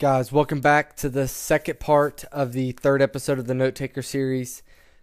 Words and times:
Guys, 0.00 0.32
welcome 0.32 0.62
back 0.62 0.96
to 0.96 1.10
the 1.10 1.28
second 1.28 1.78
part 1.78 2.24
of 2.32 2.54
the 2.54 2.72
third 2.72 3.02
episode 3.02 3.38
of 3.38 3.46
the 3.46 3.52
Note 3.52 3.74
Taker 3.74 4.00
series. 4.00 4.62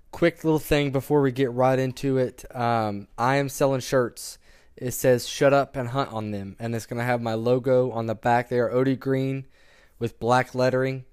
Quick 0.09 0.43
little 0.43 0.57
thing 0.57 0.89
before 0.89 1.21
we 1.21 1.31
get 1.31 1.51
right 1.51 1.77
into 1.77 2.17
it. 2.17 2.43
Um, 2.55 3.07
I 3.15 3.35
am 3.35 3.47
selling 3.47 3.81
shirts. 3.81 4.39
It 4.75 4.95
says 4.95 5.27
"Shut 5.27 5.53
Up 5.53 5.75
and 5.75 5.89
Hunt" 5.89 6.11
on 6.11 6.31
them, 6.31 6.55
and 6.57 6.73
it's 6.73 6.87
going 6.87 6.97
to 6.97 7.03
have 7.03 7.21
my 7.21 7.35
logo 7.35 7.91
on 7.91 8.07
the 8.07 8.15
back. 8.15 8.49
They 8.49 8.57
are 8.57 8.75
OD 8.75 8.99
green 8.99 9.45
with 9.99 10.19
black 10.19 10.55
lettering. 10.55 11.05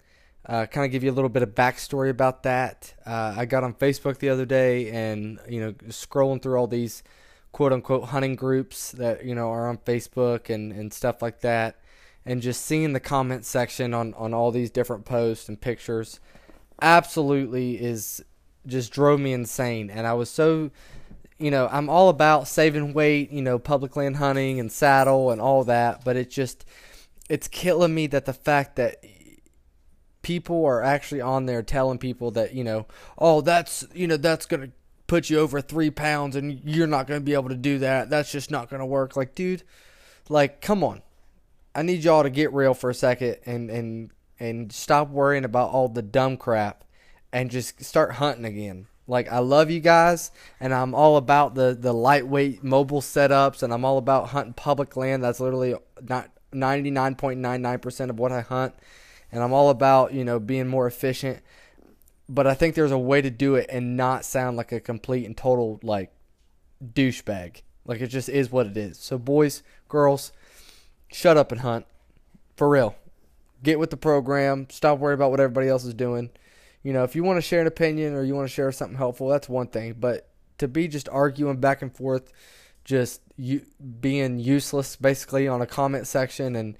Uh, 0.47 0.65
kind 0.65 0.87
of 0.87 0.91
give 0.91 1.05
you 1.05 1.11
a 1.11 1.13
little 1.13 1.29
bit 1.29 1.43
of 1.43 1.51
backstory 1.51 2.09
about 2.09 2.45
that. 2.45 2.95
Uh, 3.05 3.35
I 3.37 3.45
got 3.45 3.65
on 3.65 3.75
Facebook 3.75 4.17
the 4.17 4.31
other 4.31 4.47
day, 4.47 4.93
and 4.93 5.39
you 5.47 5.61
know, 5.61 5.73
scrolling 5.91 6.41
through 6.41 6.57
all 6.57 6.69
these 6.69 7.03
quote 7.53 7.75
unquote 7.75 8.05
hunting 8.05 8.35
groups 8.35 8.93
that 8.93 9.27
you 9.27 9.35
know 9.35 9.51
are 9.51 9.69
on 9.69 9.77
Facebook 9.77 10.49
and 10.49 10.73
and 10.73 10.91
stuff 10.91 11.21
like 11.21 11.43
that 11.43 11.77
and 12.27 12.43
just 12.43 12.65
seeing 12.65 12.93
the 12.93 13.01
comment 13.01 13.45
section 13.45 13.95
on 13.95 14.15
on 14.15 14.35
all 14.35 14.51
these 14.51 14.71
different 14.71 15.05
posts 15.05 15.49
and 15.49 15.61
pictures 15.61 16.21
absolutely 16.81 17.81
is 17.81 18.25
just 18.67 18.93
drove 18.93 19.21
me 19.21 19.33
insane. 19.33 19.91
And 19.91 20.07
I 20.07 20.15
was 20.15 20.31
so 20.31 20.71
you 21.39 21.51
know 21.51 21.69
I'm 21.71 21.89
all 21.89 22.09
about 22.09 22.49
saving 22.49 22.95
weight 22.95 23.31
you 23.31 23.43
know 23.43 23.59
public 23.59 23.97
land 23.97 24.17
hunting 24.17 24.61
and 24.61 24.71
saddle 24.71 25.31
and 25.31 25.41
all 25.41 25.65
that 25.65 26.05
but 26.05 26.17
it 26.17 26.31
just 26.31 26.65
it's 27.29 27.49
killing 27.49 27.95
me 27.95 28.07
that 28.09 28.25
the 28.25 28.33
fact 28.33 28.77
that 28.77 29.05
people 30.23 30.65
are 30.65 30.83
actually 30.83 31.21
on 31.21 31.47
there 31.47 31.63
telling 31.63 31.99
people 31.99 32.31
that 32.31 32.55
you 32.55 32.65
know 32.65 32.87
oh 33.19 33.41
that's 33.41 33.87
you 33.95 34.07
know 34.07 34.17
that's 34.17 34.47
gonna 34.47 34.71
put 35.07 35.29
you 35.29 35.39
over 35.39 35.61
three 35.61 35.91
pounds 35.91 36.35
and 36.37 36.61
you're 36.65 36.87
not 36.87 37.07
gonna 37.07 37.21
be 37.21 37.35
able 37.35 37.51
to 37.51 37.55
do 37.55 37.79
that. 37.79 38.09
That's 38.09 38.33
just 38.33 38.51
not 38.51 38.71
gonna 38.71 38.87
work. 38.87 39.17
Like 39.17 39.35
dude 39.35 39.63
like 40.29 40.61
come 40.61 40.83
on 40.83 41.03
I 41.75 41.83
need 41.83 42.05
y'all 42.05 42.23
to 42.23 42.31
get 42.31 42.53
real 42.53 42.75
for 42.75 42.91
a 42.91 42.95
second 42.95 43.39
and 43.47 43.71
and 43.71 44.11
and 44.39 44.73
stop 44.73 45.11
worrying 45.11 45.45
about 45.45 45.71
all 45.71 45.89
the 45.89 46.03
dumb 46.03 46.37
crap 46.37 46.85
and 47.33 47.51
just 47.51 47.83
start 47.85 48.13
hunting 48.13 48.45
again. 48.45 48.87
Like 49.07 49.31
I 49.31 49.39
love 49.39 49.71
you 49.71 49.81
guys 49.81 50.31
and 50.61 50.73
I'm 50.73 50.95
all 50.95 51.17
about 51.17 51.55
the 51.55 51.77
the 51.79 51.93
lightweight 51.93 52.63
mobile 52.63 53.01
setups 53.01 53.63
and 53.63 53.73
I'm 53.73 53.85
all 53.85 53.99
about 53.99 54.29
hunting 54.29 54.55
public 54.55 54.97
land. 54.97 55.23
That's 55.23 55.41
literally 55.41 55.75
not 56.01 56.31
99.99% 56.53 58.11
of 58.11 58.19
what 58.19 58.33
I 58.33 58.41
hunt 58.41 58.75
and 59.33 59.43
I'm 59.43 59.53
all 59.53 59.71
about, 59.71 60.15
you 60.15 60.25
know, 60.25 60.39
being 60.39 60.69
more 60.69 60.87
efficient. 60.87 61.43
But 62.29 62.47
I 62.47 62.55
think 62.55 62.75
there's 62.75 62.93
a 62.93 62.99
way 62.99 63.21
to 63.21 63.31
do 63.31 63.57
it 63.57 63.67
and 63.69 63.97
not 63.97 64.25
sound 64.25 64.57
like 64.57 64.73
a 64.73 64.81
complete 64.81 65.27
and 65.27 65.37
total 65.37 65.81
like 65.83 66.13
douchebag. 66.83 67.63
Like 67.85 68.01
it 68.01 68.07
just 68.07 68.29
is 68.29 68.51
what 68.51 68.67
it 68.67 68.77
is. 68.77 68.99
So 68.99 69.19
boys, 69.19 69.63
girls, 69.89 70.33
shut 71.15 71.37
up 71.37 71.53
and 71.53 71.61
hunt. 71.61 71.87
For 72.57 72.69
real. 72.69 72.97
Get 73.63 73.79
with 73.79 73.91
the 73.91 73.97
program. 73.97 74.67
Stop 74.69 74.99
worrying 74.99 75.19
about 75.19 75.31
what 75.31 75.41
everybody 75.41 75.69
else 75.69 75.85
is 75.85 75.95
doing. 75.95 76.31
You 76.83 76.93
know, 76.93 77.05
if 77.05 77.17
you 77.17 77.25
want 77.25 77.39
to 77.39 77.43
share 77.43 77.61
an 77.61 77.67
opinion 77.67 78.15
or 78.15 78.25
you 78.25 78.35
want 78.35 78.49
to 78.49 78.53
share 78.53 78.71
something 78.73 78.99
helpful, 78.99 79.29
that's 79.29 79.49
one 79.49 79.69
thing. 79.69 79.95
But 79.99 80.29
to 80.59 80.69
be 80.69 80.89
just 80.89 81.09
arguing 81.09 81.59
back 81.59 81.83
and 81.83 81.95
forth, 81.95 82.33
just 82.85 83.23
you 83.37 83.63
being 84.01 84.39
useless 84.39 84.97
basically 84.97 85.49
on 85.49 85.63
a 85.63 85.67
comment 85.67 86.07
section 86.07 86.55
and 86.55 86.77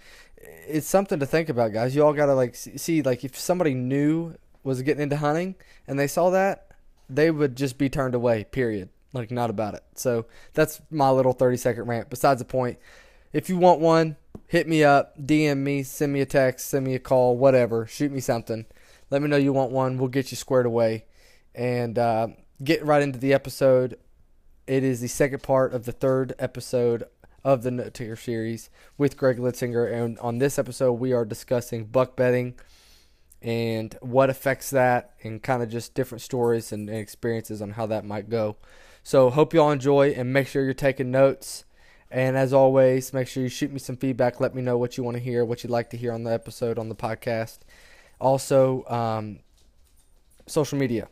it's 0.67 0.87
something 0.87 1.19
to 1.21 1.27
think 1.27 1.49
about, 1.49 1.73
guys. 1.73 1.97
You 1.97 2.05
all 2.05 2.13
got 2.13 2.27
to 2.27 2.35
like 2.35 2.55
see 2.55 3.03
like 3.03 3.25
if 3.25 3.39
somebody 3.39 3.73
new 3.73 4.35
was 4.63 4.83
getting 4.83 5.03
into 5.03 5.17
hunting 5.17 5.55
and 5.87 5.99
they 5.99 6.07
saw 6.07 6.31
that, 6.31 6.73
they 7.09 7.31
would 7.31 7.57
just 7.57 7.79
be 7.79 7.89
turned 7.89 8.15
away, 8.15 8.45
period. 8.45 8.91
Like 9.13 9.31
not 9.31 9.49
about 9.49 9.75
it. 9.75 9.85
So 9.95 10.27
that's 10.55 10.83
my 10.91 11.09
little 11.11 11.33
30 11.33 11.57
second 11.57 11.85
rant. 11.85 12.11
Besides 12.11 12.41
the 12.41 12.45
point, 12.45 12.79
if 13.35 13.49
you 13.49 13.59
want 13.59 13.81
one, 13.81 14.17
hit 14.47 14.69
me 14.69 14.85
up, 14.85 15.19
DM 15.19 15.59
me, 15.59 15.83
send 15.83 16.13
me 16.13 16.21
a 16.21 16.27
text, 16.27 16.69
send 16.69 16.87
me 16.87 16.95
a 16.95 17.01
call, 17.01 17.37
whatever. 17.37 17.85
Shoot 17.85 18.13
me 18.13 18.21
something. 18.21 18.65
Let 19.11 19.21
me 19.21 19.29
know 19.29 19.37
you 19.37 19.53
want 19.53 19.73
one. 19.73 19.99
We'll 19.99 20.09
get 20.09 20.31
you 20.31 20.37
squared 20.37 20.67
away. 20.67 21.05
And 21.53 21.99
uh, 21.99 22.29
get 22.63 22.85
right 22.85 23.03
into 23.03 23.19
the 23.19 23.35
episode. 23.35 23.99
It 24.69 24.85
is 24.85 25.01
the 25.01 25.09
second 25.09 25.43
part 25.43 25.75
of 25.75 25.85
the 25.85 25.93
third 25.93 26.35
episode 26.39 27.05
of 27.43 27.65
the 27.65 27.73
Note 27.73 27.93
Taker 27.93 28.15
series 28.15 28.71
with 28.97 29.17
Greg 29.17 29.39
Litzinger. 29.39 29.93
And 29.93 30.17
on 30.21 30.39
this 30.39 30.57
episode, 30.57 30.93
we 30.93 31.13
are 31.13 31.25
discussing 31.25 31.87
buck 31.87 32.15
bedding 32.15 32.55
and 33.43 33.99
what 34.01 34.31
affects 34.31 34.71
that 34.71 35.13
and 35.25 35.43
kind 35.43 35.61
of 35.61 35.69
just 35.69 35.95
different 35.95 36.23
stories 36.23 36.73
and, 36.73 36.89
and 36.89 36.99
experiences 36.99 37.61
on 37.61 37.73
how 37.73 37.87
that 37.87 38.05
might 38.05 38.31
go. 38.31 38.57
So, 39.03 39.29
hope 39.29 39.53
you 39.53 39.61
all 39.61 39.73
enjoy 39.73 40.11
and 40.13 40.33
make 40.33 40.47
sure 40.47 40.65
you're 40.65 40.73
taking 40.73 41.11
notes. 41.11 41.65
And 42.15 42.37
as 42.37 42.53
always, 42.53 43.13
make 43.13 43.27
sure 43.27 43.43
you 43.43 43.49
shoot 43.49 43.73
me 43.73 43.81
some 43.81 43.97
feedback. 43.97 44.39
Let 44.39 44.55
me 44.55 44.63
know 44.63 44.79
what 44.79 44.97
you 44.97 45.03
want 45.03 45.17
to 45.17 45.23
hear, 45.23 45.45
what 45.45 45.65
you'd 45.65 45.71
like 45.71 45.91
to 45.91 45.97
hear 45.97 46.13
on 46.13 46.23
the 46.23 46.33
episode, 46.33 46.79
on 46.79 46.89
the 46.89 46.95
podcast. 46.95 47.59
Also, 48.21 48.85
um, 48.85 49.41
social 50.47 50.79
media 50.79 51.09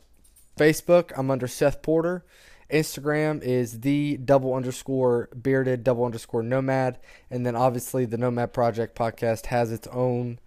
Facebook, 0.57 1.11
I'm 1.17 1.29
under 1.29 1.49
Seth 1.49 1.83
Porter. 1.83 2.25
Instagram 2.71 3.43
is 3.43 3.81
the 3.81 4.17
double 4.19 4.55
underscore 4.55 5.29
bearded 5.35 5.83
double 5.83 6.05
underscore 6.05 6.45
nomad. 6.45 7.01
And 7.33 7.45
then 7.45 7.57
obviously, 7.57 8.05
the 8.05 8.17
Nomad 8.17 8.53
Project 8.53 8.97
podcast 8.97 9.47
has 9.47 9.73
its 9.73 9.89
own 9.89 10.39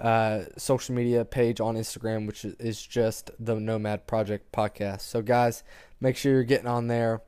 uh, 0.00 0.46
social 0.56 0.96
media 0.96 1.24
page 1.24 1.60
on 1.60 1.76
Instagram, 1.76 2.26
which 2.26 2.44
is 2.44 2.84
just 2.84 3.30
the 3.38 3.54
Nomad 3.54 4.08
Project 4.08 4.50
podcast. 4.50 5.02
So, 5.02 5.22
guys, 5.22 5.62
make 6.00 6.16
sure 6.16 6.32
you're 6.32 6.42
getting 6.42 6.66
on 6.66 6.88
there 6.88 7.22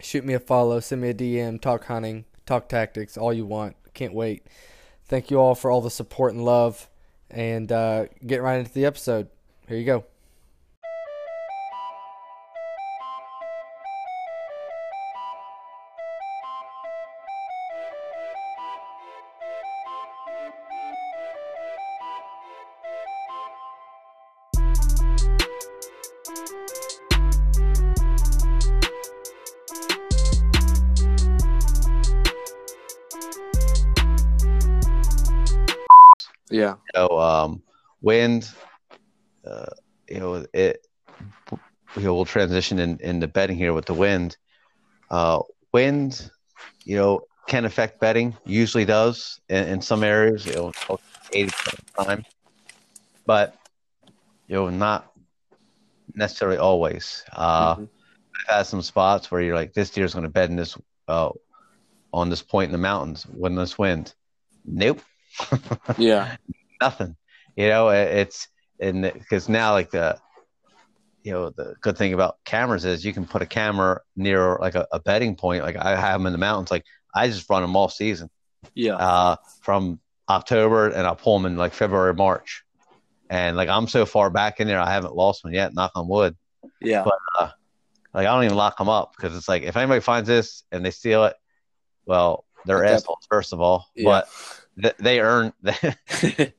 shoot 0.00 0.24
me 0.24 0.34
a 0.34 0.40
follow, 0.40 0.80
send 0.80 1.02
me 1.02 1.10
a 1.10 1.14
DM, 1.14 1.60
talk 1.60 1.84
hunting, 1.84 2.24
talk 2.46 2.68
tactics, 2.68 3.16
all 3.16 3.32
you 3.32 3.46
want. 3.46 3.76
Can't 3.94 4.14
wait. 4.14 4.46
Thank 5.06 5.30
you 5.30 5.38
all 5.38 5.54
for 5.54 5.70
all 5.70 5.80
the 5.80 5.90
support 5.90 6.32
and 6.32 6.44
love. 6.44 6.88
And 7.30 7.70
uh, 7.70 8.06
get 8.26 8.42
right 8.42 8.58
into 8.58 8.72
the 8.72 8.84
episode. 8.84 9.28
Here 9.66 9.76
you 9.76 9.84
go. 9.84 10.04
Wind, 38.04 38.50
uh, 39.46 39.66
you 40.08 40.20
know, 40.20 40.44
it, 40.52 40.86
you 41.96 42.02
know, 42.02 42.14
we'll 42.14 42.24
transition 42.24 42.78
in, 42.78 42.98
into 43.00 43.26
bedding 43.26 43.56
here 43.56 43.72
with 43.72 43.86
the 43.86 43.94
wind. 43.94 44.36
Uh, 45.10 45.40
wind, 45.72 46.30
you 46.84 46.96
know, 46.96 47.22
can 47.46 47.64
affect 47.64 48.00
bedding, 48.00 48.36
usually 48.44 48.84
does 48.84 49.40
in, 49.48 49.64
in 49.64 49.80
some 49.80 50.02
areas, 50.04 50.46
you 50.46 50.54
know, 50.54 50.72
80% 51.30 51.46
of 51.46 51.84
the 51.96 52.04
time, 52.04 52.24
but, 53.26 53.56
you 54.48 54.56
know, 54.56 54.70
not 54.70 55.12
necessarily 56.14 56.58
always. 56.58 57.24
Uh, 57.32 57.76
mm-hmm. 57.76 57.84
I've 58.48 58.56
had 58.56 58.62
some 58.64 58.82
spots 58.82 59.30
where 59.30 59.40
you're 59.40 59.54
like, 59.54 59.72
this 59.72 59.90
deer 59.90 60.04
is 60.04 60.14
going 60.14 60.24
to 60.24 60.30
bed 60.30 60.50
in 60.50 60.56
this, 60.56 60.76
uh, 61.08 61.30
on 62.12 62.28
this 62.28 62.42
point 62.42 62.66
in 62.66 62.72
the 62.72 62.78
mountains 62.78 63.24
when 63.24 63.54
this 63.54 63.78
wind. 63.78 64.14
Nope 64.64 65.00
yeah. 65.98 66.36
Nothing. 66.80 67.16
You 67.56 67.68
know, 67.68 67.88
it's 67.90 68.48
and 68.80 69.02
because 69.02 69.48
now 69.48 69.72
like 69.72 69.90
the 69.90 70.18
you 71.24 71.32
know 71.32 71.50
the 71.50 71.74
good 71.80 71.96
thing 71.96 72.12
about 72.12 72.36
cameras 72.44 72.84
is 72.84 73.04
you 73.04 73.12
can 73.12 73.24
put 73.24 73.42
a 73.42 73.46
camera 73.46 74.00
near 74.14 74.58
like 74.60 74.74
a, 74.74 74.86
a 74.92 75.00
bedding 75.00 75.34
point. 75.34 75.62
Like 75.62 75.76
i 75.76 75.96
have 75.96 76.20
them 76.20 76.26
in 76.26 76.32
the 76.32 76.38
mountains. 76.38 76.70
Like 76.70 76.84
i 77.14 77.26
just 77.26 77.48
run 77.48 77.62
them 77.62 77.74
all 77.74 77.88
season. 77.88 78.30
Yeah. 78.74 78.96
Uh, 78.96 79.36
from 79.62 80.00
october 80.26 80.88
and 80.88 81.06
i'll 81.06 81.14
pull 81.14 81.38
them 81.38 81.50
in 81.50 81.58
like 81.58 81.72
february 81.72 82.14
march. 82.14 82.62
And 83.30 83.56
like 83.56 83.68
i'm 83.68 83.88
so 83.88 84.04
far 84.06 84.30
back 84.30 84.60
in 84.60 84.68
there 84.68 84.80
i 84.80 84.90
haven't 84.90 85.16
lost 85.16 85.44
one 85.44 85.54
yet 85.54 85.74
knock 85.74 85.92
on 85.94 86.06
wood. 86.06 86.36
Yeah. 86.80 87.04
But 87.04 87.18
uh, 87.38 87.50
like 88.12 88.26
i 88.26 88.34
don't 88.34 88.44
even 88.44 88.56
lock 88.56 88.76
them 88.76 88.90
up 88.90 89.14
because 89.16 89.36
it's 89.36 89.48
like 89.48 89.62
if 89.62 89.76
anybody 89.76 90.00
finds 90.00 90.28
this 90.28 90.64
and 90.70 90.84
they 90.84 90.90
steal 90.90 91.24
it 91.24 91.36
well 92.04 92.44
they're 92.66 92.84
okay. 92.84 92.94
assholes 92.94 93.26
first 93.30 93.52
of 93.52 93.60
all. 93.60 93.86
Yeah. 93.96 94.22
but 94.76 94.94
they 94.98 95.20
earned 95.20 95.54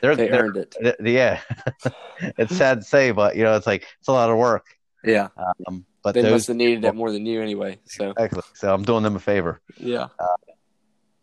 they're, 0.00 0.16
they 0.16 0.30
earned 0.30 0.56
it. 0.56 0.96
Yeah, 1.00 1.40
it's 2.38 2.56
sad 2.56 2.80
to 2.80 2.84
say, 2.84 3.10
but 3.10 3.36
you 3.36 3.42
know, 3.44 3.56
it's 3.56 3.66
like 3.66 3.86
it's 3.98 4.08
a 4.08 4.12
lot 4.12 4.30
of 4.30 4.36
work. 4.36 4.66
Yeah, 5.04 5.28
um, 5.66 5.84
but 6.02 6.14
they 6.14 6.28
must 6.28 6.48
have 6.48 6.56
needed 6.56 6.84
it 6.84 6.94
more 6.94 7.10
than 7.10 7.26
you 7.26 7.40
anyway. 7.40 7.78
So 7.84 8.10
exactly. 8.10 8.42
So 8.54 8.72
I'm 8.72 8.82
doing 8.82 9.02
them 9.02 9.16
a 9.16 9.20
favor. 9.20 9.60
Yeah, 9.78 10.08
uh, 10.18 10.36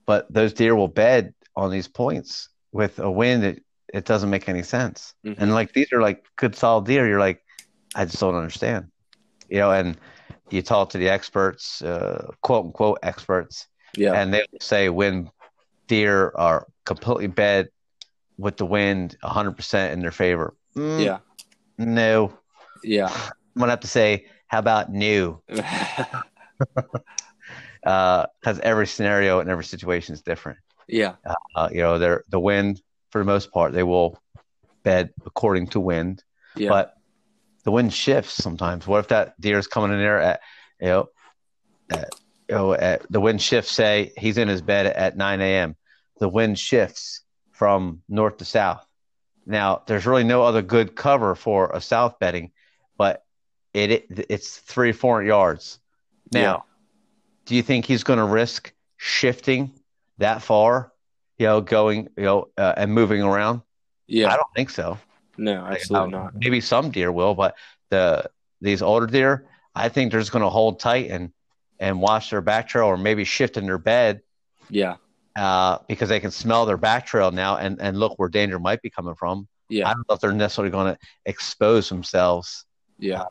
but 0.06 0.32
those 0.32 0.54
deer 0.54 0.76
will 0.76 0.88
bed 0.88 1.34
on 1.56 1.72
these 1.72 1.88
points 1.88 2.50
with 2.72 3.00
a 3.00 3.12
wind. 3.12 3.44
It 3.44 3.64
it 3.94 4.06
doesn't 4.06 4.30
make 4.30 4.48
any 4.50 4.64
sense. 4.64 5.14
Mm-hmm. 5.26 5.42
And 5.42 5.54
like 5.54 5.74
these 5.74 5.92
are 5.94 6.02
like 6.02 6.26
good 6.36 6.56
solid 6.56 6.86
deer. 6.86 7.08
You're 7.08 7.20
like, 7.20 7.42
I 7.96 8.06
just 8.06 8.20
don't 8.20 8.36
understand. 8.36 8.88
You 9.50 9.60
know, 9.60 9.72
and 9.72 9.98
you 10.50 10.62
talk 10.62 10.90
to 10.92 10.98
the 10.98 11.10
experts, 11.10 11.82
uh, 11.82 12.32
quote 12.42 12.66
unquote 12.66 13.00
experts. 13.04 13.68
Yeah, 13.96 14.14
and 14.14 14.34
they 14.34 14.46
say 14.62 14.90
when 14.90 15.32
deer 15.88 16.32
are 16.36 16.68
completely 16.86 17.28
bed 17.28 17.70
with 18.40 18.56
the 18.56 18.66
wind 18.66 19.18
100% 19.22 19.92
in 19.92 20.00
their 20.00 20.12
favor. 20.12 20.56
Mm, 20.76 21.04
yeah. 21.04 21.18
No. 21.78 22.34
Yeah. 22.84 23.08
I'm 23.56 23.60
gonna 23.60 23.72
have 23.72 23.82
to 23.82 23.88
say, 23.88 24.28
how 24.48 24.60
about 24.60 24.92
new? 24.92 25.42
Because 25.48 26.24
uh, 27.86 28.26
every 28.64 28.88
scenario 28.88 29.42
and 29.42 29.50
every 29.50 29.66
situation 29.66 30.14
is 30.14 30.22
different. 30.22 30.60
Yeah. 30.88 31.16
Uh, 31.56 31.70
you 31.72 31.82
know, 31.82 32.00
they're 32.00 32.24
the 32.30 32.40
wind 32.40 32.82
for 33.12 33.20
the 33.20 33.26
most 33.26 33.52
part. 33.52 33.74
They 33.74 33.84
will 33.84 34.18
bed 34.84 35.12
according 35.26 35.68
to 35.68 35.82
wind. 35.82 36.24
Yeah. 36.56 36.70
But 36.70 36.94
the 37.66 37.72
wind 37.72 37.94
shifts 37.94 38.42
sometimes. 38.42 38.88
What 38.88 39.00
if 39.00 39.10
that 39.10 39.40
deer 39.42 39.60
is 39.60 39.68
coming 39.68 39.92
in 39.92 40.00
there 40.00 40.22
at 40.22 40.40
you 40.80 40.88
know, 40.88 41.10
at, 41.90 42.10
you 42.48 42.56
know, 42.56 42.74
at 42.74 43.06
the 43.12 43.20
wind 43.20 43.42
shifts? 43.42 43.72
Say 43.72 44.14
he's 44.18 44.38
in 44.38 44.48
his 44.48 44.62
bed 44.62 44.86
at 44.86 45.18
9 45.18 45.42
a.m. 45.42 45.76
The 46.20 46.30
wind 46.30 46.58
shifts 46.58 47.24
from 47.60 48.02
north 48.08 48.38
to 48.38 48.46
south. 48.46 48.86
Now, 49.46 49.84
there's 49.86 50.06
really 50.06 50.24
no 50.24 50.44
other 50.44 50.62
good 50.62 50.96
cover 50.96 51.36
for 51.36 51.70
a 51.74 51.82
south 51.82 52.18
bedding, 52.18 52.52
but 52.98 53.26
it, 53.74 53.92
it 53.92 54.26
it's 54.30 54.60
three 54.60 54.94
four 54.94 55.22
yards. 55.22 55.80
Now, 56.32 56.42
yeah. 56.42 56.58
do 57.44 57.56
you 57.56 57.62
think 57.62 57.84
he's 57.84 58.06
going 58.06 58.20
to 58.20 58.24
risk 58.24 58.72
shifting 58.96 59.74
that 60.20 60.42
far? 60.42 60.94
You 61.38 61.48
know, 61.48 61.60
going 61.60 62.08
you 62.16 62.24
know 62.24 62.48
uh, 62.58 62.76
and 62.78 62.94
moving 62.94 63.22
around. 63.22 63.62
Yeah, 64.08 64.32
I 64.32 64.38
don't 64.38 64.54
think 64.56 64.70
so. 64.70 64.98
No, 65.38 65.66
absolutely 65.66 66.12
not. 66.12 66.36
Maybe 66.36 66.62
some 66.62 66.92
deer 66.92 67.12
will, 67.12 67.36
but 67.36 67.58
the 67.90 68.30
these 68.62 68.82
older 68.82 69.06
deer, 69.06 69.50
I 69.76 69.90
think 69.90 70.12
they're 70.12 70.22
just 70.22 70.32
going 70.32 70.44
to 70.44 70.50
hold 70.50 70.80
tight 70.80 71.12
and 71.12 71.34
and 71.78 72.00
watch 72.00 72.30
their 72.30 72.42
back 72.42 72.70
trail, 72.70 72.86
or 72.86 72.96
maybe 72.96 73.26
shift 73.26 73.58
in 73.58 73.66
their 73.66 73.78
bed. 73.78 74.22
Yeah. 74.70 74.96
Uh, 75.36 75.78
because 75.88 76.10
they 76.10 76.20
can 76.20 76.32
smell 76.32 76.66
their 76.66 76.76
back 76.76 77.06
trail 77.06 77.32
now 77.32 77.56
and 77.58 77.80
and 77.80 77.98
look 77.98 78.18
where 78.18 78.28
danger 78.28 78.60
might 78.60 78.82
be 78.82 78.90
coming 78.90 79.16
from. 79.16 79.48
Yeah. 79.70 79.88
I 79.88 79.94
don't 79.94 80.10
know 80.10 80.16
if 80.16 80.22
they're 80.22 80.34
necessarily 80.34 80.72
going 80.72 80.94
to 80.94 81.00
expose 81.26 81.88
themselves. 81.88 82.66
Yeah. 82.98 83.22
Uh, 83.22 83.28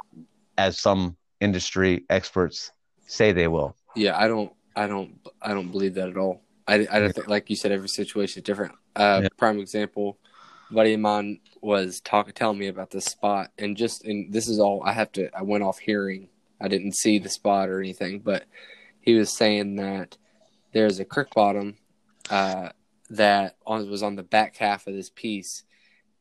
as 0.56 0.78
some 0.78 1.16
industry 1.40 2.04
experts 2.08 2.70
say 3.06 3.32
they 3.32 3.48
will. 3.48 3.76
Yeah, 3.94 4.16
I 4.16 4.28
don't, 4.28 4.52
I 4.76 4.86
don't, 4.86 5.18
I 5.42 5.52
don't 5.52 5.70
believe 5.70 5.94
that 5.94 6.08
at 6.08 6.16
all. 6.16 6.42
I, 6.66 6.86
I 6.90 6.98
don't 6.98 7.14
think, 7.14 7.28
like 7.28 7.50
you 7.50 7.56
said, 7.56 7.72
every 7.72 7.88
situation 7.88 8.40
is 8.40 8.44
different. 8.44 8.74
Uh, 8.94 9.20
yeah. 9.22 9.28
Prime 9.36 9.58
example, 9.58 10.18
buddy 10.70 10.94
of 10.94 11.00
mine 11.00 11.40
was 11.60 12.00
talking, 12.00 12.32
telling 12.32 12.58
me 12.58 12.68
about 12.68 12.90
this 12.90 13.06
spot, 13.06 13.50
and 13.58 13.76
just, 13.76 14.04
and 14.04 14.32
this 14.32 14.48
is 14.48 14.58
all 14.60 14.82
I 14.84 14.92
have 14.92 15.12
to. 15.12 15.30
I 15.36 15.42
went 15.42 15.64
off 15.64 15.78
hearing. 15.78 16.28
I 16.60 16.68
didn't 16.68 16.96
see 16.96 17.18
the 17.18 17.28
spot 17.28 17.68
or 17.68 17.80
anything, 17.80 18.20
but 18.20 18.44
he 19.00 19.14
was 19.14 19.36
saying 19.36 19.76
that 19.76 20.16
there's 20.72 21.00
a 21.00 21.04
creek 21.04 21.28
bottom 21.34 21.76
uh, 22.30 22.70
that 23.10 23.56
on, 23.66 23.88
was 23.90 24.02
on 24.02 24.16
the 24.16 24.22
back 24.22 24.56
half 24.56 24.86
of 24.86 24.94
this 24.94 25.10
piece, 25.10 25.64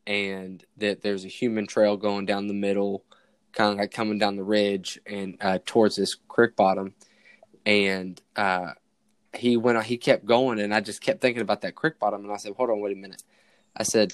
and 0.05 0.63
that 0.77 1.01
there's 1.01 1.25
a 1.25 1.29
human 1.29 1.67
trail 1.67 1.97
going 1.97 2.25
down 2.25 2.47
the 2.47 2.53
middle, 2.53 3.03
kind 3.51 3.73
of 3.73 3.77
like 3.77 3.91
coming 3.91 4.17
down 4.17 4.35
the 4.35 4.43
ridge 4.43 4.99
and 5.05 5.37
uh, 5.41 5.59
towards 5.65 5.95
this 5.95 6.15
creek 6.15 6.55
bottom, 6.55 6.93
and 7.65 8.21
uh, 8.35 8.71
he 9.35 9.57
went. 9.57 9.83
He 9.85 9.97
kept 9.97 10.25
going, 10.25 10.59
and 10.59 10.73
I 10.73 10.79
just 10.79 11.01
kept 11.01 11.21
thinking 11.21 11.41
about 11.41 11.61
that 11.61 11.75
creek 11.75 11.99
bottom, 11.99 12.23
and 12.23 12.33
I 12.33 12.37
said, 12.37 12.53
"Hold 12.55 12.69
on, 12.69 12.79
wait 12.79 12.93
a 12.93 12.99
minute." 12.99 13.23
I 13.75 13.83
said, 13.83 14.13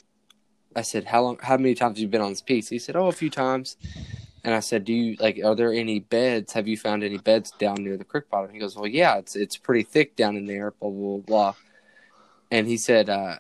"I 0.76 0.82
said, 0.82 1.06
how 1.06 1.22
long? 1.22 1.38
How 1.42 1.58
many 1.58 1.76
times 1.76 1.98
have 1.98 2.02
you 2.02 2.08
been 2.08 2.22
on 2.22 2.32
this 2.32 2.42
piece?" 2.42 2.70
He 2.70 2.80
said, 2.80 2.96
"Oh, 2.96 3.08
a 3.08 3.12
few 3.12 3.30
times." 3.30 3.78
And 4.44 4.54
I 4.54 4.60
said, 4.60 4.84
"Do 4.84 4.94
you 4.94 5.16
like? 5.20 5.40
Are 5.44 5.56
there 5.56 5.72
any 5.72 6.00
beds? 6.00 6.54
Have 6.54 6.68
you 6.68 6.76
found 6.76 7.04
any 7.04 7.18
beds 7.18 7.52
down 7.52 7.76
near 7.84 7.98
the 7.98 8.04
creek 8.04 8.30
bottom?" 8.30 8.52
He 8.52 8.60
goes, 8.60 8.76
"Well, 8.76 8.88
yeah, 8.88 9.18
it's 9.18 9.36
it's 9.36 9.56
pretty 9.56 9.84
thick 9.84 10.16
down 10.16 10.36
in 10.36 10.48
there." 10.48 10.72
Blah 10.72 10.90
blah 10.90 11.18
blah. 11.18 11.54
And 12.54 12.68
he 12.68 12.78
said, 12.78 13.10
uh, 13.10 13.38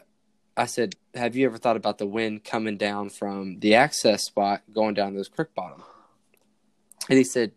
"I 0.57 0.65
said, 0.65 0.95
have 1.13 1.36
you 1.36 1.45
ever 1.45 1.60
thought 1.60 1.77
about 1.77 2.00
the 2.00 2.07
wind 2.07 2.44
coming 2.44 2.77
down 2.77 3.12
from 3.12 3.60
the 3.60 3.75
access 3.75 4.25
spot 4.25 4.63
going 4.74 4.95
down 4.95 5.13
this 5.13 5.27
creek 5.27 5.54
bottom?" 5.54 5.83
And 7.07 7.19
he 7.19 7.24
said, 7.24 7.51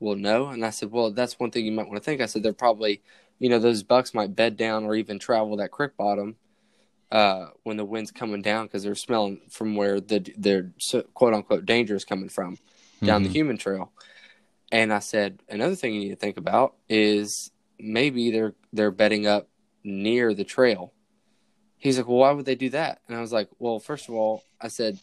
"Well, 0.00 0.16
no." 0.16 0.46
And 0.46 0.64
I 0.64 0.70
said, 0.70 0.90
"Well, 0.90 1.10
that's 1.10 1.38
one 1.38 1.50
thing 1.50 1.66
you 1.66 1.72
might 1.72 1.86
want 1.86 1.96
to 1.96 2.02
think." 2.02 2.22
I 2.22 2.26
said, 2.26 2.42
"They're 2.42 2.54
probably, 2.54 3.02
you 3.38 3.50
know, 3.50 3.58
those 3.58 3.82
bucks 3.82 4.14
might 4.14 4.34
bed 4.34 4.56
down 4.56 4.84
or 4.84 4.94
even 4.94 5.18
travel 5.18 5.58
that 5.58 5.70
creek 5.70 5.98
bottom 5.98 6.36
uh, 7.12 7.48
when 7.62 7.76
the 7.76 7.84
wind's 7.84 8.10
coming 8.10 8.40
down 8.40 8.64
because 8.64 8.82
they're 8.82 8.94
smelling 8.94 9.42
from 9.50 9.76
where 9.76 10.00
the 10.00 10.32
their 10.38 10.72
quote 11.12 11.34
unquote 11.34 11.66
danger 11.66 11.94
is 11.94 12.06
coming 12.06 12.30
from 12.30 12.56
down 13.04 13.20
mm-hmm. 13.20 13.24
the 13.24 13.38
human 13.38 13.58
trail." 13.58 13.92
And 14.72 14.94
I 14.94 15.00
said, 15.00 15.42
"Another 15.50 15.74
thing 15.74 15.92
you 15.92 16.00
need 16.00 16.08
to 16.08 16.16
think 16.16 16.38
about 16.38 16.74
is 16.88 17.50
maybe 17.78 18.30
they're 18.30 18.54
they're 18.72 18.90
bedding 18.90 19.26
up 19.26 19.50
near 19.86 20.34
the 20.34 20.44
trail." 20.44 20.92
He's 21.78 21.98
like, 21.98 22.08
"Well, 22.08 22.18
why 22.18 22.32
would 22.32 22.46
they 22.46 22.54
do 22.54 22.70
that?" 22.70 23.00
And 23.08 23.16
I 23.16 23.20
was 23.20 23.32
like, 23.32 23.48
"Well, 23.58 23.78
first 23.78 24.08
of 24.08 24.14
all, 24.14 24.42
I 24.60 24.68
said." 24.68 24.98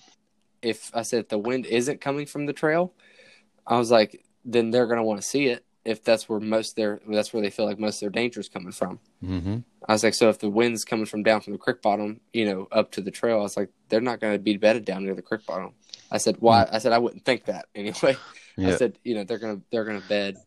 If 0.62 0.92
I 0.96 1.02
said 1.02 1.20
if 1.20 1.28
the 1.28 1.38
wind 1.38 1.66
isn't 1.66 2.00
coming 2.00 2.26
from 2.26 2.46
the 2.46 2.54
trail, 2.54 2.94
I 3.68 3.78
was 3.78 3.92
like, 3.92 4.24
then 4.46 4.72
they're 4.72 4.88
going 4.88 4.98
to 4.98 5.04
want 5.04 5.22
to 5.22 5.28
see 5.28 5.48
it 5.48 5.66
if 5.86 6.04
that's 6.04 6.30
where 6.30 6.40
most 6.40 6.76
their 6.76 7.02
that's 7.08 7.34
where 7.34 7.42
they 7.42 7.50
feel 7.50 7.66
like 7.66 7.80
most 7.80 7.98
of 7.98 8.02
their 8.02 8.10
danger 8.10 8.40
is 8.40 8.50
coming 8.50 8.72
from. 8.72 9.00
Mm-hmm. 9.24 9.58
I 9.88 9.92
was 9.92 10.04
like, 10.04 10.14
so 10.14 10.30
if 10.30 10.40
the 10.40 10.50
wind's 10.50 10.86
coming 10.86 11.06
from 11.06 11.24
down 11.24 11.42
from 11.42 11.54
the 11.54 11.60
creek 11.60 11.82
bottom, 11.82 12.22
you 12.32 12.46
know, 12.46 12.68
up 12.72 12.92
to 12.92 13.02
the 13.02 13.12
trail, 13.12 13.40
I 13.40 13.42
was 13.42 13.58
like, 13.58 13.70
they're 13.90 14.00
not 14.00 14.22
going 14.22 14.34
to 14.34 14.40
be 14.40 14.56
bedded 14.56 14.86
down 14.86 15.04
near 15.04 15.14
the 15.14 15.22
creek 15.22 15.46
bottom. 15.46 15.74
I 16.10 16.20
said, 16.20 16.38
why? 16.40 16.64
Mm-hmm. 16.64 16.76
I 16.76 16.80
said 16.80 16.94
I 16.94 17.00
wouldn't 17.00 17.26
think 17.26 17.46
that 17.46 17.66
anyway. 17.76 18.16
Yeah. 18.56 18.70
I 18.70 18.76
said, 18.76 18.98
you 19.04 19.16
know, 19.16 19.24
they're 19.24 19.40
gonna 19.40 19.62
they're 19.72 19.86
gonna 19.86 20.04
bed 20.08 20.38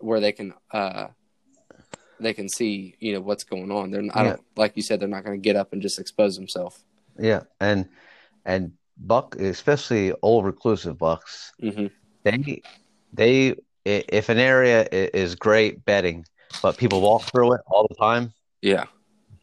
where 0.00 0.20
they 0.20 0.32
can 0.32 0.52
uh 0.72 1.08
they 2.22 2.34
can 2.34 2.48
see 2.48 2.96
you 2.98 3.12
know 3.12 3.20
what's 3.20 3.44
going 3.44 3.70
on. 3.70 3.90
They're 3.90 4.02
not, 4.02 4.16
I 4.16 4.22
don't 4.24 4.40
like 4.56 4.76
you 4.76 4.82
said 4.82 5.00
they're 5.00 5.08
not 5.08 5.24
going 5.24 5.40
to 5.40 5.42
get 5.42 5.56
up 5.56 5.72
and 5.72 5.82
just 5.82 5.98
expose 5.98 6.36
themselves. 6.36 6.84
Yeah, 7.18 7.42
and 7.60 7.88
and 8.44 8.72
buck, 8.96 9.36
especially 9.36 10.12
old 10.22 10.44
reclusive 10.44 10.98
bucks, 10.98 11.52
mm-hmm 11.62 11.86
they 12.22 12.62
they 13.12 13.56
if 13.84 14.28
an 14.28 14.38
area 14.38 14.86
is 14.92 15.34
great 15.34 15.84
bedding, 15.84 16.24
but 16.62 16.76
people 16.76 17.00
walk 17.00 17.22
through 17.22 17.54
it 17.54 17.60
all 17.66 17.86
the 17.88 17.94
time, 17.96 18.32
yeah, 18.60 18.84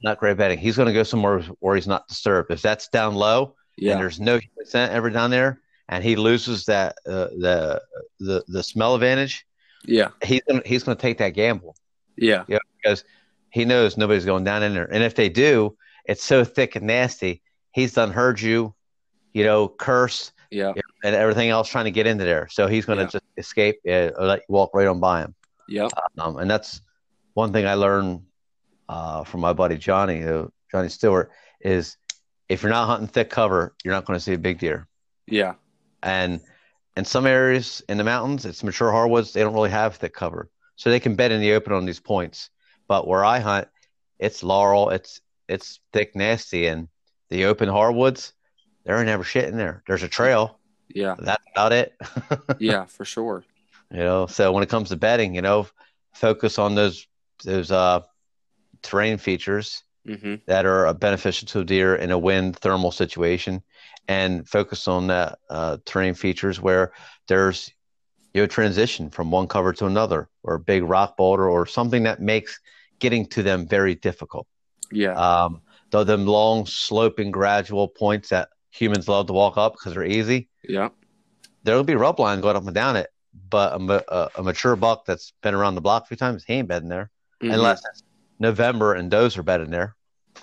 not 0.04 0.20
great 0.20 0.38
bedding. 0.38 0.58
He's 0.58 0.78
going 0.78 0.88
to 0.88 0.94
go 0.94 1.04
somewhere 1.04 1.42
where 1.60 1.76
he's 1.76 1.88
not 1.88 2.08
disturbed. 2.08 2.52
If 2.52 2.62
that's 2.62 2.88
down 2.88 3.16
low, 3.16 3.56
yeah. 3.78 3.94
and 3.94 4.02
there's 4.02 4.20
no 4.20 4.40
scent 4.64 4.92
ever 4.92 5.10
down 5.10 5.31
there, 5.31 5.62
and 5.90 6.04
he 6.04 6.16
loses 6.16 6.66
that 6.66 6.96
uh, 7.06 7.28
the 7.38 7.81
the 8.20 8.44
the 8.48 8.64
smell 8.64 8.96
advantage, 8.96 9.46
yeah, 9.84 10.10
he's 10.24 10.42
gonna 10.48 10.62
he's 10.66 10.84
gonna 10.84 10.96
take 10.96 11.18
that 11.18 11.30
gamble. 11.30 11.76
Yeah, 12.21 12.44
yeah, 12.48 12.60
because 12.81 13.04
he 13.51 13.66
knows 13.66 13.98
nobody's 13.98 14.25
going 14.25 14.44
down 14.44 14.63
in 14.63 14.74
there, 14.74 14.92
and 14.92 15.04
if 15.04 15.16
they 15.16 15.30
do, 15.30 15.77
it's 16.06 16.24
so 16.24 16.44
thick 16.44 16.75
and 16.75 16.88
nasty. 16.88 17.42
He's 17.71 17.94
done 17.94 18.12
heard 18.12 18.42
you, 18.42 18.74
you 19.33 19.44
know, 19.44 19.68
curse 19.68 20.31
yeah, 20.52 20.73
and 21.04 21.16
everything 21.16 21.49
else 21.49 21.69
trying 21.69 21.85
to 21.85 21.92
get 21.92 22.07
into 22.07 22.23
there. 22.23 22.47
So 22.49 22.68
he's 22.68 22.85
going 22.85 22.97
to 22.97 23.04
yeah. 23.04 23.09
just 23.09 23.26
escape 23.38 23.80
uh, 23.88 24.11
or 24.18 24.26
let 24.26 24.40
you 24.40 24.54
walk 24.54 24.71
right 24.73 24.88
on 24.88 24.99
by 24.99 25.21
him. 25.21 25.35
Yeah, 25.68 25.88
um, 26.18 26.38
and 26.38 26.49
that's 26.49 26.81
one 27.33 27.54
thing 27.54 27.68
I 27.68 27.76
learned 27.76 28.23
uh, 28.88 29.23
from 29.23 29.42
my 29.42 29.54
buddy 29.54 29.78
Johnny, 29.78 30.19
who, 30.19 30.52
Johnny 30.71 30.90
Stewart, 30.90 31.31
is 31.61 31.97
if 32.47 32.64
you're 32.64 32.71
not 32.71 32.88
hunting 32.88 33.07
thick 33.07 33.30
cover, 33.30 33.76
you're 33.83 33.94
not 33.94 34.06
going 34.06 34.18
to 34.18 34.23
see 34.23 34.33
a 34.33 34.40
big 34.40 34.59
deer. 34.59 34.88
Yeah, 35.28 35.54
and 36.02 36.42
in 36.97 37.06
some 37.06 37.28
areas 37.28 37.83
in 37.88 37.97
the 37.97 38.04
mountains, 38.04 38.45
it's 38.45 38.64
mature 38.64 38.92
hardwoods. 38.92 39.33
They 39.33 39.42
don't 39.42 39.54
really 39.54 39.69
have 39.69 39.97
thick 39.97 40.14
cover, 40.14 40.49
so 40.80 40.90
they 40.90 41.02
can 41.02 41.16
bet 41.16 41.33
in 41.33 41.42
the 41.42 41.52
open 41.54 41.74
on 41.74 41.83
these 41.83 42.00
points. 42.00 42.50
But 42.88 43.06
where 43.06 43.26
I 43.26 43.40
hunt, 43.40 43.68
it's 44.18 44.44
laurel, 44.44 44.92
it's 44.92 45.19
it's 45.50 45.81
thick, 45.92 46.16
nasty, 46.16 46.68
and 46.68 46.88
the 47.30 47.45
open 47.45 47.68
hardwoods 47.68 48.31
there 48.86 48.98
ain't 48.98 49.07
never 49.07 49.26
shit 49.26 49.50
in 49.50 49.57
there. 49.57 49.83
There's 49.88 50.04
a 50.04 50.07
trail. 50.07 50.57
Yeah. 50.88 51.16
That's 51.19 51.44
about 51.54 51.74
it. 51.74 51.94
yeah, 52.59 52.86
for 52.86 53.04
sure. 53.04 53.44
You 53.92 54.00
know, 54.00 54.26
so 54.26 54.54
when 54.54 54.64
it 54.64 54.69
comes 54.69 54.90
to 54.90 54.95
bedding, 54.95 55.36
you 55.36 55.42
know, 55.42 55.68
focus 56.14 56.57
on 56.57 56.76
those 56.76 57.06
those 57.44 57.71
uh 57.71 58.02
terrain 58.81 59.18
features 59.18 59.83
mm-hmm. 60.07 60.36
that 60.48 60.66
are 60.66 60.94
beneficial 60.94 61.45
to 61.50 61.59
a 61.59 61.64
deer 61.66 61.95
in 61.95 62.12
a 62.12 62.18
wind 62.18 62.56
thermal 62.57 62.92
situation 62.92 63.62
and 64.07 64.48
focus 64.48 64.88
on 64.88 65.07
that 65.07 65.38
uh, 65.50 65.78
terrain 65.86 66.16
features 66.16 66.59
where 66.59 66.94
there's 67.28 67.71
you 68.40 68.44
know 68.44 68.48
transition 68.48 69.10
from 69.10 69.31
one 69.31 69.48
cover 69.48 69.74
to 69.74 69.86
another 69.86 70.30
or 70.44 70.56
a 70.56 70.60
big 70.60 70.84
rock 70.84 71.18
boulder 71.18 71.50
or 71.50 71.66
something 71.66 72.04
that 72.04 72.22
makes 72.22 72.58
getting 73.00 73.26
to 73.26 73.44
them 73.44 73.68
very 73.68 73.96
difficult. 73.96 74.48
Yeah. 74.94 75.14
Um, 75.14 75.62
though 75.92 76.06
them 76.06 76.26
long 76.26 76.66
sloping 76.66 77.31
gradual 77.31 77.90
points 77.90 78.30
that 78.30 78.50
humans 78.72 79.10
love 79.10 79.28
to 79.28 79.34
walk 79.34 79.58
up 79.58 79.74
because 79.74 79.94
they're 79.94 80.06
easy. 80.06 80.48
Yeah. 80.64 80.90
There'll 81.64 81.84
be 81.84 81.96
rub 81.96 82.18
line 82.18 82.40
going 82.40 82.56
up 82.56 82.66
and 82.66 82.74
down 82.74 82.96
it, 82.96 83.10
but 83.50 83.74
a, 83.74 84.04
a, 84.08 84.30
a, 84.38 84.44
mature 84.44 84.78
buck 84.78 85.06
that's 85.06 85.34
been 85.42 85.54
around 85.54 85.76
the 85.76 85.81
block 85.81 86.04
a 86.04 86.08
few 86.08 86.18
times, 86.18 86.46
he 86.46 86.54
ain't 86.54 86.69
bedding 86.69 86.88
there 86.88 87.12
mm-hmm. 87.44 87.54
unless 87.54 87.81
it's 87.92 88.04
November 88.40 88.94
and 88.94 89.12
does 89.12 89.38
are 89.38 89.44
bedding 89.44 89.69
there. 89.69 89.96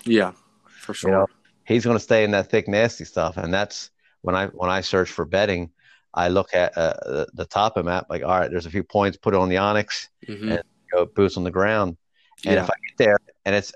Yeah, 0.05 0.33
for 0.67 0.93
sure. 0.93 1.09
You 1.09 1.17
know, 1.17 1.27
he's 1.65 1.83
going 1.83 1.97
to 1.97 2.03
stay 2.03 2.23
in 2.23 2.31
that 2.31 2.51
thick, 2.51 2.67
nasty 2.67 3.05
stuff, 3.05 3.37
and 3.37 3.51
that's 3.51 3.89
when 4.21 4.35
I 4.35 4.47
when 4.47 4.69
I 4.69 4.81
search 4.81 5.09
for 5.09 5.25
bedding. 5.25 5.71
I 6.13 6.29
look 6.29 6.53
at 6.53 6.77
uh, 6.77 7.25
the, 7.33 7.45
top 7.45 7.77
of 7.77 7.85
the 7.85 7.89
map, 7.89 8.07
like, 8.09 8.23
all 8.23 8.39
right, 8.39 8.49
there's 8.49 8.65
a 8.65 8.71
few 8.71 8.83
points, 8.83 9.17
put 9.17 9.33
it 9.33 9.39
on 9.39 9.49
the 9.49 9.55
onX, 9.55 10.07
mm-hmm. 10.27 10.51
and 10.53 10.63
go 10.91 11.05
boots 11.05 11.37
on 11.37 11.43
the 11.43 11.51
ground. 11.51 11.97
And 12.45 12.55
yeah. 12.55 12.63
if 12.63 12.69
I 12.69 12.73
get 12.87 12.97
there 12.97 13.17
and 13.45 13.55
it's 13.55 13.73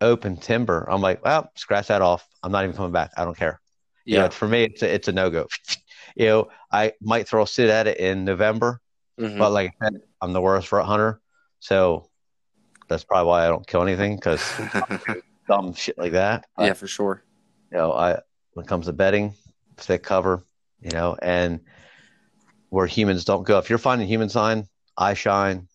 open 0.00 0.36
timber, 0.36 0.86
I'm 0.90 1.00
like, 1.00 1.24
well, 1.24 1.50
scratch 1.56 1.88
that 1.88 2.02
off. 2.02 2.26
I'm 2.42 2.52
not 2.52 2.64
even 2.64 2.76
coming 2.76 2.92
back. 2.92 3.10
I 3.16 3.24
don't 3.24 3.36
care. 3.36 3.60
You 4.04 4.16
Yeah. 4.16 4.22
know, 4.24 4.30
for 4.30 4.48
me, 4.48 4.64
it's 4.64 4.82
a, 4.82 4.94
it's 4.94 5.08
a 5.08 5.12
no 5.12 5.30
go. 5.30 5.46
you 6.16 6.26
know, 6.26 6.48
I 6.72 6.92
might 7.00 7.28
throw 7.28 7.42
a 7.42 7.46
sit 7.46 7.70
at 7.70 7.86
it 7.86 7.98
in 7.98 8.24
November, 8.24 8.80
Mhm. 9.18 9.38
but 9.38 9.50
like 9.52 9.72
I 9.80 9.86
said, 9.86 10.00
I'm 10.20 10.32
the 10.32 10.40
worst 10.40 10.70
rut 10.72 10.86
hunter, 10.86 11.20
so 11.60 12.08
that's 12.88 13.04
probably 13.04 13.28
why 13.28 13.44
I 13.44 13.48
don't 13.48 13.66
kill 13.66 13.82
anything 13.82 14.16
because 14.16 14.42
dumb 15.48 15.74
shit 15.74 15.98
like 15.98 16.12
that. 16.12 16.46
I- 16.56 16.66
yeah, 16.66 16.72
for 16.74 16.86
sure. 16.86 17.24
you 17.70 17.78
know, 17.78 17.92
I 17.92 18.20
when 18.54 18.64
it 18.64 18.68
comes 18.68 18.86
to 18.86 18.92
bedding, 18.92 19.34
thick 19.76 20.02
cover, 20.02 20.42
you 20.82 20.90
know, 20.90 21.16
and 21.20 21.60
where 22.68 22.86
humans 22.86 23.24
don't 23.24 23.44
go. 23.44 23.58
If 23.58 23.68
you're 23.68 23.78
finding 23.78 24.06
human 24.08 24.28
sign, 24.28 24.66
eye 24.96 25.14
shine, 25.14 25.68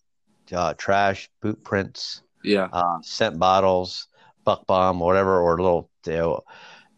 uh, 0.52 0.74
trash, 0.74 1.28
boot 1.42 1.62
prints, 1.62 2.22
Yeah. 2.42 2.68
uh, 2.72 2.98
scent 3.02 3.38
bottles, 3.38 4.08
buck 4.44 4.66
bomb, 4.66 5.00
whatever, 5.00 5.40
or 5.40 5.60
little, 5.60 5.90
you 6.06 6.12
know, 6.12 6.40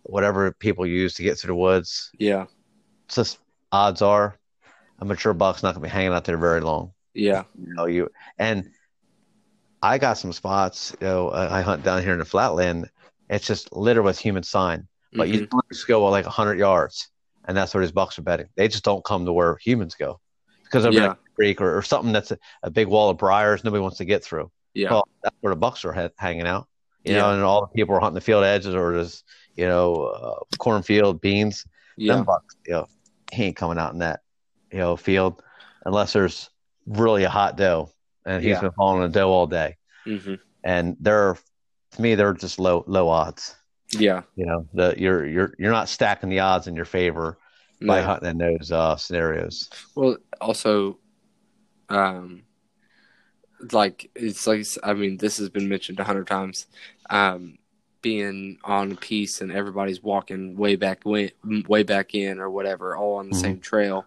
whatever 0.03 0.53
people 0.53 0.87
use 0.87 1.15
to 1.15 1.23
get 1.23 1.39
through 1.39 1.49
the 1.49 1.55
woods. 1.57 2.11
Yeah. 2.19 2.47
It's 3.07 3.17
just 3.17 3.39
odds 3.73 4.03
are 4.03 4.39
a 5.01 5.05
mature 5.05 5.33
buck's 5.35 5.63
not 5.63 5.75
going 5.75 5.83
to 5.83 5.89
be 5.89 5.93
hanging 5.93 6.13
out 6.13 6.25
there 6.25 6.37
very 6.39 6.61
long. 6.61 6.93
Yeah. 7.15 7.45
You 7.59 7.75
know, 7.75 7.87
you 7.87 8.11
and 8.39 8.71
I 9.83 9.99
got 9.99 10.19
some 10.19 10.33
spots. 10.33 10.95
You 11.01 11.07
know, 11.07 11.31
I 11.33 11.61
hunt 11.63 11.85
down 11.85 12.03
here 12.03 12.13
in 12.13 12.19
the 12.19 12.25
flatland. 12.25 12.91
It's 13.31 13.47
just 13.47 13.73
littered 13.73 14.05
with 14.05 14.19
human 14.19 14.43
sign. 14.43 14.89
But 15.13 15.29
you 15.29 15.47
Mhm. 15.47 15.61
just 15.73 15.87
go 15.87 16.05
like 16.09 16.27
100 16.27 16.59
yards, 16.59 17.09
and 17.49 17.57
that's 17.57 17.75
where 17.75 17.83
these 17.83 17.91
bucks 17.93 18.19
are 18.19 18.23
bedding. 18.23 18.49
They 18.55 18.69
just 18.69 18.85
don't 18.85 19.05
come 19.05 19.25
to 19.25 19.33
where 19.33 19.57
humans 19.57 19.97
go 19.97 20.21
because 20.65 20.85
of 20.85 20.93
Yeah. 20.93 21.13
a 21.13 21.17
creek 21.35 21.61
or, 21.61 21.77
or 21.77 21.83
something 21.83 22.13
that's 22.13 22.31
a, 22.31 22.39
a 22.63 22.71
big 22.71 22.87
wall 22.87 23.11
of 23.11 23.19
briars 23.19 23.65
nobody 23.65 23.81
wants 23.81 23.97
to 23.99 24.05
get 24.05 24.23
through. 24.23 24.51
Yeah. 24.75 24.91
Well, 24.93 25.09
that's 25.23 25.35
where 25.41 25.53
the 25.55 25.59
bucks 25.59 25.85
are 25.85 25.93
ha- 25.93 26.11
hanging 26.17 26.47
out. 26.47 26.69
You 27.05 27.15
Yeah. 27.15 27.23
know, 27.23 27.33
and 27.33 27.43
all 27.43 27.63
the 27.63 27.69
people 27.69 27.95
are 27.97 28.01
hunting 28.01 28.15
the 28.17 28.21
field 28.21 28.45
edges 28.45 28.75
or 28.75 28.93
just, 28.93 29.25
you 29.57 29.67
know, 29.67 29.95
uh, 29.95 30.57
cornfield, 30.59 31.21
beans. 31.21 31.65
Yeah. 31.97 32.17
Them 32.17 32.25
bucks, 32.25 32.55
you 32.67 32.75
know, 32.75 32.87
he 33.33 33.45
ain't 33.45 33.57
coming 33.57 33.79
out 33.79 33.93
in 33.95 34.01
that, 34.01 34.21
you 34.71 34.79
know, 34.79 34.97
field 34.97 35.43
unless 35.87 36.13
there's 36.13 36.51
really 36.87 37.25
a 37.25 37.31
hot 37.31 37.57
doe 37.57 37.91
and 38.27 38.43
he's 38.43 38.51
Yeah. 38.51 38.61
been 38.61 38.73
following 38.73 39.05
a 39.05 39.09
doe 39.09 39.31
all 39.31 39.47
day. 39.47 39.77
hmm 40.05 40.35
And 40.63 40.97
they're, 41.01 41.37
to 41.93 42.03
me, 42.03 42.15
they're 42.15 42.35
just 42.35 42.59
low, 42.59 42.85
low 42.87 43.09
odds. 43.09 43.57
Yeah. 43.91 44.23
You 44.37 44.47
know, 44.47 44.67
the 44.75 44.95
you're 44.99 45.27
you're 45.27 45.55
you're 45.59 45.73
not 45.73 45.89
stacking 45.89 46.29
the 46.29 46.41
odds 46.41 46.67
in 46.67 46.77
your 46.77 46.85
favor 46.85 47.39
by 47.81 48.01
No. 48.01 48.07
hunting 48.07 48.31
in 48.31 48.39
those 48.39 48.71
uh, 48.73 48.97
scenarios. 48.97 49.71
Well, 49.95 50.17
also, 50.41 50.99
um, 51.89 52.43
like 53.73 54.11
it's 54.15 54.47
like 54.47 54.67
I 54.83 54.95
mean, 54.95 55.17
this 55.17 55.39
has 55.39 55.49
been 55.49 55.69
mentioned 55.69 55.99
a 56.01 56.05
hundred 56.05 56.27
times. 56.27 56.67
Um, 57.11 57.59
being 58.01 58.59
on 58.63 58.93
a 58.93 58.95
piece 58.95 59.41
and 59.41 59.51
everybody's 59.51 60.01
walking 60.01 60.57
way 60.57 60.77
back 60.77 61.05
way, 61.05 61.33
way 61.67 61.83
back 61.83 62.15
in 62.15 62.39
or 62.39 62.49
whatever, 62.49 62.95
all 62.97 63.17
on 63.17 63.29
the 63.31 63.35
Mhm. 63.37 63.41
same 63.41 63.61
trail. 63.61 64.07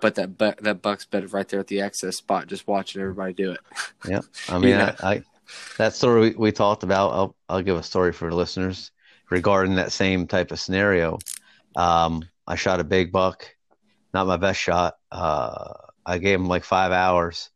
But 0.00 0.14
that 0.16 0.38
bu- 0.38 0.60
that 0.60 0.82
buck's 0.82 1.04
bedded 1.04 1.32
right 1.32 1.48
there 1.48 1.58
at 1.60 1.66
the 1.66 1.80
access 1.80 2.16
spot, 2.16 2.46
just 2.46 2.68
watching 2.68 3.00
everybody 3.02 3.32
do 3.32 3.50
it. 3.52 3.60
Yeah, 4.08 4.20
I 4.48 4.58
mean, 4.58 4.70
Yeah. 4.70 4.94
I, 5.02 5.14
I 5.14 5.22
that 5.78 5.94
story 5.94 6.20
we, 6.30 6.36
we 6.36 6.52
talked 6.52 6.84
about. 6.84 7.10
I'll 7.12 7.36
I'll 7.48 7.62
give 7.62 7.76
a 7.76 7.82
story 7.82 8.12
for 8.12 8.30
the 8.30 8.36
listeners 8.36 8.92
regarding 9.30 9.76
that 9.76 9.92
same 9.92 10.26
type 10.26 10.50
of 10.50 10.60
scenario. 10.60 11.18
Um, 11.76 12.24
I 12.46 12.56
shot 12.56 12.80
a 12.80 12.84
big 12.84 13.10
buck, 13.12 13.48
not 14.12 14.26
my 14.26 14.36
best 14.36 14.60
shot. 14.60 14.94
Uh, 15.10 15.72
I 16.06 16.18
gave 16.18 16.38
him 16.38 16.46
like 16.46 16.64
five 16.64 16.92
hours, 16.92 17.50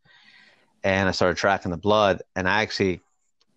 and 0.82 1.08
I 1.08 1.12
started 1.12 1.36
tracking 1.36 1.70
the 1.70 1.76
blood, 1.76 2.22
and 2.34 2.48
I 2.48 2.62
actually 2.62 3.00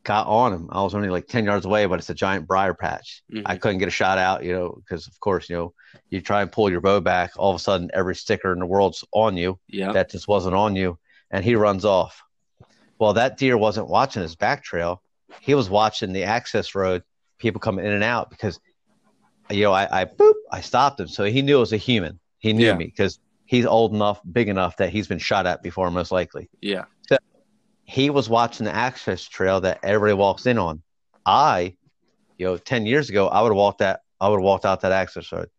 got 0.04 0.28
on 0.28 0.52
him. 0.54 0.68
I 0.72 0.82
was 0.82 0.96
only 0.96 1.10
like 1.10 1.28
ten 1.28 1.46
yards 1.46 1.66
away, 1.66 1.86
but 1.86 2.00
it's 2.00 2.10
a 2.10 2.14
giant 2.16 2.48
briar 2.48 2.74
patch. 2.74 3.22
Mhm. 3.32 3.44
I 3.46 3.56
couldn't 3.58 3.78
get 3.78 3.88
a 3.88 3.92
shot 3.92 4.18
out, 4.18 4.44
you 4.44 4.54
know, 4.54 4.76
because 4.76 5.08
of 5.08 5.20
course, 5.20 5.48
you 5.50 5.56
know, 5.56 5.74
you 6.10 6.22
try 6.22 6.42
and 6.42 6.52
pull 6.52 6.70
your 6.70 6.82
bow 6.82 7.00
back, 7.00 7.32
all 7.38 7.52
of 7.52 7.56
a 7.56 7.60
sudden 7.60 7.90
every 7.94 8.16
sticker 8.16 8.52
in 8.52 8.60
the 8.60 8.66
world's 8.66 9.04
on 9.14 9.38
you 9.38 9.60
Yeah. 9.68 9.92
that 9.94 10.10
just 10.12 10.28
wasn't 10.28 10.56
on 10.56 10.76
you, 10.76 10.98
and 11.30 11.46
he 11.46 11.56
runs 11.56 11.86
off. 11.86 12.22
Well, 13.00 13.14
that 13.14 13.38
deer 13.38 13.58
wasn't 13.58 13.88
watching 13.88 14.22
his 14.24 14.36
back 14.36 14.64
trail; 14.64 15.02
he 15.40 15.54
was 15.54 15.70
watching 15.70 16.14
the 16.14 16.24
access 16.24 16.76
road, 16.76 17.04
people 17.42 17.60
coming 17.60 17.86
in 17.86 17.92
and 17.92 18.04
out. 18.04 18.30
Because, 18.30 18.60
you 19.50 19.64
know, 19.64 19.74
I, 19.74 20.02
I 20.02 20.06
boop, 20.06 20.34
I 20.52 20.62
stopped 20.62 21.00
him, 21.00 21.08
so 21.08 21.24
he 21.26 21.42
knew 21.42 21.58
it 21.58 21.60
was 21.60 21.74
a 21.74 21.78
human. 21.78 22.20
He 22.40 22.54
knew 22.54 22.68
Yeah. 22.68 22.76
me 22.76 22.86
because 22.86 23.20
he's 23.46 23.66
old 23.66 23.94
enough, 23.94 24.22
big 24.32 24.48
enough 24.48 24.78
that 24.78 24.90
he's 24.92 25.08
been 25.08 25.20
shot 25.20 25.46
at 25.46 25.62
before, 25.62 25.90
most 25.92 26.12
likely. 26.12 26.50
yeah. 26.62 26.86
So 27.10 27.18
he 27.84 28.10
was 28.10 28.30
watching 28.30 28.66
the 28.66 28.74
access 28.74 29.24
trail 29.28 29.60
that 29.62 29.80
everybody 29.84 30.14
walks 30.14 30.46
in 30.46 30.58
on. 30.58 30.82
I, 31.26 31.76
you 32.38 32.46
know, 32.46 32.58
ten 32.58 32.86
years 32.86 33.10
ago, 33.10 33.28
I 33.28 33.42
would 33.42 33.50
have 33.50 33.58
walked 33.58 33.80
that. 33.80 34.02
I 34.20 34.30
would 34.30 34.38
have 34.38 34.44
walked 34.44 34.66
out 34.66 34.82
that 34.82 34.92
access 34.94 35.32
road. 35.32 35.50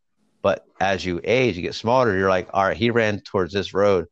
But 0.40 0.64
as 0.80 1.04
you 1.04 1.20
age, 1.22 1.56
you 1.56 1.62
get 1.62 1.74
smarter. 1.74 2.16
You're 2.16 2.28
like, 2.30 2.48
all 2.52 2.64
right, 2.64 2.76
he 2.76 2.90
ran 2.90 3.20
towards 3.20 3.52
this 3.52 3.74
road. 3.74 4.06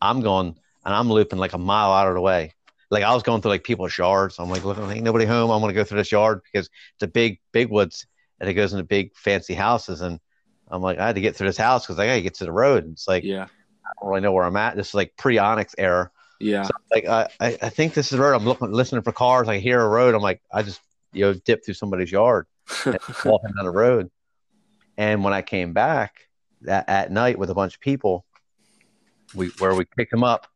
I'm 0.00 0.20
going 0.20 0.54
and 0.84 0.94
I'm 0.94 1.10
looping 1.10 1.38
like 1.38 1.52
a 1.54 1.58
mile 1.58 1.90
out 1.92 2.06
of 2.08 2.14
the 2.14 2.20
way. 2.20 2.52
Like 2.90 3.02
I 3.02 3.14
was 3.14 3.22
going 3.22 3.40
through 3.40 3.52
like 3.52 3.64
people's 3.64 3.96
yards. 3.96 4.38
I'm 4.38 4.50
like, 4.50 4.64
looking, 4.64 4.88
ain't 4.90 5.04
nobody 5.04 5.24
home. 5.24 5.50
I'm 5.50 5.60
gonna 5.60 5.72
go 5.72 5.84
through 5.84 5.98
this 5.98 6.12
yard 6.12 6.40
because 6.44 6.68
it's 6.94 7.02
a 7.02 7.08
big, 7.08 7.40
big 7.52 7.70
woods 7.70 8.06
and 8.40 8.48
it 8.48 8.54
goes 8.54 8.72
into 8.72 8.84
big 8.84 9.16
fancy 9.16 9.54
houses. 9.54 10.00
And 10.00 10.20
I'm 10.68 10.82
like, 10.82 10.98
I 10.98 11.06
had 11.06 11.14
to 11.14 11.20
get 11.20 11.36
through 11.36 11.48
this 11.48 11.56
house 11.56 11.86
because 11.86 11.98
I 11.98 12.06
gotta 12.06 12.20
get 12.20 12.34
to 12.34 12.44
the 12.44 12.52
road. 12.52 12.84
And 12.84 12.92
it's 12.92 13.08
like 13.08 13.24
Yeah. 13.24 13.44
I 13.44 13.90
don't 14.00 14.10
really 14.10 14.22
know 14.22 14.32
where 14.32 14.44
I'm 14.44 14.56
at. 14.56 14.76
This 14.76 14.88
is 14.88 14.94
like 14.94 15.14
pre 15.16 15.36
onX 15.36 15.74
era. 15.78 16.10
Yeah. 16.40 16.64
So 16.64 16.72
like 16.92 17.06
I, 17.06 17.28
I 17.40 17.58
I 17.62 17.68
think 17.68 17.94
this 17.94 18.06
is 18.06 18.18
the 18.18 18.22
road. 18.22 18.34
I'm 18.34 18.44
looking 18.44 18.70
listening 18.70 19.02
for 19.02 19.12
cars. 19.12 19.48
I 19.48 19.58
hear 19.58 19.80
a 19.80 19.88
road. 19.88 20.14
I'm 20.14 20.22
like, 20.22 20.42
I 20.52 20.62
just 20.62 20.80
you 21.12 21.24
know 21.24 21.34
dip 21.34 21.64
through 21.64 21.74
somebody's 21.74 22.12
yard 22.12 22.46
walking 23.24 23.52
down 23.56 23.64
the 23.64 23.70
road. 23.70 24.10
And 24.96 25.24
when 25.24 25.32
I 25.32 25.42
came 25.42 25.72
back 25.72 26.28
that 26.62 26.88
at 26.88 27.10
night 27.10 27.38
with 27.38 27.50
a 27.50 27.54
bunch 27.54 27.74
of 27.74 27.80
people, 27.80 28.24
we 29.34 29.48
where 29.58 29.74
we 29.74 29.84
picked 29.84 30.12
him 30.12 30.24
up, 30.24 30.46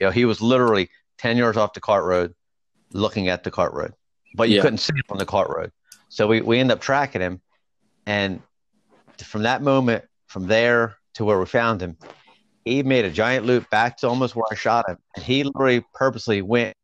you 0.00 0.06
know, 0.06 0.10
he 0.10 0.24
was 0.24 0.40
literally 0.40 0.90
ten 1.22 1.36
yards 1.36 1.56
off 1.56 1.72
the 1.72 1.80
cart 1.80 2.04
road, 2.04 2.34
looking 2.92 3.28
at 3.28 3.44
the 3.44 3.50
cart 3.50 3.72
road, 3.72 3.92
but 4.34 4.48
you 4.48 4.56
Yeah. 4.56 4.62
couldn't 4.62 4.78
see 4.78 4.92
him 4.92 5.04
on 5.08 5.18
the 5.18 5.24
cart 5.24 5.48
road. 5.48 5.70
So 6.08 6.26
we 6.26 6.40
we 6.40 6.58
end 6.58 6.72
up 6.72 6.80
tracking 6.80 7.22
him, 7.22 7.40
and 8.06 8.42
from 9.24 9.44
that 9.44 9.62
moment, 9.62 10.04
from 10.26 10.48
there 10.48 10.96
to 11.14 11.24
where 11.24 11.38
we 11.38 11.46
found 11.46 11.80
him, 11.80 11.96
he 12.64 12.82
made 12.82 13.04
a 13.04 13.10
giant 13.10 13.46
loop 13.46 13.70
back 13.70 13.98
to 13.98 14.08
almost 14.08 14.34
where 14.34 14.46
I 14.50 14.54
shot 14.56 14.88
him. 14.88 14.98
And 15.14 15.24
he 15.24 15.44
literally 15.44 15.84
purposely 15.94 16.42
went 16.42 16.74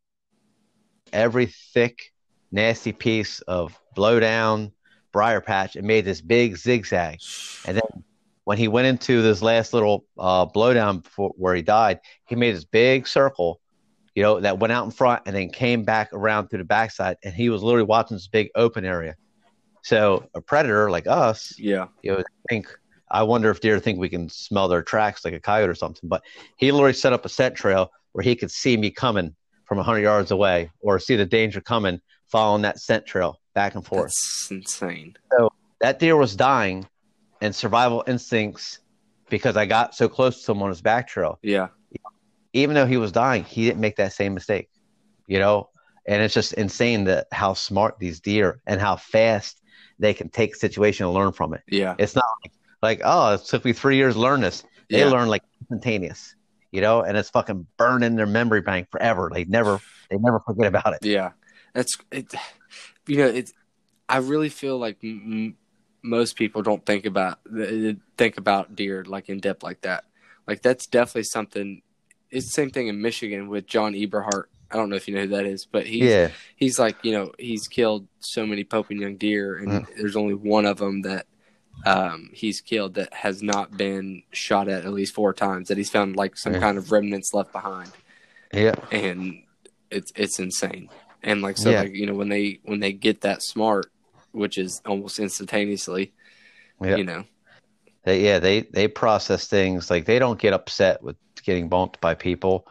every 1.12 1.47
thick, 1.75 2.12
nasty 2.52 2.92
piece 2.92 3.40
of 3.42 3.76
blowdown 3.97 4.73
briar 5.12 5.40
patch 5.40 5.75
and 5.76 5.87
made 5.87 6.04
this 6.04 6.21
big 6.21 6.57
zigzag. 6.57 7.18
And 7.66 7.76
then 7.76 8.04
when 8.45 8.59
he 8.59 8.68
went 8.68 8.87
into 8.87 9.23
this 9.23 9.42
last 9.42 9.73
little 9.73 10.04
uh, 10.18 10.47
blowdown 10.47 11.02
before 11.02 11.33
where 11.37 11.54
he 11.54 11.62
died, 11.62 12.00
he 12.26 12.37
made 12.37 12.54
this 12.54 12.64
big 12.64 13.09
circle, 13.09 13.61
you 14.19 14.25
know, 14.25 14.41
that 14.41 14.59
went 14.59 14.73
out 14.73 14.85
in 14.85 14.91
front 14.91 15.23
and 15.27 15.37
then 15.37 15.49
came 15.49 15.85
back 15.85 16.13
around 16.13 16.49
through 16.49 16.59
the 16.59 16.65
backside. 16.65 17.17
And 17.23 17.33
he 17.33 17.51
was 17.51 17.63
literally 17.63 17.87
watching 17.87 18.17
this 18.17 18.27
big 18.27 18.51
open 18.57 18.85
area. 18.85 19.15
So 19.83 20.29
a 20.35 20.41
predator 20.41 20.91
like 20.91 21.07
us, 21.07 21.55
Yeah. 21.57 21.87
you 22.03 22.11
know, 22.11 22.25
think 22.49 22.67
I 23.13 23.23
wonder 23.23 23.49
if 23.49 23.61
deer 23.61 23.79
think 23.79 24.01
we 24.01 24.09
can 24.09 24.29
smell 24.29 24.67
their 24.67 24.83
tracks 24.83 25.25
like 25.25 25.35
a 25.35 25.41
coyote 25.41 25.71
or 25.71 25.77
something. 25.77 26.09
But 26.09 26.25
he 26.57 26.73
literally 26.73 26.95
set 26.95 27.13
up 27.13 27.25
a 27.25 27.29
scent 27.29 27.55
trail 27.55 27.93
where 28.11 28.25
he 28.25 28.35
could 28.35 28.51
see 28.51 28.77
me 28.77 28.91
coming 28.91 29.37
from 29.67 29.77
100 29.79 30.01
yards 30.01 30.33
away 30.33 30.73
or 30.81 30.99
see 30.99 31.15
the 31.15 31.25
danger 31.25 31.61
coming, 31.61 32.01
following 32.27 32.63
that 32.63 32.81
scent 32.81 33.07
trail 33.07 33.41
back 33.55 33.77
and 33.77 33.87
forth. 33.87 34.11
That's 34.11 34.49
insane. 34.51 35.17
So 35.31 35.49
that 35.81 36.01
deer 36.01 36.17
was 36.17 36.35
dying 36.35 36.89
and 37.41 37.55
survival 37.55 38.03
instincts 38.09 38.81
because 39.31 39.57
I 39.57 39.65
got 39.65 39.95
so 39.95 40.09
close 40.09 40.43
to 40.43 40.51
him 40.53 40.61
on 40.63 40.71
his 40.71 40.83
back 40.83 41.07
trail. 41.07 41.39
Yeah. 41.41 41.69
Even 42.52 42.75
though 42.75 42.87
he 42.87 42.97
was 42.97 43.12
dying, 43.12 43.45
he 43.45 43.67
didn't 43.67 43.81
make 43.81 43.97
that 43.97 44.12
same 44.12 44.35
mistake, 44.35 44.69
you 45.26 45.38
know? 45.38 45.69
And 46.07 46.23
it's 46.23 46.35
just 46.35 46.55
insane 46.55 47.05
that 47.05 47.26
how 47.33 47.52
smart 47.52 47.99
these 47.99 48.21
deer 48.21 48.61
and 48.67 48.81
how 48.81 48.97
fast 48.97 49.61
they 49.99 50.14
can 50.14 50.31
take 50.31 50.55
a 50.55 50.59
situation 50.59 51.05
and 51.05 51.14
learn 51.14 51.33
from 51.33 51.52
it. 51.52 51.62
Yeah. 51.69 51.95
It's 51.99 52.14
not 52.14 52.25
like, 52.43 52.52
like 52.81 53.00
oh, 53.05 53.35
it 53.35 53.45
took 53.45 53.64
me 53.64 53.73
three 53.73 53.97
years 53.97 54.14
to 54.14 54.21
learn 54.21 54.40
this. 54.40 54.64
They 54.88 55.00
Yeah. 55.00 55.11
learn 55.11 55.28
like 55.28 55.43
instantaneous, 55.61 56.35
you 56.73 56.81
know, 56.81 57.02
and 57.02 57.17
it's 57.17 57.28
fucking 57.28 57.67
burned 57.76 58.05
in 58.05 58.17
their 58.17 58.26
memory 58.26 58.62
bank 58.62 58.88
forever. 58.90 59.31
They 59.33 59.45
never, 59.45 59.81
they 60.11 60.17
never 60.17 60.40
forget 60.40 60.67
about 60.67 60.95
it. 60.95 61.00
Yeah, 61.02 61.33
that's 61.75 61.99
it. 62.11 62.33
You 63.07 63.19
know, 63.19 63.26
it's. 63.26 63.52
I 64.09 64.19
really 64.19 64.49
feel 64.49 64.78
like 64.78 64.97
m- 65.05 65.23
m- 65.26 65.57
most 66.02 66.37
people 66.37 66.62
don't 66.62 66.87
think 66.87 67.05
about 67.05 67.40
think 68.17 68.38
about 68.38 68.75
deer 68.75 69.05
like 69.05 69.28
in 69.28 69.40
depth 69.40 69.62
like 69.62 69.83
that. 69.83 70.05
Like 70.47 70.62
that's 70.62 70.87
definitely 70.87 71.25
something. 71.25 71.83
It's 72.30 72.47
the 72.47 72.52
same 72.52 72.70
thing 72.70 72.88
in 72.88 73.00
Michigan 73.00 73.49
with 73.49 73.66
John 73.66 73.94
Eberhart. 73.94 74.44
I 74.70 74.76
don't 74.76 74.90
know 74.90 74.97
if 74.97 75.08
you 75.08 75.14
know 75.14 75.23
who 75.23 75.28
that 75.28 75.47
is, 75.47 75.64
but 75.64 75.87
he's 75.87 76.11
Yeah, 76.11 76.28
he's 76.56 76.78
like 76.78 76.97
you 77.02 77.12
know 77.12 77.32
he's 77.38 77.68
killed 77.68 78.06
so 78.20 78.47
many 78.47 78.64
Pope 78.64 78.90
and 78.90 79.00
Young 79.00 79.16
deer, 79.16 79.56
and 79.56 79.87
there's 79.97 80.16
only 80.16 80.35
one 80.35 80.66
of 80.66 80.76
them 80.78 81.02
that 81.02 81.26
um, 81.87 82.28
he's 82.35 82.61
killed 82.61 82.94
that 82.94 83.14
has 83.14 83.42
not 83.42 83.76
been 83.76 84.23
shot 84.32 84.68
at 84.68 84.85
at 84.85 84.92
least 84.92 85.14
four 85.14 85.32
times. 85.32 85.68
That 85.68 85.78
he's 85.78 85.90
found 85.90 86.16
like 86.16 86.37
some 86.37 86.54
Yeah. 86.54 86.61
kind 86.61 86.76
of 86.76 86.92
remnants 86.92 87.32
left 87.32 87.52
behind, 87.52 87.90
yeah, 88.52 88.75
and 88.92 89.42
it's 89.90 90.12
it's 90.16 90.38
insane. 90.38 90.90
And 91.23 91.40
like 91.40 91.56
so, 91.56 91.70
Yeah. 91.70 91.82
like 91.82 91.94
you 91.94 92.04
know, 92.06 92.14
when 92.14 92.28
they 92.28 92.61
when 92.64 92.80
they 92.80 92.92
get 92.92 93.23
that 93.23 93.42
smart, 93.42 93.90
which 94.32 94.58
is 94.58 94.82
almost 94.85 95.18
instantaneously, 95.18 96.12
Yeah. 96.82 96.97
you 96.97 97.04
know, 97.04 97.25
They, 98.04 98.23
yeah, 98.23 98.38
they 98.38 98.62
they 98.62 98.87
process 98.87 99.47
things 99.47 99.88
like 99.90 100.04
they 100.04 100.18
don't 100.18 100.38
get 100.38 100.52
upset 100.52 101.02
with 101.02 101.16
getting 101.49 101.69
bumped 101.69 102.00
by 102.00 102.14
people. 102.14 102.67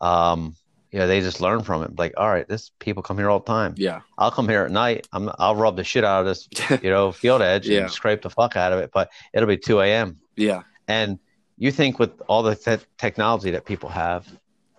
Um, 0.00 0.54
you 0.92 0.98
know, 0.98 1.06
they 1.06 1.20
just 1.20 1.40
learn 1.40 1.62
from 1.62 1.82
it. 1.84 1.98
Like, 1.98 2.14
all 2.16 2.28
right, 2.28 2.48
this 2.48 2.70
people 2.80 3.02
come 3.02 3.16
here 3.18 3.28
all 3.30 3.38
the 3.40 3.44
time. 3.44 3.74
yeah, 3.76 4.00
I'll 4.18 4.30
come 4.30 4.48
here 4.48 4.62
at 4.64 4.70
night. 4.70 5.06
I'm 5.12 5.30
I'll 5.38 5.54
rub 5.54 5.76
the 5.76 5.84
shit 5.84 6.04
out 6.04 6.20
of 6.20 6.26
this, 6.26 6.48
you 6.82 6.90
know, 6.90 7.12
field 7.12 7.42
edge 7.42 7.68
Yeah. 7.68 7.82
and 7.82 7.90
scrape 7.90 8.22
the 8.22 8.30
fuck 8.30 8.56
out 8.56 8.72
of 8.72 8.78
it. 8.80 8.90
But 8.92 9.10
it'll 9.34 9.46
be 9.48 9.56
2 9.58 9.80
a.m. 9.80 10.18
yeah, 10.36 10.62
And 10.88 11.18
you 11.58 11.70
think 11.70 11.98
with 11.98 12.12
all 12.28 12.42
the 12.42 12.56
te- 12.56 12.84
technology 12.98 13.50
that 13.52 13.66
people 13.66 13.88
have, 13.90 14.26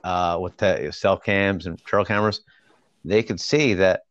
uh, 0.03 0.37
with 0.41 0.57
the 0.57 0.91
cell 0.91 1.17
cams 1.17 1.65
and 1.67 1.81
trail 1.85 2.03
cameras, 2.03 2.41
they 3.05 3.21
can 3.23 3.37
see 3.37 3.75
that 3.75 4.01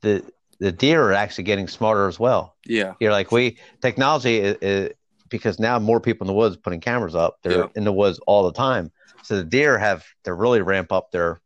the 0.00 0.22
the 0.60 0.72
deer 0.72 1.02
are 1.02 1.12
actually 1.12 1.44
getting 1.44 1.68
smarter 1.68 2.06
as 2.08 2.18
well. 2.18 2.54
yeah, 2.64 2.94
You're 3.00 3.12
like 3.12 3.32
we 3.32 3.58
technology 3.82 4.38
is 4.38 4.92
because 5.28 5.58
now 5.58 5.78
more 5.78 6.00
people 6.00 6.24
in 6.24 6.28
the 6.28 6.34
woods 6.38 6.56
putting 6.56 6.80
cameras 6.80 7.14
up. 7.14 7.38
They're 7.42 7.52
Yeah. 7.60 7.66
in 7.74 7.84
the 7.84 7.92
woods 7.92 8.18
all 8.26 8.44
the 8.44 8.52
time, 8.52 8.92
so 9.22 9.36
the 9.36 9.44
deer 9.44 9.78
have 9.78 10.04
to 10.24 10.34
really 10.34 10.60
ramp 10.62 10.92
up 10.92 11.10
their, 11.10 11.40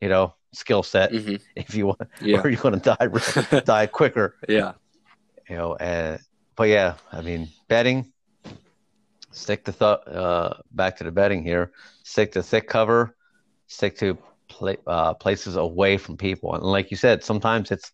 you 0.00 0.08
know, 0.08 0.34
skill 0.52 0.82
set 0.82 1.10
hmm 1.12 1.36
if 1.56 1.74
you 1.74 1.86
want, 1.86 2.00
yeah, 2.20 2.40
or 2.40 2.48
you're 2.50 2.60
going 2.60 2.78
to 2.80 2.96
die 2.96 3.60
die 3.64 3.86
quicker. 3.86 4.36
yeah, 4.48 4.72
You 5.48 5.56
know, 5.56 5.76
and 5.76 6.20
but 6.56 6.68
yeah, 6.68 6.94
I 7.12 7.20
mean, 7.22 7.48
bedding. 7.68 8.12
Stick 9.32 9.64
to 9.64 9.72
th- 9.72 9.98
uh, 10.06 10.54
back 10.70 10.96
to 10.98 11.04
the 11.04 11.10
bedding 11.10 11.42
here. 11.42 11.72
Stick 12.04 12.32
to 12.32 12.42
thick 12.42 12.68
cover. 12.68 13.16
Stick 13.66 13.98
to 13.98 14.16
pla- 14.48 14.74
uh, 14.86 15.14
places 15.14 15.56
away 15.56 15.96
from 15.98 16.16
people, 16.16 16.54
and 16.54 16.62
like 16.62 16.92
you 16.92 16.96
said, 16.96 17.24
sometimes 17.24 17.72
it's 17.72 17.90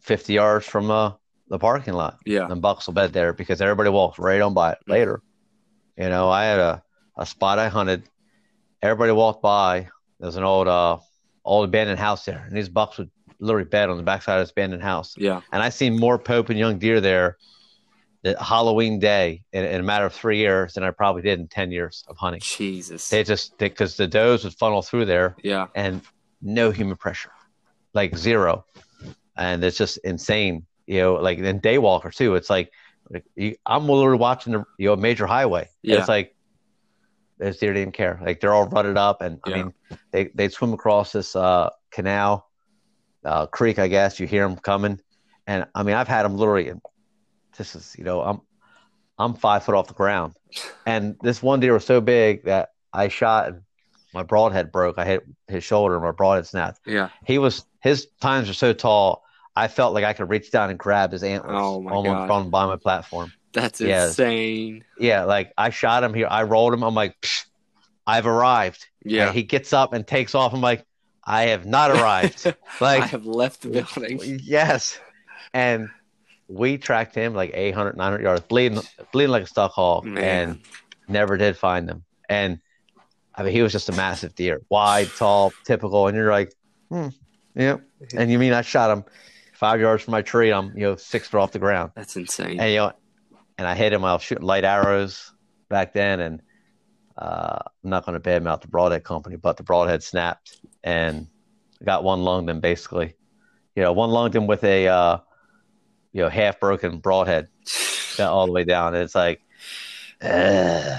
fifty 0.00 0.34
yards 0.34 0.66
from 0.66 0.90
uh, 0.90 1.12
the 1.50 1.58
parking 1.58 1.94
lot 1.94 2.18
yeah, 2.24 2.46
and 2.48 2.62
bucks 2.62 2.86
will 2.86 2.94
bed 2.94 3.12
there 3.12 3.32
because 3.34 3.60
everybody 3.60 3.90
walks 3.90 4.18
right 4.18 4.40
on 4.40 4.54
by 4.54 4.72
it 4.72 4.78
later. 4.86 5.22
You 5.96 6.08
know, 6.08 6.30
I 6.30 6.44
had 6.44 6.58
a, 6.58 6.82
a 7.18 7.26
spot 7.26 7.58
I 7.58 7.68
hunted. 7.68 8.08
Everybody 8.80 9.12
walked 9.12 9.42
by. 9.42 9.88
There's 10.18 10.36
an 10.36 10.44
old 10.44 10.68
uh 10.68 10.98
old 11.44 11.68
abandoned 11.68 11.98
house 11.98 12.24
there, 12.24 12.44
and 12.46 12.56
these 12.56 12.68
bucks 12.68 12.96
would 12.98 13.10
literally 13.40 13.68
bed 13.68 13.90
on 13.90 13.96
the 13.96 14.02
backside 14.02 14.38
of 14.38 14.42
this 14.46 14.50
abandoned 14.52 14.82
house. 14.82 15.14
yeah, 15.16 15.40
And 15.52 15.62
I 15.62 15.70
seen 15.70 15.98
more 15.98 16.18
Pope 16.18 16.50
and 16.50 16.58
Young 16.58 16.78
deer 16.78 17.00
there 17.00 17.38
Halloween 18.38 18.98
day 18.98 19.42
in, 19.52 19.64
in 19.64 19.80
a 19.80 19.82
matter 19.82 20.04
of 20.04 20.12
three 20.12 20.36
years 20.38 20.74
than 20.74 20.84
I 20.84 20.90
probably 20.90 21.22
did 21.22 21.40
in 21.40 21.48
ten 21.48 21.70
years 21.72 22.04
of 22.06 22.16
hunting. 22.16 22.42
Jesus, 22.42 23.08
They 23.08 23.24
just 23.24 23.56
because 23.58 23.96
the 23.96 24.06
does 24.06 24.44
would 24.44 24.54
funnel 24.54 24.82
through 24.82 25.06
there 25.06 25.36
yeah, 25.42 25.68
and 25.74 26.02
no 26.42 26.70
human 26.70 26.96
pressure, 26.96 27.32
like 27.94 28.16
zero, 28.16 28.64
and 29.36 29.64
it's 29.64 29.78
just 29.78 29.98
insane. 30.04 30.66
You 30.90 31.00
know, 31.00 31.14
like 31.14 31.38
in 31.38 31.60
Daywalker 31.60 32.12
too. 32.12 32.34
It's 32.34 32.50
like, 32.50 32.72
like 33.08 33.24
you, 33.36 33.54
I'm 33.64 33.86
literally 33.88 34.18
watching 34.18 34.52
the 34.52 34.64
you 34.76 34.88
know 34.88 34.96
major 34.96 35.24
highway. 35.26 35.68
Yeah. 35.82 35.98
it's 36.00 36.08
like 36.08 36.34
deer 37.38 37.72
didn't 37.72 37.92
care. 37.92 38.20
Like 38.24 38.40
they're 38.40 38.52
all 38.52 38.66
rutted 38.66 38.96
up, 38.96 39.22
and 39.22 39.38
I 39.44 39.50
mean 39.50 39.72
they 40.10 40.24
they 40.34 40.48
swim 40.48 40.72
across 40.72 41.12
this 41.12 41.36
uh, 41.36 41.70
canal, 41.92 42.50
uh, 43.24 43.46
creek. 43.46 43.78
I 43.78 43.86
guess 43.86 44.18
you 44.18 44.26
hear 44.26 44.46
them 44.48 44.56
coming, 44.58 45.00
and 45.46 45.64
I 45.76 45.84
mean 45.84 45.94
I've 45.94 46.08
had 46.08 46.24
them 46.24 46.36
literally. 46.36 46.72
This 47.56 47.76
is 47.76 47.94
you 47.96 48.02
know 48.04 48.20
I'm 48.22 48.40
I'm 49.16 49.34
five 49.34 49.64
foot 49.64 49.76
off 49.76 49.86
the 49.86 49.94
ground, 49.94 50.34
and 50.86 51.16
this 51.22 51.40
one 51.40 51.60
deer 51.60 51.74
was 51.74 51.84
so 51.84 52.00
big 52.00 52.44
that 52.46 52.70
I 52.92 53.06
shot 53.06 53.46
and 53.48 53.62
my 54.12 54.24
broadhead 54.24 54.72
broke. 54.72 54.98
I 54.98 55.04
hit 55.04 55.22
his 55.46 55.62
shoulder, 55.62 55.94
and 55.94 56.02
my 56.04 56.10
broadhead 56.10 56.46
snapped. 56.46 56.80
yeah, 56.84 57.10
He 57.24 57.38
was 57.38 57.64
his 57.80 58.08
tines 58.20 58.48
were 58.48 58.54
so 58.54 58.72
tall. 58.72 59.22
I 59.60 59.68
felt 59.68 59.94
like 59.94 60.04
I 60.04 60.12
could 60.12 60.28
reach 60.30 60.50
down 60.50 60.70
and 60.70 60.78
grab 60.78 61.12
his 61.12 61.22
antlers 61.22 61.56
Oh, 61.60 61.80
my 61.82 61.90
almost 61.92 62.14
God. 62.14 62.26
from 62.26 62.50
by 62.50 62.66
my 62.66 62.76
platform. 62.76 63.32
that's 63.52 63.80
Yeah. 63.80 64.06
insane. 64.06 64.84
Yeah, 64.98 65.24
like 65.24 65.52
I 65.58 65.70
shot 65.70 66.02
him 66.04 66.14
here. 66.14 66.28
I 66.30 66.42
rolled 66.44 66.72
him. 66.74 66.82
I'm 66.82 66.94
like, 66.94 67.14
I've 68.06 68.26
arrived. 68.26 68.86
Yeah, 69.04 69.26
And 69.26 69.34
he 69.34 69.42
gets 69.42 69.72
up 69.72 69.92
and 69.92 70.06
takes 70.06 70.34
off. 70.34 70.52
I'm 70.54 70.60
like, 70.60 70.84
I 71.24 71.42
have 71.44 71.66
not 71.66 71.90
arrived. 71.96 72.46
like 72.80 73.02
I 73.02 73.06
have 73.06 73.26
left 73.26 73.62
the 73.62 73.68
building. 73.70 74.40
yes. 74.42 74.98
And 75.52 75.88
we 76.48 76.78
tracked 76.78 77.14
him 77.14 77.34
like 77.34 77.50
800, 77.54 77.96
900 77.96 78.22
yards, 78.22 78.40
bleeding, 78.42 78.80
bleeding 79.12 79.30
like 79.30 79.42
a 79.44 79.46
stuck 79.46 79.72
hog, 79.72 80.06
and 80.18 80.60
never 81.08 81.36
did 81.36 81.56
find 81.56 81.88
him. 81.88 82.04
And 82.28 82.58
I 83.34 83.42
mean, 83.44 83.52
he 83.52 83.62
was 83.62 83.72
just 83.72 83.88
a 83.88 83.92
massive 83.92 84.34
deer, 84.34 84.60
wide, 84.68 85.08
tall, 85.16 85.52
typical. 85.64 86.06
And 86.08 86.16
you're 86.16 86.30
like, 86.32 86.52
hmm, 86.88 87.08
yeah. 87.54 87.76
And 88.16 88.30
you 88.30 88.38
mean 88.38 88.52
I 88.52 88.62
shot 88.62 88.90
him 88.96 89.04
five 89.60 89.80
yards 89.80 90.02
from 90.02 90.12
my 90.12 90.22
tree? 90.22 90.50
I'm 90.50 90.72
you 90.74 90.82
know 90.82 90.96
six 90.96 91.28
foot 91.28 91.38
off 91.38 91.52
the 91.52 91.58
ground, 91.60 91.92
That's 91.94 92.16
insane. 92.16 92.58
and 92.58 92.70
you 92.72 92.78
know, 92.78 92.92
and 93.58 93.68
I 93.68 93.74
hit 93.74 93.92
him. 93.92 94.04
I 94.04 94.14
was 94.14 94.22
shooting 94.22 94.44
light 94.44 94.64
arrows 94.64 95.32
back 95.68 95.92
then, 95.92 96.18
and 96.20 96.42
uh, 97.16 97.58
I'm 97.84 97.90
not 97.90 98.06
going 98.06 98.20
to 98.20 98.28
badmouth 98.28 98.62
the 98.62 98.68
broadhead 98.68 99.04
company, 99.04 99.36
but 99.36 99.56
the 99.58 99.62
broadhead 99.62 100.02
snapped, 100.02 100.58
and 100.82 101.28
got 101.84 102.02
one 102.02 102.24
lunged 102.24 102.48
him 102.50 102.60
basically. 102.60 103.14
You 103.76 103.82
know, 103.82 103.92
one 103.92 104.10
lunged 104.10 104.34
him 104.34 104.46
with 104.46 104.64
a 104.64 104.88
uh, 104.88 105.18
you 106.12 106.22
know 106.22 106.28
half 106.30 106.58
broken 106.58 106.98
broadhead 106.98 107.48
all 108.18 108.46
the 108.46 108.52
way 108.52 108.64
down. 108.64 108.94
And 108.94 109.04
it's 109.04 109.14
like, 109.14 109.42
ugh. 110.22 110.98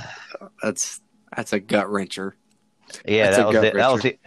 That's 0.64 1.02
that's 1.36 1.54
a 1.54 1.60
gut 1.60 1.88
wrencher. 1.88 2.34
Yeah, 3.06 3.32
that 3.32 3.48
was 3.48 3.56
it. 3.56 3.74
That 3.74 3.92
was 3.92 4.02
the 4.02 4.18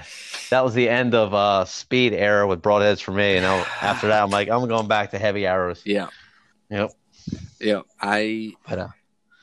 that 0.51 0.65
was 0.65 0.75
the 0.75 0.89
end 0.89 1.15
of 1.15 1.35
uh, 1.35 1.65
speed 1.65 2.13
era 2.13 2.47
with 2.47 2.63
broadheads 2.63 3.01
for 3.01 3.13
me. 3.13 3.37
And 3.37 3.47
I, 3.47 3.67
after 3.83 4.09
that, 4.09 4.23
I'm 4.23 4.31
like, 4.31 4.49
I'm 4.49 4.69
going 4.69 4.89
back 4.89 5.11
to 5.13 5.19
heavy 5.19 5.47
arrows. 5.47 5.83
Yeah, 5.85 6.09
Yep. 6.71 6.91
yeah. 7.61 7.81
I 8.01 8.55
But 8.69 8.79
uh, 8.79 8.89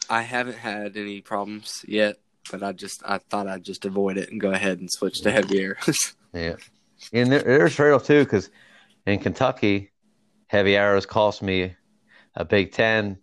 I 0.10 0.21
haven't 0.21 0.57
had 0.57 0.97
any 0.97 1.21
problems 1.21 1.84
yet, 1.88 2.17
but 2.51 2.63
I 2.63 2.71
just 2.71 3.01
I 3.05 3.17
thought 3.17 3.47
I'd 3.47 3.63
just 3.63 3.86
avoid 3.86 4.17
it 4.17 4.29
and 4.31 4.39
go 4.39 4.51
ahead 4.51 4.79
and 4.79 4.89
switch 4.91 5.21
to 5.21 5.31
heavy 5.31 5.62
arrows. 5.62 6.15
yeah, 6.34 6.55
and 7.13 7.31
there, 7.31 7.41
there's 7.43 7.75
trail 7.75 7.99
too 7.99 8.23
because 8.23 8.49
in 9.05 9.19
Kentucky, 9.19 9.91
heavy 10.47 10.75
arrows 10.75 11.05
cost 11.05 11.41
me 11.41 11.75
a 12.36 12.45
Big 12.45 12.71
Ten 12.71 13.17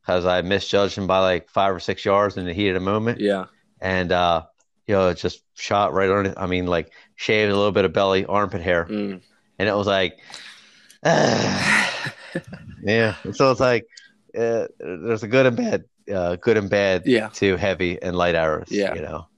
because 0.00 0.26
I 0.26 0.42
misjudged 0.42 0.98
him 0.98 1.06
by 1.06 1.20
like 1.20 1.48
five 1.48 1.74
or 1.74 1.80
six 1.80 2.04
yards 2.04 2.36
in 2.36 2.44
the 2.44 2.52
heat 2.52 2.68
of 2.68 2.74
the 2.74 2.80
moment. 2.80 3.20
yeah, 3.20 3.46
and 3.80 4.12
uh 4.12 4.44
you 4.86 4.94
know 4.94 5.08
it 5.08 5.16
just 5.16 5.42
shot 5.54 5.92
right 5.92 6.10
on 6.10 6.26
it 6.26 6.34
i 6.36 6.46
mean 6.46 6.66
like 6.66 6.92
shaved 7.14 7.52
a 7.52 7.56
little 7.56 7.72
bit 7.72 7.84
of 7.84 7.92
belly 7.92 8.24
armpit 8.26 8.60
hair 8.60 8.84
mm. 8.84 9.20
and 9.58 9.68
it 9.68 9.74
was 9.74 9.86
like 9.86 10.18
yeah 11.04 13.14
so 13.32 13.50
it's 13.50 13.60
like 13.60 13.86
uh, 14.38 14.66
there's 14.78 15.22
a 15.22 15.28
good 15.28 15.46
and 15.46 15.56
bad 15.56 15.84
uh 16.12 16.36
good 16.36 16.56
and 16.56 16.70
bad 16.70 17.02
Yeah. 17.06 17.28
to 17.34 17.56
heavy 17.56 18.00
and 18.02 18.16
light 18.16 18.34
arrows 18.34 18.68
Yeah. 18.70 18.94
you 18.94 19.02
know 19.02 19.28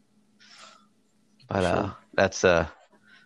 but 1.48 1.64
uh 1.64 1.90
that's 2.14 2.44
uh 2.44 2.66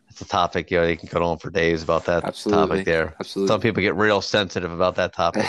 that's 0.08 0.20
a 0.20 0.24
topic 0.24 0.70
you 0.70 0.78
know 0.78 0.86
you 0.86 0.96
can 0.96 1.08
go 1.08 1.22
on 1.22 1.38
for 1.38 1.50
days 1.50 1.82
about 1.82 2.06
that 2.06 2.24
Absolutely. 2.24 2.68
topic 2.68 2.86
there 2.86 3.14
absolutely. 3.20 3.48
some 3.52 3.60
people 3.60 3.82
get 3.82 3.94
real 3.94 4.20
sensitive 4.20 4.72
about 4.72 4.96
that 4.96 5.12
topic 5.12 5.46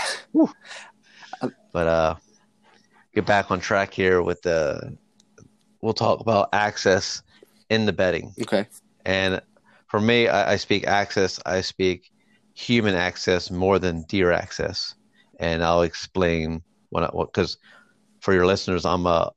but 1.72 1.88
uh 1.88 2.16
get 3.16 3.26
back 3.26 3.50
on 3.50 3.60
track 3.60 3.94
here 3.94 4.22
with 4.22 4.42
the 4.42 4.96
we'll 5.82 5.94
talk 5.94 6.20
about 6.20 6.50
access 6.54 7.22
in 7.70 7.86
the 7.86 7.94
bedding 7.94 8.34
okay. 8.42 8.66
and 9.06 9.42
for 9.88 10.00
me 10.00 10.28
I, 10.28 10.54
I 10.54 10.56
speak 10.58 10.88
access 10.88 11.40
i 11.46 11.62
speak 11.62 12.12
human 12.56 12.96
access 12.96 13.50
more 13.52 13.80
than 13.80 14.04
deer 14.04 14.32
access 14.32 14.96
and 15.40 15.64
i'll 15.64 15.84
explain 15.84 16.62
what 16.90 17.04
i 17.04 17.10
because 17.14 17.58
for 18.20 18.34
your 18.34 18.46
listeners 18.46 18.86
i'm 18.86 19.06
a 19.06 19.32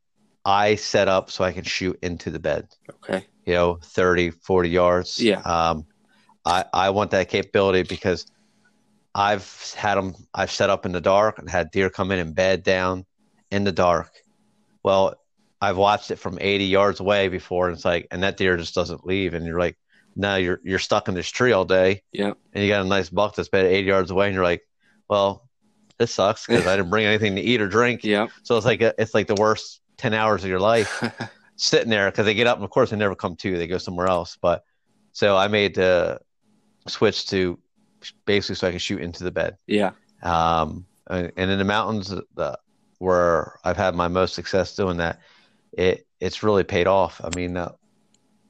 i 0.44 0.74
set 0.74 1.08
up 1.08 1.30
so 1.30 1.44
i 1.44 1.52
can 1.52 1.64
shoot 1.64 1.98
into 2.02 2.30
the 2.30 2.38
bed 2.40 2.66
Okay. 3.04 3.26
you 3.46 3.54
know 3.54 3.78
30 3.82 4.30
40 4.30 4.68
yards 4.70 5.18
Yeah. 5.20 5.40
um 5.40 5.86
i 6.44 6.64
i 6.72 6.90
want 6.90 7.10
that 7.12 7.28
capability 7.28 7.82
because 7.82 8.26
i've 9.14 9.72
had 9.76 9.96
them 9.96 10.14
i've 10.34 10.50
set 10.50 10.70
up 10.70 10.86
in 10.86 10.92
the 10.92 11.00
dark 11.00 11.38
and 11.38 11.48
had 11.48 11.70
deer 11.70 11.90
come 11.90 12.10
in 12.10 12.18
and 12.18 12.34
bed 12.34 12.62
down 12.62 13.04
in 13.50 13.64
the 13.64 13.72
dark 13.72 14.10
well 14.82 15.14
i've 15.62 15.76
watched 15.78 16.10
it 16.10 16.16
from 16.18 16.36
80 16.40 16.64
yards 16.64 17.00
away 17.00 17.28
before 17.28 17.68
and 17.68 17.76
it's 17.76 17.84
like 17.84 18.06
and 18.10 18.22
that 18.22 18.36
deer 18.36 18.56
just 18.58 18.74
doesn't 18.74 19.06
leave 19.06 19.32
and 19.34 19.46
you're 19.46 19.58
like 19.58 19.78
now 20.14 20.34
you're 20.36 20.60
you're 20.62 20.78
stuck 20.78 21.08
in 21.08 21.14
this 21.14 21.28
tree 21.30 21.52
all 21.52 21.64
day 21.64 22.02
Yeah. 22.12 22.32
and 22.52 22.62
you 22.64 22.68
got 22.68 22.84
a 22.84 22.88
nice 22.88 23.08
buck 23.08 23.34
that's 23.34 23.48
been 23.48 23.64
80 23.64 23.86
yards 23.86 24.10
away 24.10 24.26
and 24.26 24.34
you're 24.34 24.44
like 24.44 24.62
well 25.08 25.48
this 25.98 26.12
sucks 26.12 26.46
because 26.46 26.66
i 26.66 26.76
didn't 26.76 26.90
bring 26.90 27.06
anything 27.06 27.36
to 27.36 27.40
eat 27.42 27.60
or 27.62 27.68
drink 27.68 28.04
Yeah. 28.04 28.26
so 28.42 28.56
it's 28.56 28.66
like 28.66 28.82
a, 28.82 28.92
it's 28.98 29.14
like 29.14 29.26
the 29.28 29.36
worst 29.36 29.80
10 29.96 30.12
hours 30.14 30.42
of 30.44 30.50
your 30.50 30.60
life 30.60 30.90
sitting 31.56 31.90
there 31.90 32.10
because 32.10 32.26
they 32.26 32.34
get 32.34 32.46
up 32.46 32.56
and 32.56 32.64
of 32.64 32.70
course 32.70 32.90
they 32.90 32.96
never 32.96 33.14
come 33.14 33.36
to 33.36 33.56
they 33.56 33.66
go 33.68 33.78
somewhere 33.78 34.08
else 34.08 34.36
but 34.42 34.64
so 35.12 35.36
i 35.36 35.46
made 35.48 35.74
the 35.76 36.18
switch 36.88 37.28
to 37.28 37.58
basically 38.26 38.56
so 38.56 38.66
i 38.66 38.70
can 38.70 38.80
shoot 38.80 39.00
into 39.00 39.22
the 39.22 39.30
bed 39.30 39.56
yeah. 39.68 39.92
um, 40.24 40.84
and 41.08 41.30
and 41.36 41.50
in 41.52 41.58
the 41.58 41.64
mountains 41.64 42.08
the, 42.08 42.58
where 42.98 43.58
i've 43.64 43.76
had 43.76 43.94
my 43.94 44.08
most 44.08 44.34
success 44.34 44.74
doing 44.74 44.96
that 44.96 45.20
it 45.72 46.06
it's 46.20 46.42
really 46.42 46.64
paid 46.64 46.86
off 46.86 47.20
i 47.24 47.28
mean 47.36 47.56
uh, 47.56 47.72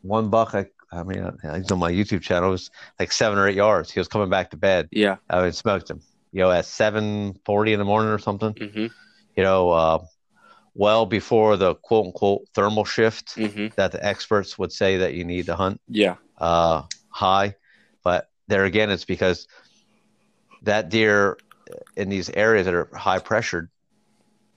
one 0.03 0.29
buck 0.31 0.55
I, 0.55 0.67
I 0.95 1.05
mean, 1.05 1.21
uh, 1.21 1.55
he's 1.55 1.71
on 1.71 1.79
my 1.79 1.91
YouTube 1.91 2.21
channel. 2.21 2.51
It 2.51 2.53
was 2.53 2.71
like 3.01 3.13
seven 3.13 3.39
or 3.39 3.49
eight 3.49 3.55
yards. 3.57 3.91
He 3.91 3.99
was 3.99 4.09
coming 4.09 4.29
back 4.29 4.51
to 4.51 4.59
bed. 4.59 4.89
Yeah. 4.93 5.17
I 5.31 5.41
mean, 5.43 5.53
smoked 5.53 5.89
him. 5.89 6.03
You 6.33 6.43
know, 6.43 6.51
at 6.51 6.67
seven 6.67 7.39
forty 7.47 7.73
in 7.73 7.79
the 7.79 7.85
morning 7.87 8.11
or 8.11 8.19
something. 8.19 8.53
Mm-hmm. 8.53 8.87
You 9.37 9.43
know, 9.43 9.71
uh, 9.71 9.99
well 10.75 11.07
before 11.07 11.57
the 11.57 11.77
quote 11.77 12.07
unquote 12.07 12.43
thermal 12.55 12.85
shift 12.85 13.37
Mm-hmm. 13.37 13.69
that 13.77 13.93
the 13.93 14.05
experts 14.05 14.59
would 14.59 14.71
say 14.71 14.99
that 14.99 15.15
you 15.15 15.25
need 15.25 15.47
to 15.47 15.55
hunt 15.57 15.81
Yeah. 15.89 16.17
uh, 16.37 16.83
high. 17.09 17.55
But 18.05 18.29
there 18.49 18.65
again, 18.67 18.91
it's 18.91 19.07
because 19.07 19.47
that 20.63 20.91
deer 20.91 21.39
in 21.97 22.11
these 22.11 22.29
areas 22.29 22.67
that 22.67 22.75
are 22.75 22.91
high 22.95 23.19
pressured, 23.21 23.71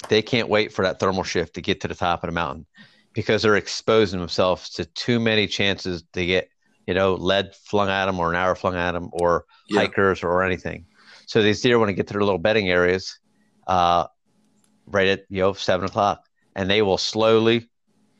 they 0.10 0.21
can't 0.21 0.49
wait 0.49 0.71
for 0.73 0.84
that 0.84 0.99
thermal 0.99 1.23
shift 1.23 1.55
to 1.55 1.62
get 1.62 1.81
to 1.81 1.88
the 1.88 1.95
top 1.95 2.23
of 2.23 2.27
the 2.27 2.34
mountain 2.34 2.65
because 3.13 3.41
they're 3.41 3.55
exposing 3.55 4.19
themselves 4.19 4.69
to 4.71 4.86
too 4.86 5.19
many 5.19 5.47
chances 5.47 6.03
to 6.13 6.25
get, 6.25 6.49
you 6.86 6.93
know, 6.93 7.15
lead 7.15 7.53
flung 7.55 7.89
at 7.89 8.05
them 8.05 8.19
or 8.19 8.29
an 8.29 8.36
arrow 8.36 8.55
flung 8.55 8.75
at 8.75 8.91
them 8.91 9.10
or 9.13 9.45
Yeah. 9.69 9.81
hikers 9.81 10.21
or 10.23 10.43
anything. 10.43 10.86
So 11.25 11.41
these 11.41 11.62
deer 11.62 11.79
want 11.79 11.89
to 11.89 11.93
get 11.93 12.08
to 12.08 12.13
their 12.13 12.21
little 12.23 12.38
bedding 12.39 12.69
areas, 12.69 13.17
uh, 13.67 14.05
right 14.86 15.08
at 15.08 15.25
you 15.29 15.41
know 15.41 15.53
seven 15.53 15.88
o'clock, 15.88 16.23
and 16.55 16.69
they 16.69 16.81
will 16.84 16.99
slowly 16.99 17.67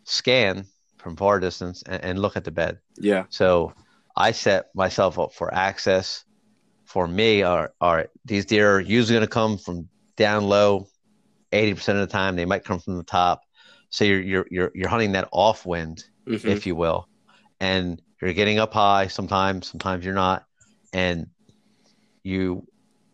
scan 0.06 0.66
from 0.98 1.16
far 1.16 1.40
distance 1.40 1.84
and, 1.86 2.04
and 2.04 2.20
look 2.20 2.36
at 2.36 2.44
the 2.46 2.52
bed. 2.52 2.80
Yeah. 2.98 3.26
So 3.30 3.74
I 4.16 4.32
set 4.32 4.74
myself 4.74 5.20
up 5.20 5.34
for 5.34 5.54
access. 5.54 6.24
For 6.86 7.08
me, 7.08 7.44
are 7.44 7.74
are 7.82 8.08
these 8.24 8.46
deer 8.46 8.78
are 8.78 8.80
usually 8.80 9.18
going 9.18 9.28
to 9.28 9.32
come 9.32 9.58
from 9.58 9.90
down 10.16 10.46
low, 10.46 10.88
eighty 11.52 11.74
percent 11.74 11.98
of 12.00 12.08
the 12.08 12.12
time. 12.12 12.36
They 12.36 12.46
might 12.46 12.64
come 12.64 12.80
from 12.80 12.98
the 12.98 13.04
top. 13.04 13.42
So 13.90 14.04
you're 14.06 14.22
you're 14.22 14.48
you're 14.52 14.72
you're 14.76 14.90
hunting 14.90 15.14
that 15.14 15.30
off 15.32 15.66
wind, 15.66 16.04
Mm-hmm. 16.28 16.48
if 16.48 16.66
you 16.66 16.76
will, 16.76 17.08
and 17.60 18.02
you're 18.22 18.34
getting 18.34 18.58
up 18.60 18.74
high. 18.74 19.08
Sometimes, 19.08 19.68
sometimes 19.68 20.04
you're 20.04 20.14
not, 20.16 20.46
and 20.94 21.28
you. 22.24 22.66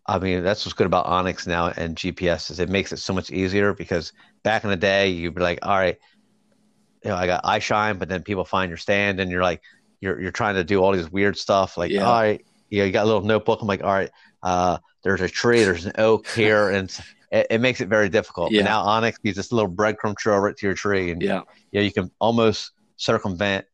I 0.08 0.18
mean, 0.20 0.44
that's 0.44 0.66
what's 0.66 0.74
good 0.74 0.88
about 0.88 1.06
onX 1.06 1.46
now 1.48 1.68
and 1.68 1.96
GPS 1.96 2.50
is 2.52 2.60
it 2.60 2.70
makes 2.70 2.92
it 2.92 2.98
so 2.98 3.14
much 3.14 3.32
easier 3.32 3.74
because 3.74 4.12
back 4.44 4.64
in 4.64 4.70
the 4.72 4.76
day 4.76 5.10
you'd 5.10 5.36
be 5.36 5.42
like, 5.42 5.60
all 5.62 5.78
right, 5.78 5.98
you 7.04 7.12
know, 7.12 7.16
I 7.16 7.28
got 7.28 7.42
eye 7.46 7.60
shine, 7.60 7.98
but 7.98 8.10
then 8.10 8.24
people 8.24 8.44
find 8.44 8.70
your 8.70 8.78
stand 8.78 9.20
and 9.20 9.32
you're 9.32 9.44
like, 9.44 9.62
you're 10.02 10.20
you're 10.20 10.32
trying 10.32 10.56
to 10.56 10.64
do 10.64 10.80
all 10.82 10.92
these 10.92 11.10
weird 11.12 11.38
stuff. 11.38 11.78
Like, 11.78 11.92
Yeah. 11.92 12.06
all 12.08 12.20
right, 12.20 12.44
you 12.70 12.80
know, 12.80 12.86
you 12.86 12.92
got 12.92 13.04
a 13.04 13.06
little 13.06 13.22
notebook. 13.22 13.62
I'm 13.62 13.68
like, 13.68 13.84
all 13.84 13.94
right, 13.94 14.10
uh, 14.42 14.80
there's 15.04 15.22
a 15.22 15.30
tree, 15.30 15.64
there's 15.64 15.86
an 15.86 15.94
oak 15.98 16.28
here, 16.36 16.70
and 16.72 16.90
it, 17.32 17.48
it 17.50 17.62
makes 17.62 17.82
it 17.82 17.88
very 17.88 18.10
difficult. 18.10 18.52
Yeah. 18.52 18.64
Now 18.64 18.84
onX 18.86 19.16
uses 19.24 19.38
this 19.46 19.52
little 19.52 19.72
breadcrumb 19.72 20.18
trail 20.18 20.40
right 20.40 20.56
to 20.56 20.66
your 20.66 20.76
tree, 20.76 21.12
and 21.12 21.22
Yeah. 21.22 21.42
you 21.72 21.80
know, 21.80 21.86
you 21.86 21.92
can 21.92 22.12
almost 22.20 22.72
circumvent 22.98 23.66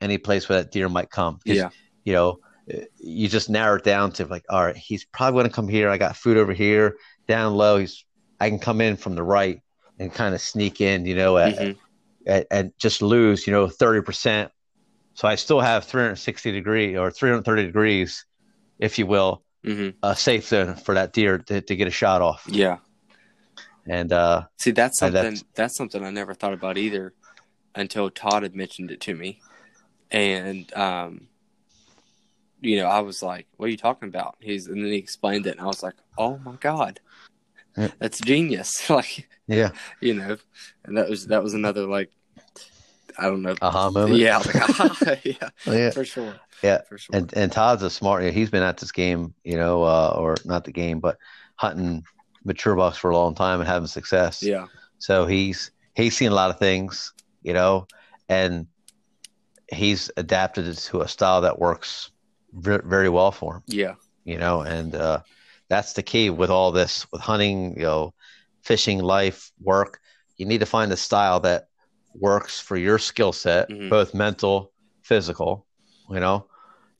any 0.00 0.18
place 0.18 0.48
where 0.48 0.62
that 0.62 0.70
deer 0.70 0.88
might 0.88 1.10
come. 1.10 1.38
Yeah. 1.44 1.70
You 2.04 2.12
know, 2.12 2.38
uh, 2.72 2.78
you 2.98 3.28
just 3.28 3.48
narrow 3.48 3.76
it 3.76 3.84
down 3.84 4.12
to 4.12 4.26
like, 4.26 4.44
all 4.50 4.64
right, 4.64 4.76
he's 4.76 5.04
probably 5.04 5.38
going 5.40 5.48
to 5.50 5.54
come 5.54 5.68
here. 5.68 5.88
I 5.88 5.98
got 5.98 6.16
food 6.16 6.36
over 6.36 6.52
here, 6.52 6.96
down 7.26 7.54
low. 7.54 7.78
He's, 7.78 8.04
I 8.40 8.50
can 8.50 8.58
come 8.58 8.80
in 8.80 8.96
from 8.96 9.14
the 9.14 9.22
right 9.22 9.60
and 9.98 10.12
kind 10.12 10.34
of 10.34 10.40
sneak 10.40 10.80
in, 10.80 11.06
you 11.06 11.14
know, 11.16 11.38
at, 11.38 11.56
Mhm. 11.56 11.76
at, 12.26 12.46
and 12.50 12.72
just 12.78 13.00
lose, 13.02 13.46
you 13.46 13.52
know, 13.52 13.66
30%. 13.66 14.50
So 15.14 15.26
I 15.26 15.36
still 15.36 15.60
have 15.60 15.84
360 15.84 16.52
degree 16.52 16.96
or 16.98 17.10
330 17.10 17.64
degrees, 17.64 18.26
if 18.78 18.98
you 18.98 19.06
will, 19.06 19.42
Mm-hmm. 19.64 19.96
a 20.04 20.14
safe 20.14 20.46
zone 20.46 20.76
for 20.76 20.94
that 20.94 21.12
deer 21.12 21.38
to, 21.38 21.60
to 21.60 21.74
get 21.74 21.88
a 21.88 21.90
shot 21.90 22.20
off. 22.22 22.44
Yeah. 22.46 22.76
And, 23.88 24.12
uh, 24.12 24.46
See, 24.58 24.72
that's 24.72 24.98
something. 24.98 25.14
that's- 25.14 25.44
That's, 25.54 25.76
something 25.76 26.04
I 26.04 26.10
never 26.10 26.34
thought 26.34 26.52
about 26.54 26.76
either, 26.78 27.12
until 27.74 28.10
Todd 28.10 28.42
had 28.42 28.54
mentioned 28.56 28.90
it 28.90 29.00
to 29.02 29.14
me, 29.14 29.40
and 30.10 30.72
um, 30.74 31.28
you 32.60 32.78
know, 32.78 32.86
I 32.86 33.00
was 33.00 33.22
like, 33.22 33.46
"What 33.56 33.66
are 33.66 33.70
you 33.70 33.76
talking 33.76 34.08
about?" 34.08 34.36
He's 34.40 34.66
and 34.66 34.82
then 34.82 34.90
he 34.90 34.98
explained 34.98 35.46
it, 35.46 35.50
and 35.52 35.60
I 35.60 35.66
was 35.66 35.82
like, 35.82 35.94
"Oh 36.18 36.38
my 36.38 36.54
god, 36.58 37.00
that's 37.98 38.18
genius!" 38.20 38.88
like, 38.90 39.28
yeah, 39.46 39.70
you 40.00 40.14
know, 40.14 40.36
and 40.84 40.96
that 40.96 41.08
was 41.08 41.26
that 41.26 41.42
was 41.42 41.54
another 41.54 41.86
like, 41.86 42.10
I 43.18 43.24
don't 43.24 43.42
know. 43.42 43.54
aha 43.60 43.90
moment. 43.90 44.18
Yeah, 44.20 44.38
like, 44.38 44.56
ah, 44.80 45.16
yeah, 45.24 45.50
Yeah. 45.66 45.90
for 45.90 46.04
sure. 46.04 46.34
Yeah. 46.62 46.80
for 46.88 46.96
sure. 46.98 47.14
And 47.14 47.32
and 47.36 47.52
Todd's 47.52 47.82
a 47.82 47.90
smart. 47.90 48.24
He's 48.32 48.50
been 48.50 48.62
at 48.62 48.78
this 48.78 48.90
game, 48.92 49.34
you 49.44 49.56
know, 49.58 49.82
uh, 49.82 50.14
or 50.18 50.36
not 50.46 50.64
the 50.64 50.72
game, 50.72 50.98
but 51.00 51.18
hunting 51.56 52.04
mature 52.46 52.76
bucks 52.76 52.98
for 52.98 53.10
a 53.10 53.16
long 53.18 53.34
time 53.36 53.60
and 53.60 53.68
having 53.68 53.88
success. 53.88 54.42
yeah, 54.42 54.68
So 54.98 55.26
he's 55.26 55.72
he's 55.94 56.16
seen 56.16 56.32
a 56.32 56.36
lot 56.36 56.50
of 56.50 56.58
things, 56.58 57.14
you 57.42 57.54
know, 57.54 57.88
and 58.28 58.68
he's 59.72 60.10
adapted 60.16 60.66
it 60.66 60.76
to 60.76 61.02
a 61.02 61.08
style 61.08 61.42
that 61.42 61.58
works 61.58 62.10
ver- 62.52 62.82
very 62.86 63.08
well 63.10 63.32
for 63.32 63.56
him, 63.56 63.62
yeah, 63.68 63.94
you 64.24 64.38
know, 64.38 64.62
and 64.62 64.94
uh, 64.94 65.20
that's 65.68 65.94
the 65.94 66.02
key 66.02 66.30
with 66.30 66.50
all 66.50 66.72
this, 66.72 67.06
with 67.12 67.22
hunting, 67.22 67.76
you 67.76 67.84
know, 67.84 68.14
fishing, 68.62 69.00
life, 69.00 69.52
work. 69.60 70.00
You 70.38 70.46
need 70.46 70.60
to 70.60 70.66
find 70.66 70.92
a 70.92 70.96
style 70.96 71.40
that 71.40 71.68
works 72.14 72.60
for 72.60 72.76
your 72.76 72.98
skill 72.98 73.32
set, 73.32 73.70
Mhm. 73.70 73.90
both 73.90 74.14
mental, 74.14 74.72
physical, 75.02 75.66
you 76.10 76.20
know, 76.20 76.46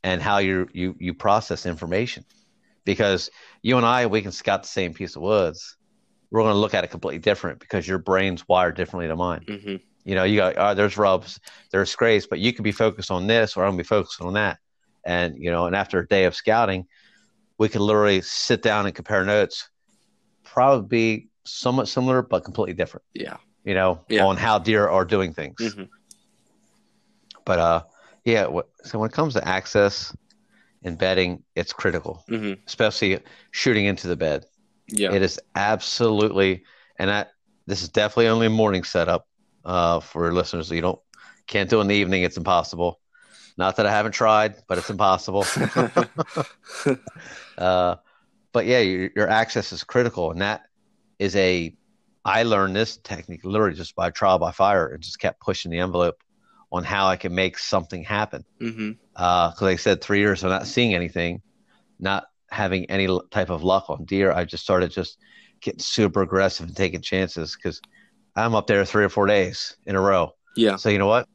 and 0.02 0.22
how 0.22 0.38
you 0.38 0.68
you 0.72 0.96
you 0.98 1.14
process 1.14 1.66
information. 1.66 2.24
Because 2.86 3.30
you 3.62 3.76
and 3.76 3.84
I, 3.84 4.06
we 4.06 4.22
can 4.22 4.32
scout 4.32 4.62
the 4.62 4.68
same 4.68 4.94
piece 4.94 5.16
of 5.16 5.20
woods. 5.22 5.76
We're 6.30 6.40
going 6.40 6.54
to 6.54 6.58
look 6.58 6.72
at 6.72 6.84
it 6.84 6.90
completely 6.90 7.18
different 7.18 7.58
because 7.60 7.86
your 7.86 7.98
brain's 7.98 8.48
wired 8.48 8.76
differently 8.76 9.08
than 9.08 9.18
mine. 9.18 9.44
hmm 9.46 9.76
You 10.04 10.14
know, 10.14 10.24
you 10.24 10.36
got 10.38 10.54
oh, 10.56 10.72
there's 10.74 10.96
rubs, 10.96 11.38
there's 11.72 11.90
scrapes, 11.90 12.26
but 12.26 12.38
you 12.38 12.52
could 12.54 12.62
be 12.64 12.72
focused 12.72 13.10
on 13.10 13.26
this, 13.26 13.56
or 13.56 13.64
I'm 13.64 13.72
gonna 13.72 13.78
be 13.82 13.84
focused 13.84 14.22
on 14.22 14.32
that. 14.34 14.58
And 15.04 15.36
you 15.36 15.50
know, 15.50 15.66
and 15.66 15.76
after 15.76 15.98
a 15.98 16.06
day 16.08 16.24
of 16.24 16.34
scouting, 16.34 16.86
we 17.58 17.68
could 17.68 17.80
literally 17.80 18.22
sit 18.22 18.62
down 18.62 18.86
and 18.86 18.94
compare 18.94 19.24
notes. 19.24 19.68
Probably 20.44 20.86
be 20.88 21.28
somewhat 21.44 21.88
similar, 21.88 22.22
but 22.22 22.44
completely 22.44 22.74
different. 22.74 23.04
yeah, 23.14 23.36
You 23.64 23.74
know, 23.74 24.00
Yeah. 24.08 24.24
on 24.24 24.36
how 24.36 24.58
deer 24.60 24.88
are 24.88 25.04
doing 25.04 25.32
things. 25.34 25.74
hmm 25.74 25.84
But 27.44 27.58
uh, 27.58 27.82
yeah. 28.24 28.46
So 28.84 28.98
when 28.98 29.08
it 29.10 29.12
comes 29.12 29.34
to 29.34 29.46
access 29.46 30.14
and 30.86 30.98
bedding, 30.98 31.44
it's 31.56 31.74
critical, 31.74 32.24
hmm 32.28 32.54
especially 32.68 33.20
shooting 33.52 33.86
into 33.86 34.08
the 34.08 34.16
bed. 34.16 34.46
yeah, 34.88 35.10
It 35.10 35.22
is 35.22 35.40
absolutely, 35.54 36.64
and 36.98 37.10
that 37.10 37.32
this 37.66 37.82
is 37.82 37.90
definitely 37.90 38.28
only 38.28 38.46
a 38.48 38.50
morning 38.50 38.84
setup 38.84 39.28
uh, 39.64 40.00
for 40.00 40.32
listeners. 40.34 40.70
You 40.70 40.82
don't 40.82 41.00
can't 41.48 41.70
do 41.70 41.78
it 41.78 41.82
in 41.82 41.88
the 41.88 41.96
evening; 41.96 42.24
it's 42.24 42.38
impossible. 42.38 43.00
Not 43.58 43.76
that 43.76 43.86
I 43.86 43.92
haven't 43.92 44.12
tried, 44.12 44.56
but 44.68 44.78
it's 44.78 44.90
impossible. 44.90 45.54
uh, 47.58 47.96
but 48.52 48.66
yeah, 48.66 48.80
your, 48.80 49.10
your 49.16 49.28
access 49.28 49.72
is 49.72 49.84
critical, 49.84 50.30
and 50.32 50.40
that 50.42 50.62
is 51.18 51.36
a. 51.36 51.76
I 52.24 52.42
learned 52.44 52.76
this 52.76 52.98
technique 52.98 53.44
literally 53.44 53.76
just 53.76 53.96
by 53.96 54.10
trial 54.10 54.38
by 54.38 54.52
fire, 54.52 54.88
and 54.88 55.02
just 55.02 55.20
kept 55.20 55.40
pushing 55.40 55.70
the 55.72 55.78
envelope 55.80 56.16
on 56.72 56.84
how 56.84 57.06
I 57.06 57.16
can 57.16 57.34
make 57.34 57.58
something 57.58 58.02
happen 58.04 58.44
because 59.12 59.62
like 59.62 59.74
I 59.74 59.76
said 59.76 60.00
three 60.02 60.18
years 60.18 60.42
of 60.44 60.50
not 60.50 60.66
seeing 60.66 60.94
anything, 60.94 61.40
not 61.98 62.24
having 62.50 62.84
any 62.90 63.06
type 63.30 63.50
of 63.50 63.62
luck 63.62 63.88
on 63.88 64.04
deer. 64.04 64.32
I 64.32 64.44
just 64.44 64.62
started 64.64 64.90
just 64.90 65.18
getting 65.60 65.80
super 65.80 66.22
aggressive 66.22 66.66
and 66.66 66.76
taking 66.76 67.00
chances 67.00 67.56
because 67.56 67.80
I'm 68.34 68.54
up 68.54 68.66
there 68.66 68.84
three 68.84 69.04
or 69.04 69.08
four 69.08 69.26
days 69.26 69.76
in 69.86 69.96
a 69.96 70.00
row. 70.00 70.32
yeah, 70.56 70.76
So 70.76 70.88
you 70.90 70.98
know 70.98 71.06
what? 71.06 71.26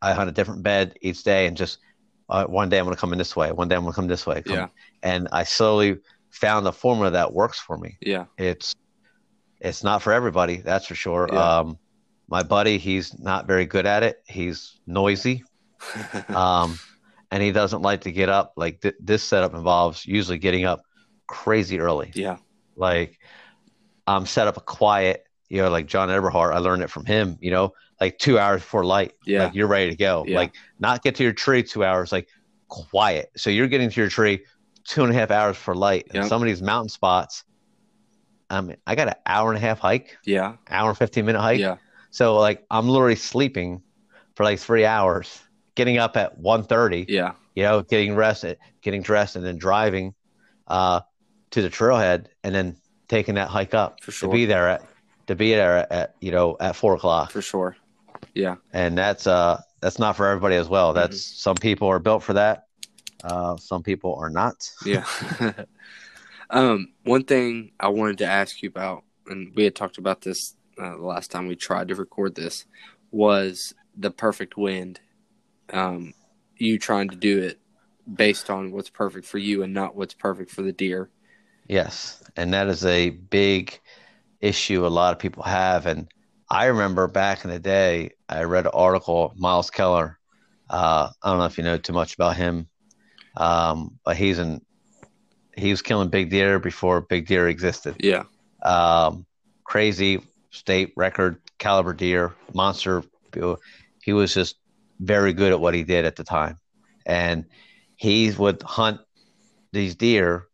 I 0.00 0.12
hunt 0.12 0.28
a 0.28 0.32
different 0.32 0.62
bed 0.62 0.96
each 1.02 1.22
day 1.24 1.46
and 1.46 1.56
just 1.56 1.78
uh, 2.28 2.44
one 2.46 2.68
day 2.68 2.78
I'm 2.78 2.84
going 2.84 2.94
to 2.96 3.00
come 3.00 3.12
in 3.12 3.18
this 3.18 3.36
way, 3.36 3.52
one 3.52 3.68
day 3.68 3.76
I'm 3.76 3.82
going 3.82 3.92
to 3.92 3.96
come 3.96 4.08
this 4.08 4.26
way. 4.26 4.42
Come- 4.42 4.56
Yeah. 4.56 4.66
And 5.02 5.28
I 5.32 5.44
slowly 5.44 5.98
found 6.30 6.66
a 6.66 6.72
formula 6.72 7.10
that 7.12 7.32
works 7.32 7.58
for 7.58 7.76
me. 7.78 7.96
yeah, 8.00 8.24
It's 8.38 8.74
it's 9.60 9.82
not 9.84 10.02
for 10.02 10.12
everybody, 10.12 10.56
that's 10.56 10.86
for 10.86 10.94
sure. 10.94 11.28
Yeah. 11.32 11.58
Um, 11.58 11.78
my 12.28 12.42
buddy, 12.42 12.78
he's 12.78 13.18
not 13.18 13.46
very 13.46 13.66
good 13.66 13.86
at 13.86 14.02
it. 14.02 14.22
He's 14.26 14.78
noisy 14.86 15.44
um, 16.28 16.78
and 17.30 17.42
he 17.42 17.52
doesn't 17.52 17.82
like 17.82 18.02
to 18.02 18.12
get 18.12 18.28
up. 18.28 18.52
Like 18.56 18.80
th- 18.80 18.94
this 19.00 19.22
setup 19.22 19.54
involves 19.54 20.04
usually 20.06 20.38
getting 20.38 20.64
up 20.64 20.82
crazy 21.26 21.78
early. 21.80 22.10
yeah, 22.14 22.38
Like 22.76 23.18
I'm 24.06 24.26
set 24.26 24.46
up 24.48 24.56
a 24.56 24.60
quiet, 24.60 25.24
you 25.48 25.62
know, 25.62 25.70
like 25.70 25.86
John 25.86 26.08
Eberhart. 26.08 26.52
I 26.54 26.58
learned 26.58 26.82
it 26.82 26.90
from 26.90 27.04
him. 27.04 27.38
You 27.40 27.50
know, 27.50 27.72
like 28.00 28.18
two 28.18 28.38
hours 28.38 28.60
before 28.62 28.84
light. 28.84 29.12
Yeah. 29.24 29.44
like 29.44 29.54
you're 29.54 29.66
ready 29.68 29.90
to 29.90 29.96
go. 29.96 30.24
Yeah. 30.26 30.36
Like 30.38 30.54
not 30.78 31.02
get 31.02 31.14
to 31.16 31.22
your 31.22 31.32
tree 31.32 31.62
two 31.62 31.84
hours. 31.84 32.12
Like 32.12 32.28
quiet. 32.68 33.30
So 33.36 33.50
you're 33.50 33.68
getting 33.68 33.90
to 33.90 34.00
your 34.00 34.10
tree 34.10 34.44
two 34.84 35.02
and 35.04 35.12
a 35.12 35.14
half 35.14 35.30
hours 35.30 35.56
for 35.56 35.74
light. 35.74 36.06
And 36.06 36.14
Yeah. 36.24 36.28
some 36.28 36.42
of 36.42 36.46
these 36.46 36.62
mountain 36.62 36.88
spots. 36.88 37.44
I 38.48 38.60
mean, 38.60 38.76
I 38.86 38.94
got 38.94 39.08
an 39.08 39.14
hour 39.26 39.48
and 39.50 39.56
a 39.58 39.60
half 39.60 39.80
hike, 39.80 40.16
yeah, 40.24 40.54
hour 40.70 40.88
and 40.90 40.96
fifteen 40.96 41.26
minute 41.26 41.40
hike. 41.40 41.58
yeah, 41.58 41.78
So 42.16 42.38
like 42.38 42.64
I'm 42.70 42.88
literally 42.88 43.14
sleeping 43.14 43.82
for 44.36 44.44
like 44.44 44.58
three 44.58 44.86
hours, 44.86 45.38
getting 45.74 45.98
up 45.98 46.16
at 46.16 46.40
1.30, 46.40 47.04
yeah, 47.10 47.32
you 47.54 47.62
know, 47.62 47.82
getting 47.82 48.14
rested, 48.14 48.56
getting 48.80 49.02
dressed, 49.02 49.36
and 49.36 49.44
then 49.44 49.58
driving 49.58 50.14
uh, 50.66 51.02
to 51.50 51.60
the 51.60 51.68
trailhead, 51.68 52.28
and 52.42 52.54
then 52.54 52.74
taking 53.08 53.34
that 53.34 53.48
hike 53.48 53.74
up 53.74 54.02
For 54.02 54.12
sure. 54.12 54.30
to 54.30 54.32
be 54.34 54.46
there 54.46 54.66
at 54.66 54.82
to 55.26 55.34
be 55.34 55.50
there 55.50 55.92
at, 55.92 56.14
you 56.20 56.30
know 56.32 56.56
at 56.58 56.74
four 56.74 56.94
o'clock, 56.94 57.32
for 57.32 57.42
sure. 57.42 57.76
Yeah, 58.32 58.54
and 58.72 58.96
that's 58.96 59.26
uh 59.26 59.60
that's 59.82 59.98
not 59.98 60.16
for 60.16 60.26
everybody 60.26 60.56
as 60.56 60.70
well. 60.70 60.94
That's 60.94 61.18
mm-hmm. 61.18 61.36
some 61.36 61.56
people 61.56 61.88
are 61.88 61.98
built 61.98 62.22
for 62.22 62.32
that. 62.32 62.68
Uh, 63.22 63.58
some 63.58 63.82
people 63.82 64.14
are 64.14 64.30
not. 64.30 64.70
Yeah. 64.86 65.04
um, 66.48 66.94
one 67.04 67.24
thing 67.24 67.72
I 67.78 67.88
wanted 67.88 68.16
to 68.18 68.24
ask 68.24 68.62
you 68.62 68.70
about, 68.70 69.04
and 69.26 69.54
we 69.54 69.64
had 69.64 69.74
talked 69.74 69.98
about 69.98 70.22
this 70.22 70.55
uh, 70.78 70.96
the 70.96 71.04
last 71.04 71.30
time 71.30 71.48
we 71.48 71.56
tried 71.56 71.88
to 71.88 71.94
record 71.94 72.34
this, 72.34 72.66
was 73.10 73.74
the 73.96 74.10
perfect 74.10 74.56
wind. 74.56 75.00
Um, 75.72 76.14
you 76.56 76.78
trying 76.78 77.08
to 77.10 77.16
do 77.16 77.42
it 77.42 77.58
based 78.12 78.50
on 78.50 78.72
what's 78.72 78.90
perfect 78.90 79.26
for 79.26 79.38
you 79.38 79.62
and 79.62 79.74
not 79.74 79.96
what's 79.96 80.14
perfect 80.14 80.50
for 80.50 80.62
the 80.62 80.72
deer. 80.72 81.10
Yes, 81.68 82.22
and 82.36 82.54
that 82.54 82.68
is 82.68 82.84
a 82.84 83.10
big 83.10 83.80
issue 84.40 84.86
a 84.86 84.88
lot 84.88 85.12
of 85.12 85.18
people 85.18 85.42
have. 85.42 85.86
And 85.86 86.08
I 86.48 86.66
remember 86.66 87.08
back 87.08 87.44
in 87.44 87.50
the 87.50 87.58
day, 87.58 88.10
I 88.28 88.44
read 88.44 88.66
an 88.66 88.72
article, 88.74 89.32
Myles 89.36 89.70
Keller. 89.70 90.18
Uh, 90.70 91.10
I 91.22 91.30
don't 91.30 91.38
know 91.38 91.44
if 91.46 91.58
you 91.58 91.64
know 91.64 91.78
too 91.78 91.92
much 91.92 92.14
about 92.14 92.36
him, 92.36 92.68
um, 93.36 93.98
but 94.04 94.16
he's 94.16 94.38
in. 94.38 94.60
He 95.56 95.70
was 95.70 95.80
killing 95.80 96.10
big 96.10 96.28
deer 96.28 96.58
before 96.58 97.00
big 97.00 97.26
deer 97.26 97.48
existed. 97.48 97.96
Yeah. 98.00 98.24
Um, 98.62 99.24
crazy 99.64 100.20
state 100.56 100.92
record 100.96 101.40
caliber 101.58 101.92
deer, 101.92 102.34
monster. 102.54 103.02
He 104.02 104.12
was 104.12 104.34
just 104.34 104.56
very 104.98 105.32
good 105.32 105.52
at 105.52 105.60
what 105.60 105.74
he 105.74 105.84
did 105.84 106.04
at 106.04 106.16
the 106.16 106.24
time, 106.24 106.58
and 107.04 107.44
he 107.96 108.30
would 108.30 108.62
hunt 108.62 109.00
these 109.72 109.94
deer 109.94 110.46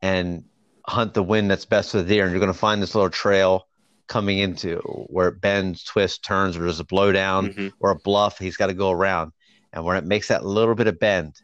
and 0.00 0.44
hunt 0.86 1.14
the 1.14 1.22
wind 1.22 1.50
that's 1.50 1.64
best 1.64 1.92
for 1.92 1.98
the 1.98 2.08
deer. 2.08 2.24
And 2.24 2.32
you're 2.32 2.40
going 2.40 2.52
to 2.52 2.58
find 2.58 2.82
this 2.82 2.94
little 2.94 3.10
trail 3.10 3.68
coming 4.08 4.38
into 4.38 4.78
where 5.08 5.28
it 5.28 5.40
bends, 5.40 5.84
twists, 5.84 6.18
turns, 6.18 6.56
or 6.56 6.60
there's 6.60 6.80
a 6.80 6.84
blowdown 6.84 7.48
mm-hmm. 7.48 7.68
or 7.80 7.90
a 7.90 7.96
bluff. 7.96 8.38
He's 8.38 8.56
got 8.56 8.66
to 8.66 8.74
go 8.74 8.90
around. 8.90 9.32
And 9.72 9.84
when 9.84 9.96
it 9.96 10.04
makes 10.04 10.28
that 10.28 10.44
little 10.44 10.74
bit 10.74 10.86
of 10.86 10.98
bend, 10.98 11.40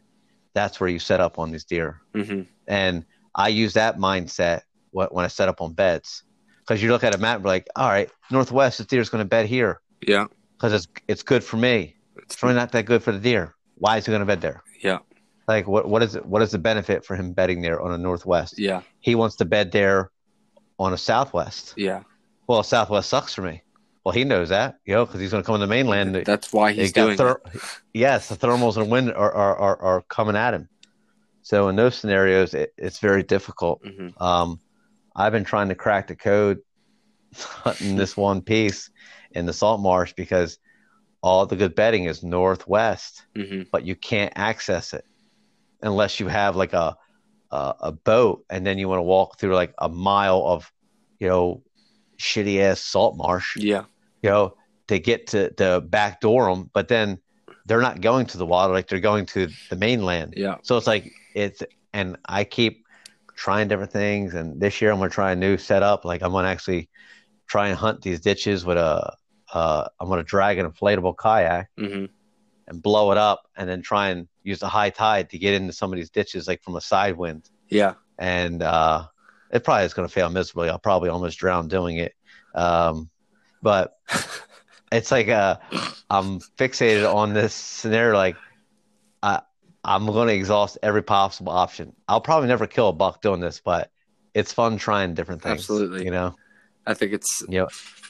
that's 0.53 0.79
where 0.79 0.89
you 0.89 0.99
set 0.99 1.19
up 1.19 1.39
on 1.39 1.51
these 1.51 1.65
deer. 1.65 2.01
Mm-hmm. 2.13 2.41
And 2.67 3.05
I 3.33 3.47
use 3.47 3.73
that 3.73 3.97
mindset 3.97 4.61
when 4.91 5.25
I 5.25 5.29
set 5.29 5.49
up 5.49 5.61
on 5.61 5.73
beds. 5.73 6.23
Because 6.69 6.83
you 6.83 6.91
look 6.91 7.03
at 7.03 7.15
a 7.15 7.17
map 7.17 7.37
and 7.37 7.43
be 7.43 7.49
like, 7.49 7.67
all 7.75 7.89
right, 7.89 8.11
northwest, 8.29 8.77
the 8.77 8.83
deer 8.83 9.01
is 9.01 9.09
going 9.09 9.23
to 9.23 9.27
bed 9.27 9.47
here. 9.47 9.81
Yeah. 10.05 10.27
Because 10.55 10.71
it's, 10.71 10.87
it's 11.07 11.23
good 11.23 11.43
for 11.43 11.57
me. 11.57 11.95
It's 12.17 12.43
really 12.43 12.53
not 12.53 12.71
that 12.73 12.85
good 12.85 13.01
for 13.01 13.11
the 13.11 13.17
deer. 13.17 13.55
Why 13.79 13.97
is 13.97 14.05
he 14.05 14.11
going 14.11 14.19
to 14.19 14.25
bed 14.27 14.41
there? 14.41 14.61
Yeah. 14.79 14.99
Like 15.47 15.67
what 15.67 15.89
what 15.89 16.03
is 16.03 16.13
it? 16.13 16.23
What 16.27 16.43
is 16.43 16.51
the 16.51 16.59
benefit 16.59 17.03
for 17.03 17.15
him 17.15 17.33
bedding 17.33 17.63
there 17.63 17.81
on 17.81 17.91
a 17.91 17.97
northwest? 17.97 18.59
Yeah. 18.59 18.81
He 18.99 19.15
wants 19.15 19.35
to 19.37 19.45
bed 19.45 19.71
there 19.71 20.11
on 20.77 20.93
a 20.93 20.97
southwest. 20.97 21.73
Yeah. 21.75 22.03
Well, 22.45 22.61
southwest 22.61 23.09
sucks 23.09 23.33
for 23.33 23.41
me. 23.41 23.63
Well, 24.03 24.13
he 24.13 24.23
knows 24.23 24.49
that, 24.49 24.77
you 24.85 24.93
know, 24.93 25.07
because 25.07 25.21
he's 25.21 25.31
going 25.31 25.41
to 25.41 25.45
come 25.45 25.55
in 25.55 25.61
the 25.61 25.67
mainland. 25.67 26.23
That's 26.23 26.53
why 26.53 26.73
he's 26.73 26.93
doing 26.93 27.17
ther- 27.17 27.41
it. 27.51 27.61
Yes, 27.95 28.29
the 28.29 28.35
thermals 28.37 28.77
and 28.77 28.91
wind 28.91 29.11
are, 29.11 29.33
are, 29.33 29.57
are, 29.57 29.81
are, 29.81 30.01
coming 30.03 30.35
at 30.35 30.53
him. 30.53 30.69
So 31.41 31.67
in 31.67 31.75
those 31.75 31.95
scenarios, 31.95 32.53
it, 32.53 32.73
it's 32.77 32.99
very 32.99 33.23
difficult. 33.23 33.83
Mm-hmm. 33.83 34.21
Um, 34.23 34.59
I've 35.19 35.33
been 35.33 35.43
trying 35.43 35.67
to 35.67 35.75
crack 35.75 36.07
the 36.07 36.15
code 36.15 36.59
hunting 37.35 37.97
this 37.97 38.15
one 38.15 38.41
piece 38.41 38.89
in 39.31 39.45
the 39.45 39.53
salt 39.53 39.81
marsh 39.81 40.13
because 40.13 40.57
all 41.21 41.45
the 41.45 41.57
good 41.57 41.75
bedding 41.75 42.05
is 42.05 42.23
northwest, 42.23 43.25
mm-hmm. 43.35 43.63
but 43.71 43.85
you 43.85 43.95
can't 43.95 44.31
access 44.37 44.93
it 44.93 45.05
unless 45.81 46.19
you 46.19 46.27
have 46.27 46.55
like 46.55 46.73
a 46.73 46.97
a, 47.51 47.75
a 47.81 47.91
boat 47.91 48.45
and 48.49 48.65
then 48.65 48.77
you 48.77 48.87
want 48.87 48.99
to 48.99 49.03
walk 49.03 49.39
through 49.39 49.55
like 49.55 49.73
a 49.79 49.89
mile 49.89 50.43
of 50.45 50.71
you 51.19 51.27
know 51.27 51.63
shitty 52.17 52.61
ass 52.61 52.79
salt 52.79 53.17
marsh. 53.17 53.57
Yeah. 53.57 53.83
You 54.21 54.29
know 54.29 54.55
to 54.87 54.99
get 54.99 55.27
to 55.27 55.53
the 55.57 55.85
back 55.87 56.21
door 56.21 56.49
them, 56.49 56.69
but 56.73 56.87
then 56.87 57.19
they're 57.65 57.81
not 57.81 58.01
going 58.01 58.25
to 58.27 58.37
the 58.37 58.45
water 58.45 58.73
like 58.73 58.87
they're 58.87 58.99
going 58.99 59.25
to 59.27 59.49
the 59.69 59.75
mainland. 59.75 60.33
Yeah. 60.37 60.55
So 60.63 60.77
it's 60.77 60.87
like 60.87 61.11
it's 61.35 61.61
and 61.93 62.17
I 62.25 62.45
keep 62.45 62.85
trying 63.39 63.69
different 63.69 63.91
things 63.91 64.33
and 64.33 64.59
this 64.59 64.81
year 64.81 64.91
I'm 64.91 64.97
gonna 64.97 65.09
try 65.09 65.31
a 65.31 65.35
new 65.35 65.57
setup. 65.57 66.03
Like 66.03 66.21
I'm 66.21 66.31
gonna 66.31 66.49
actually 66.49 66.89
try 67.47 67.69
and 67.69 67.77
hunt 67.77 68.01
these 68.01 68.19
ditches 68.19 68.65
with 68.65 68.77
a 68.77 69.15
uh, 69.53 69.87
I'm 69.97 70.09
gonna 70.09 70.23
drag 70.23 70.59
an 70.59 70.69
inflatable 70.69 71.15
kayak 71.15 71.69
mm-hmm. 71.79 72.05
and 72.67 72.81
blow 72.83 73.13
it 73.13 73.17
up 73.17 73.47
and 73.55 73.69
then 73.69 73.81
try 73.81 74.09
and 74.09 74.27
use 74.43 74.59
the 74.59 74.67
high 74.67 74.89
tide 74.89 75.29
to 75.29 75.37
get 75.37 75.53
into 75.53 75.71
some 75.71 75.93
of 75.93 75.97
these 75.97 76.09
ditches 76.09 76.49
like 76.49 76.61
from 76.61 76.75
a 76.75 76.81
side 76.81 77.15
wind. 77.15 77.49
Yeah. 77.69 77.93
And 78.17 78.61
uh, 78.61 79.07
it 79.51 79.63
probably 79.63 79.85
is 79.85 79.93
going 79.93 80.07
to 80.07 80.13
fail 80.13 80.29
miserably. 80.29 80.69
I'll 80.69 80.77
probably 80.77 81.07
almost 81.09 81.39
drown 81.39 81.69
doing 81.69 81.95
it. 81.95 82.13
Um, 82.53 83.09
but 83.61 83.97
it's 84.91 85.11
like 85.11 85.29
uh, 85.29 85.55
I'm 86.09 86.39
fixated 86.57 87.11
on 87.11 87.33
this 87.33 87.53
scenario. 87.53 88.17
Like 88.17 88.35
I, 88.35 88.48
I'm 89.83 90.05
going 90.05 90.27
to 90.27 90.33
exhaust 90.33 90.77
every 90.83 91.03
possible 91.03 91.51
option. 91.51 91.95
I'll 92.07 92.21
probably 92.21 92.47
never 92.47 92.67
kill 92.67 92.89
a 92.89 92.93
buck 92.93 93.21
doing 93.21 93.39
this, 93.39 93.61
but 93.63 93.91
it's 94.33 94.51
fun 94.51 94.77
trying 94.77 95.13
different 95.13 95.41
things. 95.41 95.59
Absolutely. 95.59 96.05
You 96.05 96.11
know, 96.11 96.35
I 96.85 96.93
think 96.93 97.13
it's. 97.13 97.43
Yeah. 97.47 97.67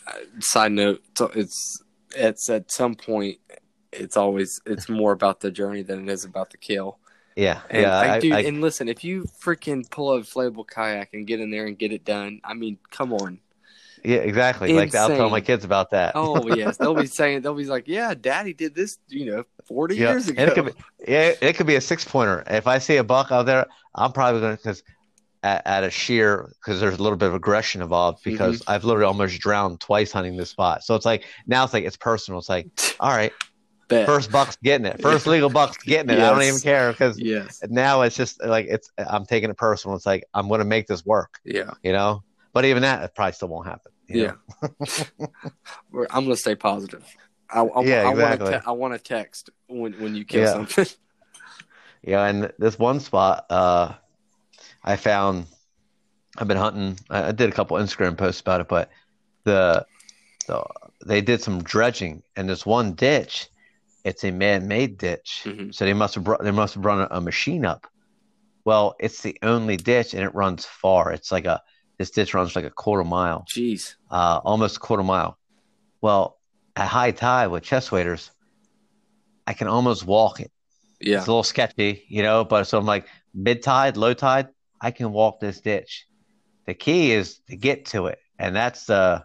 Uh, 0.08 0.14
side 0.40 0.72
note: 0.72 1.02
it's 1.36 1.84
it's 2.16 2.50
at 2.50 2.72
some 2.72 2.96
point 2.96 3.38
it's 3.92 4.18
always 4.18 4.60
it's 4.66 4.90
more 4.90 5.12
about 5.12 5.40
the 5.40 5.52
journey 5.52 5.82
than 5.82 6.08
it 6.08 6.12
is 6.12 6.26
about 6.26 6.52
the 6.52 6.58
kill. 6.58 7.00
Yeah, 7.36 7.62
and 7.70 7.84
yeah. 7.84 7.98
I, 7.98 8.16
I, 8.16 8.20
dude, 8.20 8.34
I, 8.34 8.42
and 8.42 8.60
listen, 8.60 8.90
if 8.90 9.04
you 9.04 9.26
freaking 9.44 9.90
pull 9.90 10.14
a 10.14 10.20
inflatable 10.20 10.68
kayak 10.68 11.14
and 11.14 11.26
get 11.26 11.40
in 11.40 11.52
there 11.52 11.66
and 11.66 11.78
get 11.78 11.94
it 11.94 12.04
done, 12.04 12.42
I 12.44 12.54
mean, 12.54 12.78
come 12.92 13.14
on. 13.14 13.40
Yeah, 14.04 14.18
exactly. 14.18 14.70
Insane. 14.70 14.78
Like 14.78 14.96
I'll 14.96 15.16
tell 15.16 15.30
my 15.30 15.42
kids 15.42 15.66
about 15.66 15.92
that. 15.92 16.14
oh 16.16 16.48
yes, 16.56 16.78
they'll 16.78 16.96
be 16.96 17.06
saying 17.20 17.42
they'll 17.42 17.54
be 17.54 17.66
like, 17.66 17.88
"Yeah, 17.88 18.14
Daddy 18.14 18.54
did 18.54 18.76
this, 18.76 18.98
you 19.08 19.26
know, 19.26 19.44
forty 19.66 19.96
yeah. 19.96 20.12
years 20.12 20.28
ago." 20.28 20.42
And 20.42 20.52
it 20.52 20.56
could 20.56 20.66
be, 20.66 20.72
yeah, 21.08 21.34
it 21.42 21.56
could 21.56 21.68
be 21.68 21.76
a 21.76 21.82
six 21.82 22.06
pointer. 22.06 22.44
If 22.48 22.68
I 22.68 22.78
see 22.80 22.98
a 22.98 23.04
buck 23.04 23.32
out 23.32 23.46
there, 23.46 23.66
I'm 23.96 24.12
probably 24.12 24.42
going 24.42 24.58
to 24.58 24.62
because 24.62 24.84
at, 25.44 25.66
at, 25.66 25.84
a 25.84 25.90
sheer 25.90 26.54
because 26.60 26.80
there's 26.80 26.98
a 26.98 27.04
little 27.04 27.18
bit 27.18 27.30
of 27.30 27.36
aggression 27.36 27.82
involved 27.82 28.24
because 28.24 28.62
mm-hmm. 28.62 28.72
I've 28.72 28.84
literally 28.84 29.08
almost 29.08 29.40
drowned 29.40 29.80
twice 29.80 30.12
hunting 30.12 30.38
this 30.38 30.50
spot. 30.50 30.84
So 30.84 30.96
it's 30.96 31.06
like 31.06 31.26
now 31.48 31.64
it's 31.64 31.74
like 31.74 31.86
it's 31.86 31.98
personal. 31.98 32.40
It's 32.40 32.50
like, 32.50 32.68
all 33.00 33.12
right, 33.12 33.34
Bet. 33.90 34.06
First 34.06 34.32
buck's 34.32 34.56
getting 34.58 34.86
it. 34.86 35.02
First 35.02 35.26
legal 35.26 35.50
buck's 35.50 35.78
getting 35.78 36.12
it. 36.12 36.20
Yes. 36.20 36.30
I 36.30 36.34
don't 36.34 36.44
even 36.44 36.60
care 36.60 36.92
because 36.92 37.20
yes. 37.20 37.64
now 37.70 38.04
it's 38.04 38.16
just 38.16 38.42
like 38.44 38.68
it's. 38.70 38.92
I'm 38.98 39.26
taking 39.26 39.50
it 39.50 39.58
personal. 39.58 39.98
It's 39.98 40.06
like 40.06 40.26
I'm 40.36 40.48
going 40.48 40.60
to 40.60 40.66
make 40.66 40.86
this 40.86 41.04
work. 41.04 41.40
Yeah. 41.44 41.72
You 41.82 41.94
know, 41.94 42.24
but 42.60 42.66
even 42.66 42.82
that, 42.82 43.02
it 43.02 43.16
probably 43.16 43.32
still 43.32 43.48
won't 43.48 43.68
happen. 43.68 43.94
Yeah. 44.10 44.34
I'm 46.12 46.26
going 46.26 46.28
to 46.28 46.36
stay 46.36 46.56
positive. 46.56 47.06
I, 47.50 47.62
I, 47.62 47.84
yeah, 47.84 48.02
I 48.02 48.12
exactly. 48.12 48.52
Want 48.52 48.68
I 48.68 48.72
want 48.72 48.94
to 48.96 49.00
text 49.00 49.50
when 49.68 49.94
when 49.94 50.14
you 50.14 50.26
kill 50.26 50.42
yeah. 50.42 50.52
something. 50.52 50.86
yeah, 52.04 52.26
and 52.26 52.52
this 52.60 52.78
one 52.78 53.00
spot, 53.00 53.46
uh, 53.50 53.94
I 54.84 54.98
found. 54.98 55.46
I've 56.38 56.50
been 56.50 56.58
hunting. 56.58 57.00
I, 57.10 57.30
I 57.30 57.32
did 57.32 57.50
a 57.50 57.54
couple 57.54 57.78
Instagram 57.78 58.18
posts 58.18 58.42
about 58.42 58.60
it, 58.60 58.68
but 58.68 58.90
the, 59.46 59.86
the 60.48 60.66
they 61.06 61.22
did 61.22 61.42
some 61.42 61.64
dredging, 61.64 62.22
and 62.36 62.50
this 62.50 62.66
one 62.66 62.96
ditch 62.96 63.48
it's 64.04 64.24
a 64.24 64.32
man-made 64.32 64.98
ditch. 64.98 65.44
Mm-hmm. 65.46 65.72
So 65.72 65.86
they 65.86 65.94
must 65.94 66.16
have 66.16 66.26
brought, 66.26 66.44
they 66.44 66.52
must 66.52 66.74
have 66.74 66.86
run 66.86 67.02
a, 67.02 67.08
a, 67.12 67.22
machine 67.22 67.66
up. 67.66 67.88
Well, 68.66 68.96
it's 69.00 69.22
the 69.22 69.38
only 69.44 69.78
ditch, 69.78 70.14
and 70.14 70.24
it 70.24 70.34
runs 70.36 70.66
far. 70.66 71.12
It's 71.12 71.32
like 71.32 71.46
a 71.46 71.62
this 72.00 72.10
ditch 72.10 72.34
runs 72.34 72.56
like 72.56 72.66
a 72.66 72.72
quarter 72.72 73.04
mile. 73.04 73.46
Jeez, 73.48 73.96
uh, 74.10 74.40
almost 74.44 74.78
a 74.78 74.80
quarter 74.80 75.04
mile. 75.04 75.38
Well, 76.02 76.40
at 76.76 76.88
high 76.88 77.12
tide 77.12 77.48
with 77.48 77.62
chest 77.62 77.92
waders, 77.92 78.32
I 79.46 79.54
can 79.54 79.68
almost 79.68 80.06
walk 80.06 80.40
it. 80.40 80.52
Yeah, 81.00 81.18
it's 81.18 81.28
a 81.28 81.30
little 81.30 81.44
sketchy, 81.44 82.06
you 82.08 82.24
know. 82.24 82.44
But 82.44 82.64
so 82.64 82.80
I'm 82.80 82.86
like 82.86 83.06
mid 83.36 83.62
tide, 83.62 83.98
low 83.98 84.16
tide, 84.16 84.48
I 84.82 84.90
can 84.90 85.12
walk 85.12 85.40
this 85.40 85.62
ditch. 85.62 86.08
The 86.66 86.74
key 86.74 87.12
is 87.12 87.40
to 87.50 87.56
get 87.56 87.86
to 87.88 88.08
it, 88.08 88.20
and 88.40 88.56
that's 88.56 88.90
uh 88.90 89.22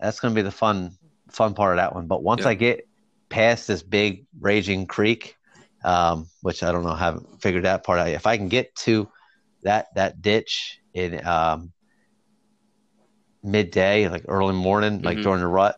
that's 0.00 0.20
going 0.20 0.34
to 0.34 0.38
be 0.38 0.42
the 0.42 0.50
fun 0.50 0.96
fun 1.30 1.54
part 1.54 1.72
of 1.72 1.76
that 1.78 1.94
one. 1.94 2.06
But 2.08 2.22
once 2.22 2.42
yeah. 2.42 2.48
I 2.48 2.54
get 2.54 2.88
past 3.28 3.68
this 3.68 3.82
big 3.82 4.26
raging 4.40 4.86
creek, 4.86 5.36
um, 5.84 6.28
which 6.42 6.62
I 6.62 6.72
don't 6.72 6.82
know, 6.82 6.94
haven't 6.94 7.40
figured 7.40 7.64
that 7.64 7.84
part 7.84 8.00
out. 8.00 8.08
If 8.08 8.26
I 8.26 8.36
can 8.36 8.48
get 8.48 8.74
to 8.76 9.08
that 9.62 9.94
that 9.94 10.20
ditch 10.20 10.80
in 10.94 11.24
um, 11.26 11.72
midday, 13.42 14.08
like 14.08 14.24
early 14.28 14.54
morning, 14.54 15.02
like 15.02 15.16
mm-hmm. 15.16 15.24
during 15.24 15.40
the 15.40 15.46
rut, 15.46 15.76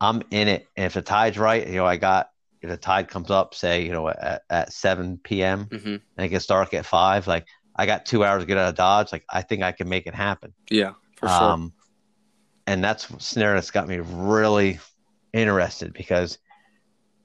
I'm 0.00 0.22
in 0.30 0.48
it. 0.48 0.66
And 0.76 0.86
if 0.86 0.94
the 0.94 1.02
tide's 1.02 1.38
right, 1.38 1.66
you 1.66 1.74
know, 1.74 1.86
I 1.86 1.96
got 1.96 2.30
if 2.60 2.70
the 2.70 2.76
tide 2.76 3.08
comes 3.08 3.30
up, 3.30 3.54
say, 3.54 3.84
you 3.84 3.92
know, 3.92 4.08
at, 4.08 4.42
at 4.48 4.72
7 4.72 5.18
p.m. 5.22 5.66
Mm-hmm. 5.66 5.88
and 5.88 6.26
it 6.26 6.28
gets 6.28 6.46
dark 6.46 6.74
at 6.74 6.86
five, 6.86 7.26
like 7.26 7.46
I 7.74 7.86
got 7.86 8.06
two 8.06 8.24
hours 8.24 8.42
to 8.42 8.46
get 8.46 8.58
out 8.58 8.68
of 8.68 8.74
Dodge. 8.74 9.12
Like 9.12 9.24
I 9.30 9.42
think 9.42 9.62
I 9.62 9.72
can 9.72 9.88
make 9.88 10.06
it 10.06 10.14
happen. 10.14 10.52
Yeah, 10.70 10.92
for 11.16 11.28
sure. 11.28 11.42
Um, 11.42 11.72
and 12.66 12.82
that's 12.82 13.08
snare 13.24 13.54
that's 13.54 13.70
got 13.70 13.88
me 13.88 13.98
really 13.98 14.78
interested 15.32 15.92
because 15.92 16.38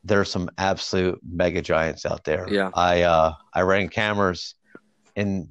there's 0.04 0.32
some 0.32 0.50
absolute 0.58 1.20
mega 1.30 1.62
giants 1.62 2.06
out 2.06 2.24
there. 2.24 2.48
Yeah. 2.50 2.72
I 2.74 3.04
uh 3.04 3.34
I 3.54 3.62
ran 3.62 3.90
cameras 3.90 4.56
in 5.16 5.50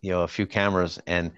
you 0.00 0.10
know 0.10 0.22
a 0.22 0.28
few 0.28 0.46
cameras 0.46 1.00
and 1.06 1.32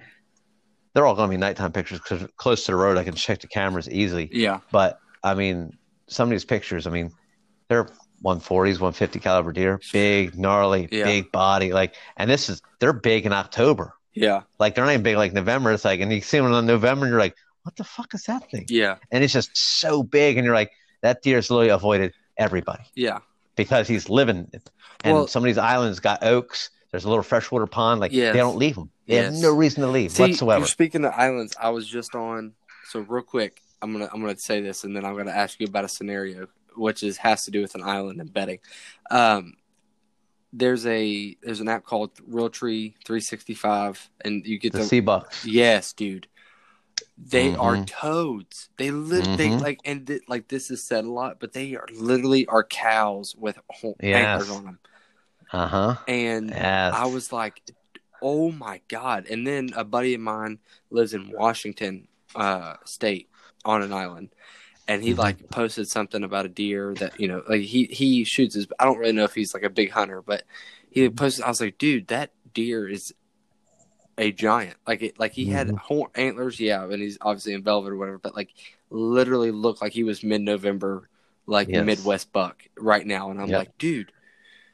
they're 0.98 1.06
all 1.06 1.14
going 1.14 1.28
to 1.28 1.30
be 1.30 1.37
nighttime 1.37 1.70
pictures 1.70 2.00
because 2.00 2.26
close 2.38 2.64
to 2.64 2.72
the 2.72 2.76
road 2.76 2.98
I 2.98 3.04
can 3.04 3.14
check 3.14 3.40
the 3.40 3.46
cameras 3.46 3.88
easily. 3.88 4.28
Yeah. 4.32 4.58
But 4.72 4.98
I 5.22 5.34
mean, 5.34 5.78
some 6.08 6.26
of 6.26 6.30
these 6.32 6.44
pictures, 6.44 6.88
I 6.88 6.90
mean, 6.90 7.12
they're 7.68 7.84
140s, 8.24 8.80
150 8.80 9.20
caliber 9.20 9.52
deer, 9.52 9.78
big, 9.92 10.37
gnarly, 10.37 10.88
Yeah. 10.90 11.04
big 11.04 11.30
body. 11.30 11.72
Like, 11.72 11.94
and 12.16 12.28
this 12.28 12.48
is 12.48 12.61
they're 12.80 12.92
big 12.92 13.26
in 13.26 13.32
October. 13.32 13.94
Yeah. 14.12 14.42
Like 14.58 14.74
they're 14.74 14.84
not 14.84 14.90
even 14.90 15.04
big 15.04 15.16
like 15.16 15.32
November. 15.32 15.70
It's 15.70 15.84
like, 15.84 16.00
and 16.00 16.12
you 16.12 16.20
see 16.20 16.38
them 16.40 16.52
in 16.52 16.66
November, 16.66 17.04
and 17.06 17.12
you're 17.12 17.20
like, 17.20 17.37
what 17.62 17.76
the 17.76 17.84
fuck 17.84 18.12
is 18.14 18.24
that 18.24 18.50
thing? 18.50 18.66
Yeah. 18.68 18.96
And 19.12 19.22
it's 19.22 19.32
just 19.32 19.56
so 19.56 20.02
big, 20.02 20.37
and 20.37 20.44
you're 20.44 20.54
like, 20.54 20.72
that 21.02 21.22
deer's 21.22 21.48
literally 21.48 21.68
avoided 21.68 22.12
everybody 22.37 22.82
Yeah. 22.96 23.18
because 23.54 23.87
he's 23.87 24.08
living. 24.08 24.50
And 25.04 25.14
Well- 25.14 25.26
some 25.28 25.44
of 25.44 25.46
these 25.46 25.58
islands 25.58 26.00
got 26.00 26.24
oaks. 26.24 26.70
There's 26.90 27.04
a 27.04 27.08
little 27.08 27.22
freshwater 27.22 27.66
pond. 27.68 28.00
Like 28.00 28.11
Yes. 28.12 28.32
they 28.32 28.38
don't 28.40 28.56
leave 28.56 28.74
them. 28.74 28.90
They 29.08 29.16
have 29.16 29.34
no 29.34 29.54
reason 29.54 29.82
to 29.82 29.88
leave 29.88 30.12
See, 30.12 30.22
whatsoever. 30.22 30.60
You're 30.60 30.68
speaking 30.68 31.04
of 31.04 31.12
islands. 31.14 31.56
I 31.60 31.70
was 31.70 31.86
just 31.88 32.14
on. 32.14 32.52
So 32.90 33.00
real 33.00 33.22
quick, 33.22 33.60
I'm 33.82 33.92
gonna 33.92 34.08
I'm 34.12 34.20
gonna 34.20 34.38
say 34.38 34.60
this, 34.60 34.84
and 34.84 34.94
then 34.94 35.04
I'm 35.04 35.16
gonna 35.16 35.30
ask 35.30 35.58
you 35.60 35.66
about 35.66 35.84
a 35.84 35.88
scenario, 35.88 36.46
which 36.76 37.02
is 37.02 37.16
has 37.18 37.44
to 37.46 37.50
do 37.50 37.60
with 37.60 37.74
an 37.74 37.82
island 37.82 38.20
and 38.20 38.32
bedding. 38.32 38.58
Um, 39.10 39.54
there's 40.52 40.86
a 40.86 41.36
there's 41.42 41.60
an 41.60 41.68
app 41.68 41.84
called 41.84 42.14
Realtree 42.30 42.94
365, 43.04 44.10
and 44.24 44.46
you 44.46 44.58
get 44.58 44.72
The 44.72 44.84
sea 44.84 45.00
bucks. 45.00 45.44
yes, 45.44 45.92
dude. 45.92 46.28
They 47.18 47.54
are 47.56 47.76
Mhm. 47.76 47.86
toads. 47.86 48.68
They 48.76 48.90
lit. 48.90 49.24
They 49.36 49.48
Mhm. 49.48 49.60
like 49.60 49.80
and 49.84 50.06
th- 50.06 50.22
like 50.28 50.48
this 50.48 50.70
is 50.70 50.82
said 50.82 51.04
a 51.04 51.10
lot, 51.10 51.38
but 51.40 51.52
they 51.52 51.74
are 51.76 51.86
literally 51.92 52.46
are 52.46 52.64
cows 52.64 53.34
with 53.36 53.58
Yes. 54.00 54.16
antlers 54.42 54.50
on 54.50 54.64
them. 54.64 54.78
Uh 55.52 55.66
huh. 55.66 55.96
And 56.06 56.50
Yes. 56.50 56.94
I 56.94 57.06
was 57.06 57.32
like, 57.32 57.62
oh 58.22 58.50
my 58.52 58.81
god! 58.88 59.26
And 59.31 59.46
then 59.46 59.72
a 59.76 59.85
buddy 59.85 60.14
of 60.14 60.20
mine 60.20 60.59
lives 60.90 61.14
in 61.14 61.31
Washington 61.31 62.09
uh, 62.35 62.76
State 62.85 63.28
on 63.64 63.83
an 63.83 63.92
island, 63.92 64.31
and 64.88 65.02
he 65.02 65.14
Mhm. 65.14 65.18
like 65.18 65.50
posted 65.50 65.88
something 65.88 66.24
about 66.24 66.46
a 66.46 66.50
deer 66.50 66.94
that 66.96 67.18
you 67.20 67.28
know, 67.28 67.42
like 67.48 67.62
he 67.62 67.85
he 67.87 68.24
shoots 68.24 68.54
his. 68.54 68.68
I 68.78 68.85
don't 68.87 68.98
really 68.98 69.12
know 69.12 69.24
if 69.24 69.35
he's 69.35 69.54
like 69.54 69.64
a 69.64 69.70
big 69.70 69.90
hunter, 69.92 70.22
but 70.22 70.44
he 70.90 71.09
posted. 71.11 71.44
I 71.44 71.48
was 71.48 71.61
like, 71.61 71.78
dude, 71.78 72.09
that 72.09 72.33
deer 72.54 72.88
is 72.88 73.14
a 74.16 74.33
giant. 74.33 74.76
Like 74.87 75.02
it, 75.02 75.18
like 75.18 75.33
he 75.33 75.46
had 75.46 75.68
Mhm. 75.68 75.78
horn 75.78 76.11
antlers, 76.14 76.59
yeah, 76.61 76.85
and 76.85 77.00
he's 77.00 77.18
obviously 77.20 77.52
in 77.54 77.62
velvet 77.62 77.92
or 77.92 77.96
whatever, 77.96 78.18
but 78.18 78.35
like 78.35 78.50
literally 78.90 79.50
looked 79.50 79.81
like 79.83 79.92
he 79.92 80.04
was 80.04 80.24
mid 80.24 80.40
November, 80.40 81.09
like 81.46 81.68
Yes. 81.68 81.87
Midwest 81.87 82.33
buck 82.33 82.62
right 82.76 83.07
now, 83.07 83.31
and 83.31 83.40
I'm 83.40 83.48
Yep. 83.48 83.59
like, 83.59 83.78
dude, 83.78 84.12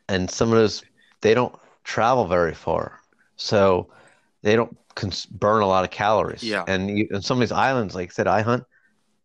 and 0.09 0.30
some 0.30 0.50
of 0.50 0.57
those 0.59 0.83
they 1.20 1.35
don't 1.35 1.54
travel 1.85 2.26
very 2.26 2.54
far, 2.54 3.00
so 3.36 3.88
they 4.42 4.56
don't 4.56 4.76
cons- 4.94 5.26
burn 5.26 5.62
a 5.62 5.66
lot 5.66 5.84
of 5.84 5.90
calories. 5.90 6.42
Yeah. 6.42 6.64
And, 6.66 6.98
you, 6.98 7.08
and 7.10 7.24
some 7.24 7.38
of 7.38 7.40
these 7.40 7.52
islands, 7.52 7.94
like 7.94 8.10
I 8.10 8.12
said, 8.12 8.26
I 8.26 8.42
hunt. 8.42 8.64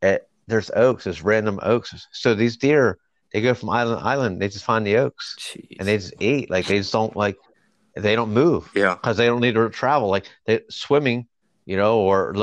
At, 0.02 0.28
there's 0.48 0.72
oaks. 0.72 1.04
There's 1.04 1.22
random 1.22 1.60
oaks. 1.62 2.08
So 2.12 2.34
these 2.34 2.58
deer, 2.58 2.98
they 3.34 3.42
go 3.42 3.54
from 3.54 3.70
island 3.70 4.00
to 4.00 4.06
island. 4.06 4.42
They 4.42 4.48
just 4.48 4.66
find 4.66 4.86
the 4.86 4.98
oaks 4.98 5.36
jeez. 5.40 5.78
and 5.80 5.88
they 5.88 5.98
just 5.98 6.14
eat. 6.20 6.50
Like 6.50 6.66
they 6.66 6.80
just 6.80 6.92
don't 6.92 7.16
like. 7.16 7.38
They 7.96 8.16
don't 8.16 8.32
move 8.32 8.70
yeah, 8.76 8.96
because 8.96 9.18
they 9.18 9.26
don't 9.26 9.42
need 9.42 9.56
to 9.56 9.70
travel. 9.70 10.10
Like 10.10 10.26
they 10.46 10.62
swimming, 10.70 11.28
you 11.66 11.76
know, 11.76 12.00
or 12.00 12.34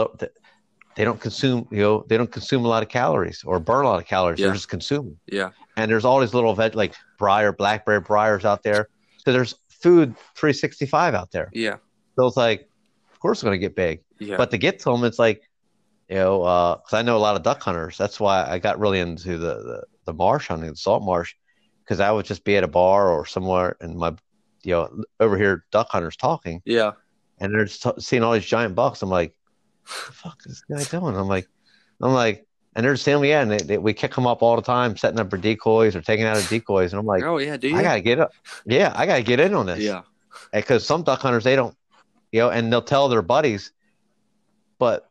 they 0.96 1.04
don't 1.04 1.20
consume. 1.20 1.66
You 1.70 1.80
know, 1.80 2.04
they 2.08 2.16
don't 2.16 2.30
consume 2.30 2.64
a 2.64 2.68
lot 2.68 2.82
of 2.82 2.88
calories 2.88 3.42
or 3.44 3.58
burn 3.58 3.84
a 3.84 3.88
lot 3.88 4.00
of 4.00 4.06
calories. 4.06 4.38
Yeah. 4.38 4.46
They're 4.46 4.54
just 4.54 4.68
consuming 4.68 5.18
yeah, 5.26 5.50
and 5.76 5.90
there's 5.90 6.04
all 6.04 6.20
these 6.20 6.34
little 6.34 6.54
veg 6.54 6.74
like 6.74 6.94
briar, 7.18 7.52
blackberry 7.52 8.00
briars 8.00 8.44
out 8.44 8.62
there. 8.62 8.88
So 9.18 9.32
there's 9.32 9.54
food 9.86 10.16
365 10.34 11.14
out 11.14 11.30
there. 11.30 11.48
yeah, 11.52 11.76
So 12.16 12.26
it's 12.26 12.36
like, 12.36 12.68
of 13.12 13.20
course, 13.20 13.38
it's 13.38 13.42
going 13.44 13.54
to 13.54 13.58
get 13.58 13.74
big. 13.76 14.02
yeah. 14.18 14.36
But 14.36 14.50
to 14.50 14.58
get 14.58 14.78
to 14.80 14.90
them, 14.90 15.04
it's 15.04 15.18
like, 15.18 15.42
you 16.08 16.16
know, 16.16 16.42
uh, 16.42 16.76
because 16.76 16.92
I 16.94 17.02
know 17.02 17.16
a 17.16 17.24
lot 17.26 17.36
of 17.36 17.42
duck 17.42 17.62
hunters. 17.62 17.96
That's 17.98 18.18
why 18.20 18.44
I 18.48 18.58
got 18.58 18.78
really 18.78 19.00
into 19.00 19.38
the 19.38 19.54
the, 19.68 19.82
the 20.04 20.12
marsh 20.12 20.48
hunting, 20.48 20.70
the 20.70 20.76
salt 20.76 21.02
marsh, 21.02 21.34
because 21.84 21.98
I 22.00 22.10
would 22.12 22.26
just 22.26 22.44
be 22.44 22.56
at 22.56 22.64
a 22.64 22.68
bar 22.68 23.10
or 23.10 23.26
somewhere, 23.26 23.76
and 23.80 23.96
my, 23.96 24.14
you 24.62 24.72
know, 24.74 25.02
over 25.18 25.36
here 25.36 25.64
duck 25.72 25.88
hunters 25.90 26.16
talking, 26.16 26.62
yeah, 26.64 26.92
and 27.40 27.52
they're 27.52 27.64
just 27.64 27.82
t- 27.82 27.90
seeing 27.98 28.22
all 28.22 28.32
these 28.34 28.46
giant 28.46 28.74
bucks. 28.76 29.02
I'm 29.02 29.10
like, 29.10 29.34
what 29.84 30.06
the 30.06 30.12
fuck 30.12 30.38
is 30.46 30.62
this 30.68 30.88
guy 30.90 30.98
doing? 30.98 31.16
I'm 31.16 31.26
like, 31.28 31.48
I'm 32.00 32.12
like, 32.12 32.45
and 32.76 32.84
they're 32.84 32.92
just 32.92 33.04
saying, 33.04 33.24
yeah, 33.24 33.40
and 33.42 33.50
they, 33.50 33.58
they, 33.58 33.78
we 33.78 33.92
kick 33.92 34.14
them 34.14 34.26
up 34.28 34.42
all 34.42 34.54
the 34.54 34.62
time, 34.62 34.96
setting 34.96 35.18
up 35.18 35.30
for 35.30 35.36
decoys 35.38 35.96
or 35.96 36.00
taking 36.02 36.24
out 36.26 36.36
of 36.36 36.48
decoys, 36.48 36.92
and 36.92 37.00
I'm 37.00 37.06
like, 37.06 37.24
oh 37.24 37.38
yeah, 37.38 37.56
do 37.56 37.68
you? 37.68 37.76
I 37.76 37.82
gotta 37.82 38.00
get 38.00 38.20
up, 38.20 38.30
yeah, 38.66 38.92
I 38.94 39.06
gotta 39.06 39.22
get 39.24 39.40
in 39.40 39.54
on 39.54 39.66
this, 39.66 39.80
yeah, 39.80 40.02
because 40.52 40.86
some 40.86 41.02
duck 41.02 41.20
hunters 41.20 41.42
they 41.42 41.56
don't, 41.56 41.74
you 42.30 42.40
know, 42.40 42.50
and 42.50 42.72
they'll 42.72 42.82
tell 42.82 43.08
their 43.08 43.22
buddies, 43.22 43.72
but 44.78 45.10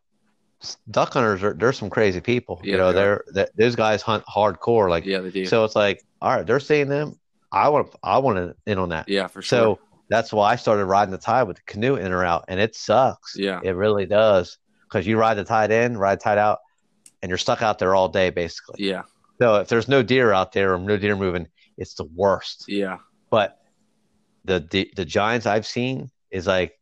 duck 0.89 1.13
hunters 1.13 1.43
are 1.43 1.53
there's 1.53 1.77
some 1.77 1.89
crazy 1.89 2.21
people, 2.21 2.61
Yeah, 2.63 2.71
you 2.71 2.77
know, 2.77 2.91
they 2.93 2.99
they're 2.99 3.23
that 3.33 3.49
those 3.57 3.75
guys 3.75 4.01
hunt 4.01 4.23
hardcore, 4.25 4.89
like 4.89 5.05
yeah, 5.05 5.19
they 5.19 5.31
do. 5.31 5.45
so 5.45 5.63
it's 5.65 5.75
like, 5.75 6.01
all 6.21 6.35
right, 6.35 6.45
they're 6.45 6.59
seeing 6.59 6.87
them, 6.87 7.19
I 7.51 7.69
want 7.69 7.93
I 8.03 8.17
want 8.19 8.37
to 8.37 8.55
in 8.71 8.77
on 8.79 8.89
that, 8.89 9.09
yeah, 9.09 9.27
for 9.27 9.41
sure. 9.41 9.77
so 9.77 9.79
that's 10.07 10.31
why 10.31 10.51
I 10.51 10.55
started 10.55 10.85
riding 10.85 11.11
the 11.11 11.17
tide 11.17 11.43
with 11.43 11.57
the 11.57 11.63
canoe 11.65 11.95
in 11.95 12.11
or 12.11 12.23
out, 12.23 12.45
and 12.47 12.59
it 12.59 12.75
sucks. 12.75 13.35
yeah, 13.35 13.59
It 13.63 13.71
really 13.71 14.05
does. 14.05 14.59
Because 14.83 15.07
you 15.07 15.17
ride 15.17 15.33
the 15.33 15.43
tide 15.43 15.71
in, 15.71 15.97
ride 15.97 16.19
tide 16.19 16.37
out, 16.37 16.59
and 17.25 17.29
you're 17.29 17.39
stuck 17.39 17.63
out 17.63 17.79
there 17.79 17.95
all 17.95 18.07
day 18.07 18.29
basically. 18.29 18.85
yeah, 18.87 19.01
So 19.41 19.55
if 19.55 19.67
there's 19.67 19.87
no 19.87 20.03
deer 20.03 20.31
out 20.31 20.51
there 20.51 20.75
or 20.75 20.77
no 20.77 20.95
deer 20.95 21.15
moving, 21.15 21.47
it's 21.75 21.95
the 21.95 22.03
worst. 22.05 22.65
yeah, 22.67 22.99
But 23.31 23.57
the 24.43 24.59
the, 24.69 24.91
the 24.95 25.05
giants 25.05 25.47
I've 25.47 25.65
seen 25.65 26.11
is 26.29 26.45
like, 26.45 26.79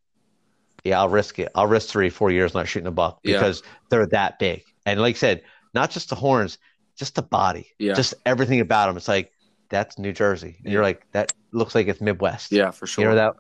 yeah, 0.84 1.00
I'll 1.00 1.08
risk 1.08 1.40
it. 1.40 1.50
I'll 1.56 1.68
risk 1.68 1.88
three, 1.88 2.10
four 2.10 2.30
years 2.30 2.54
not 2.54 2.68
shooting 2.68 2.88
a 2.88 2.92
buck 2.92 3.20
Yeah. 3.24 3.38
because 3.38 3.64
they're 3.90 4.06
that 4.08 4.38
big. 4.38 4.64
And 4.86 5.00
like 5.00 5.16
I 5.16 5.20
said, 5.20 5.44
not 5.74 5.92
just 5.92 6.10
the 6.10 6.16
horns, 6.16 6.58
just 6.98 7.16
the 7.16 7.22
body, 7.22 7.72
Yeah. 7.80 7.94
just 7.94 8.14
everything 8.26 8.60
about 8.60 8.88
them. 8.88 8.98
It's 8.98 9.08
like 9.08 9.32
that's 9.70 9.98
New 9.98 10.12
Jersey. 10.12 10.58
And 10.66 10.74
you're 10.74 10.84
like 10.84 11.08
that 11.14 11.32
looks 11.54 11.74
like 11.74 11.88
it's 11.88 12.02
Midwest. 12.02 12.52
yeah, 12.52 12.72
for 12.72 12.86
sure. 12.86 13.06
You 13.06 13.10
know 13.12 13.16
that 13.16 13.34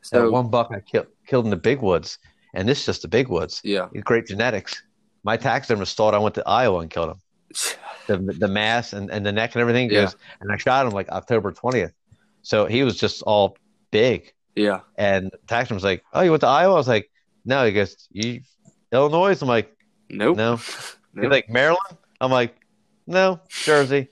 so 0.00 0.22
that 0.22 0.30
one 0.32 0.48
buck 0.48 0.70
I 0.74 0.80
killed 0.80 1.08
killed 1.26 1.44
in 1.44 1.50
the 1.50 1.56
big 1.70 1.82
woods, 1.82 2.18
and 2.54 2.66
this 2.66 2.80
is 2.80 2.86
just 2.86 3.02
the 3.02 3.08
big 3.08 3.28
woods. 3.28 3.60
yeah, 3.62 3.88
Great 4.02 4.26
genetics. 4.26 4.82
My 5.22 5.36
taxidermist 5.36 5.96
thought 5.96 6.14
I 6.14 6.18
went 6.18 6.34
to 6.36 6.48
Iowa 6.48 6.78
and 6.80 6.90
killed 6.90 7.10
him. 7.10 7.20
The 8.06 8.16
the 8.16 8.48
mass 8.48 8.92
and, 8.92 9.08
and 9.10 9.24
the 9.24 9.30
neck 9.30 9.54
and 9.54 9.60
everything 9.60 9.88
Yeah. 9.88 10.02
goes, 10.06 10.16
and 10.40 10.50
I 10.50 10.56
shot 10.56 10.84
him 10.84 10.92
like 10.92 11.08
October 11.10 11.52
twentieth. 11.52 11.92
So 12.42 12.66
he 12.66 12.82
was 12.82 12.96
just 12.98 13.22
all 13.22 13.56
big, 13.92 14.32
yeah, 14.56 14.80
and 14.96 15.30
taxidermist 15.46 15.84
was 15.84 15.90
like, 15.92 16.02
"Oh, 16.12 16.22
you 16.22 16.30
went 16.30 16.40
to 16.40 16.48
Iowa?" 16.48 16.74
I 16.74 16.76
was 16.76 16.88
like, 16.88 17.08
"No." 17.44 17.64
He 17.64 17.70
goes, 17.72 18.08
"You 18.10 18.40
Illinois?" 18.90 19.40
I'm 19.40 19.46
like, 19.46 19.76
nope, 20.08 20.36
"No." 20.36 20.52
Nope. 21.14 21.24
He's 21.24 21.30
like, 21.30 21.48
"Maryland?" 21.50 21.98
I'm 22.20 22.32
like, 22.32 22.56
"No, 23.06 23.38
Jersey, 23.48 24.08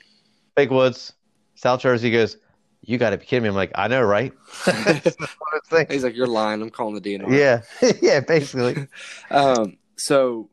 big 0.55 0.71
woods, 0.71 1.13
South 1.57 1.81
Jersey." 1.81 2.09
He 2.09 2.13
goes, 2.13 2.37
"You 2.83 2.99
got 2.99 3.11
to 3.11 3.17
be 3.17 3.25
kidding 3.25 3.43
me!" 3.45 3.49
I'm 3.49 3.57
like, 3.57 3.73
"I 3.75 3.89
know, 3.89 4.03
right?" 4.03 4.33
He's 5.91 6.05
like, 6.05 6.15
you're 6.15 6.27
lying. 6.29 6.63
I'm 6.63 6.71
calling 6.71 6.95
the 6.95 7.01
DNR. 7.01 7.31
yeah, 7.37 7.63
yeah, 8.01 8.21
basically. 8.21 8.87
Um. 9.33 9.79
So 9.97 10.51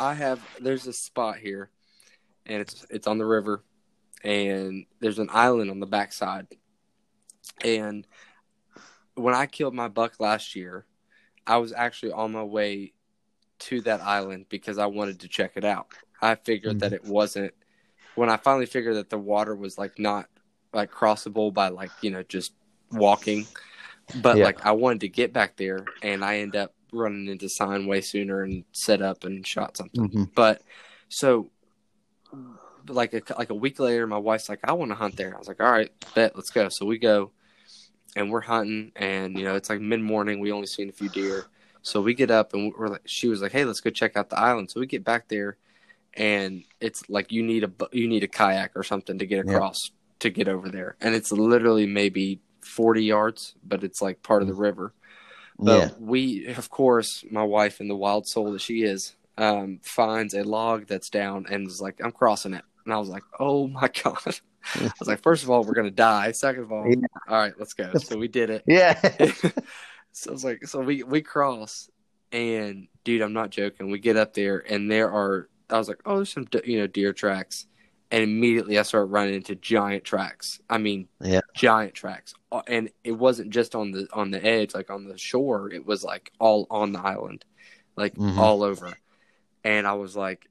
I 0.00 0.14
have. 0.14 0.40
There's 0.58 0.86
a 0.86 0.92
spot 0.92 1.36
here, 1.36 1.70
and 2.46 2.62
it's 2.62 2.86
it's 2.90 3.06
on 3.06 3.18
the 3.18 3.26
river, 3.26 3.62
and 4.24 4.86
there's 5.00 5.18
an 5.18 5.28
island 5.30 5.70
on 5.70 5.78
the 5.78 5.86
backside. 5.86 6.46
And 7.62 8.06
when 9.14 9.34
I 9.34 9.46
killed 9.46 9.74
my 9.74 9.88
buck 9.88 10.18
last 10.18 10.56
year, 10.56 10.86
I 11.46 11.58
was 11.58 11.72
actually 11.74 12.12
on 12.12 12.32
my 12.32 12.42
way 12.42 12.94
to 13.60 13.82
that 13.82 14.00
island 14.00 14.46
because 14.48 14.78
I 14.78 14.86
wanted 14.86 15.20
to 15.20 15.28
check 15.28 15.52
it 15.56 15.64
out. 15.64 15.88
I 16.22 16.34
figured 16.34 16.80
that 16.80 16.92
mm-hmm. 16.92 17.06
it 17.06 17.12
wasn't. 17.12 17.52
When 18.14 18.30
I 18.30 18.38
finally 18.38 18.66
figured 18.66 18.96
that 18.96 19.10
the 19.10 19.18
water 19.18 19.54
was 19.54 19.76
like 19.76 19.98
not 19.98 20.28
like 20.72 20.90
crossable 20.90 21.52
by 21.52 21.68
like 21.68 21.90
you 22.00 22.10
know 22.10 22.22
just 22.22 22.54
walking, 22.90 23.46
but 24.22 24.38
Yeah. 24.38 24.44
like 24.44 24.64
I 24.64 24.72
wanted 24.72 25.02
to 25.02 25.08
get 25.08 25.34
back 25.34 25.56
there, 25.58 25.84
and 26.02 26.24
I 26.24 26.38
end 26.38 26.56
up 26.56 26.72
running 26.92 27.28
into 27.28 27.48
sign 27.48 27.86
way 27.86 28.00
sooner 28.00 28.42
and 28.42 28.64
set 28.72 29.02
up 29.02 29.24
and 29.24 29.46
shot 29.46 29.76
something. 29.76 30.08
Mhm. 30.08 30.34
But 30.34 30.62
so 31.08 31.50
like 32.88 33.12
a 33.14 33.22
like 33.38 33.50
a 33.50 33.54
week 33.54 33.78
later, 33.78 34.06
my 34.06 34.18
wife's 34.18 34.48
like, 34.48 34.60
"I 34.64 34.72
want 34.72 34.90
to 34.90 34.94
hunt 34.94 35.16
there." 35.16 35.34
I 35.34 35.38
was 35.38 35.48
like, 35.48 35.60
"All 35.60 35.70
right, 35.70 35.90
bet, 36.14 36.34
let's 36.34 36.50
go." 36.50 36.68
So 36.68 36.86
we 36.86 36.98
go, 36.98 37.30
and 38.16 38.30
we're 38.30 38.40
hunting, 38.40 38.92
and 38.96 39.36
you 39.38 39.44
know 39.44 39.54
it's 39.54 39.68
like 39.68 39.80
mid 39.80 40.00
morning. 40.00 40.40
We 40.40 40.52
only 40.52 40.66
seen 40.66 40.88
a 40.88 40.92
few 40.92 41.08
deer, 41.08 41.46
so 41.82 42.00
we 42.00 42.14
get 42.14 42.30
up 42.30 42.54
and 42.54 42.72
we're 42.76 42.88
like, 42.88 43.02
she 43.06 43.28
was 43.28 43.42
like, 43.42 43.52
"Hey, 43.52 43.64
let's 43.64 43.80
go 43.80 43.90
check 43.90 44.16
out 44.16 44.30
the 44.30 44.38
island." 44.38 44.70
So 44.70 44.80
we 44.80 44.86
get 44.86 45.04
back 45.04 45.28
there, 45.28 45.56
and 46.14 46.64
it's 46.80 47.08
like 47.08 47.32
you 47.32 47.42
need 47.42 47.64
a 47.64 47.70
you 47.92 48.08
need 48.08 48.24
a 48.24 48.28
kayak 48.28 48.72
or 48.74 48.82
something 48.82 49.18
to 49.18 49.26
get 49.26 49.44
Yeah. 49.44 49.52
across 49.52 49.90
to 50.20 50.30
get 50.30 50.48
over 50.48 50.68
there, 50.68 50.96
and 51.00 51.14
it's 51.14 51.30
literally 51.32 51.86
maybe 51.86 52.40
forty 52.60 53.04
yards, 53.04 53.54
but 53.64 53.84
it's 53.84 54.00
like 54.02 54.22
part 54.22 54.42
of 54.42 54.48
the 54.48 54.54
river. 54.54 54.92
But 55.62 55.78
Yeah. 55.78 55.90
we, 56.00 56.46
of 56.46 56.70
course, 56.70 57.24
my 57.30 57.42
wife 57.42 57.80
and 57.80 57.88
the 57.90 57.96
wild 57.96 58.26
soul 58.26 58.52
that 58.52 58.60
she 58.60 58.82
is, 58.82 59.14
um, 59.38 59.80
finds 59.82 60.34
a 60.34 60.42
log 60.42 60.86
that's 60.86 61.10
down 61.10 61.46
and 61.50 61.66
is 61.66 61.80
like, 61.80 62.00
I'm 62.02 62.12
crossing 62.12 62.54
it. 62.54 62.64
And 62.84 62.94
I 62.94 62.98
was 62.98 63.08
like, 63.08 63.22
oh 63.38 63.66
my 63.80 63.88
God. 64.02 64.18
I 64.74 64.90
was 64.98 65.08
like, 65.08 65.22
first 65.22 65.42
of 65.44 65.50
all, 65.50 65.62
we're 65.64 65.74
going 65.74 65.86
to 65.86 65.90
die. 65.90 66.32
Second 66.32 66.62
of 66.64 66.72
all, 66.72 66.86
Yeah. 66.88 67.06
all 67.28 67.36
right, 67.38 67.54
let's 67.58 67.74
go. 67.74 67.92
So 67.98 68.16
we 68.18 68.28
did 68.28 68.50
it. 68.50 68.64
Yeah. 68.66 68.94
so 70.12 70.30
I 70.30 70.32
was 70.32 70.44
like, 70.44 70.66
so 70.66 70.80
we, 70.80 71.02
we 71.02 71.20
cross 71.22 71.88
and 72.32 72.88
dude, 73.04 73.22
I'm 73.22 73.32
not 73.32 73.50
joking. 73.50 73.90
We 73.90 73.98
get 73.98 74.16
up 74.16 74.34
there 74.34 74.58
and 74.70 74.90
there 74.90 75.10
are, 75.10 75.48
I 75.68 75.78
was 75.78 75.88
like, 75.88 76.00
oh, 76.06 76.16
there's 76.16 76.32
some, 76.32 76.46
you 76.64 76.78
know, 76.80 76.86
deer 76.86 77.12
tracks. 77.12 77.66
And 78.10 78.22
immediately 78.22 78.78
I 78.78 78.82
started 78.82 79.06
running 79.06 79.34
into 79.34 79.54
giant 79.54 80.04
tracks. 80.04 80.60
I 80.68 80.78
mean, 80.78 81.08
Yeah. 81.20 81.40
giant 81.54 81.94
tracks, 81.94 82.34
Uh, 82.52 82.62
and 82.66 82.90
it 83.04 83.12
wasn't 83.12 83.50
just 83.50 83.74
on 83.74 83.92
the 83.92 84.08
on 84.12 84.30
the 84.30 84.44
edge, 84.44 84.74
like 84.74 84.90
on 84.90 85.06
the 85.06 85.16
shore. 85.18 85.70
It 85.72 85.86
was 85.86 86.02
like 86.02 86.32
all 86.40 86.66
on 86.70 86.92
the 86.92 87.00
island, 87.00 87.44
like 87.96 88.14
Mhm. 88.14 88.38
all 88.38 88.62
over. 88.62 88.98
And 89.62 89.86
I 89.86 89.92
was 89.92 90.16
like, 90.16 90.48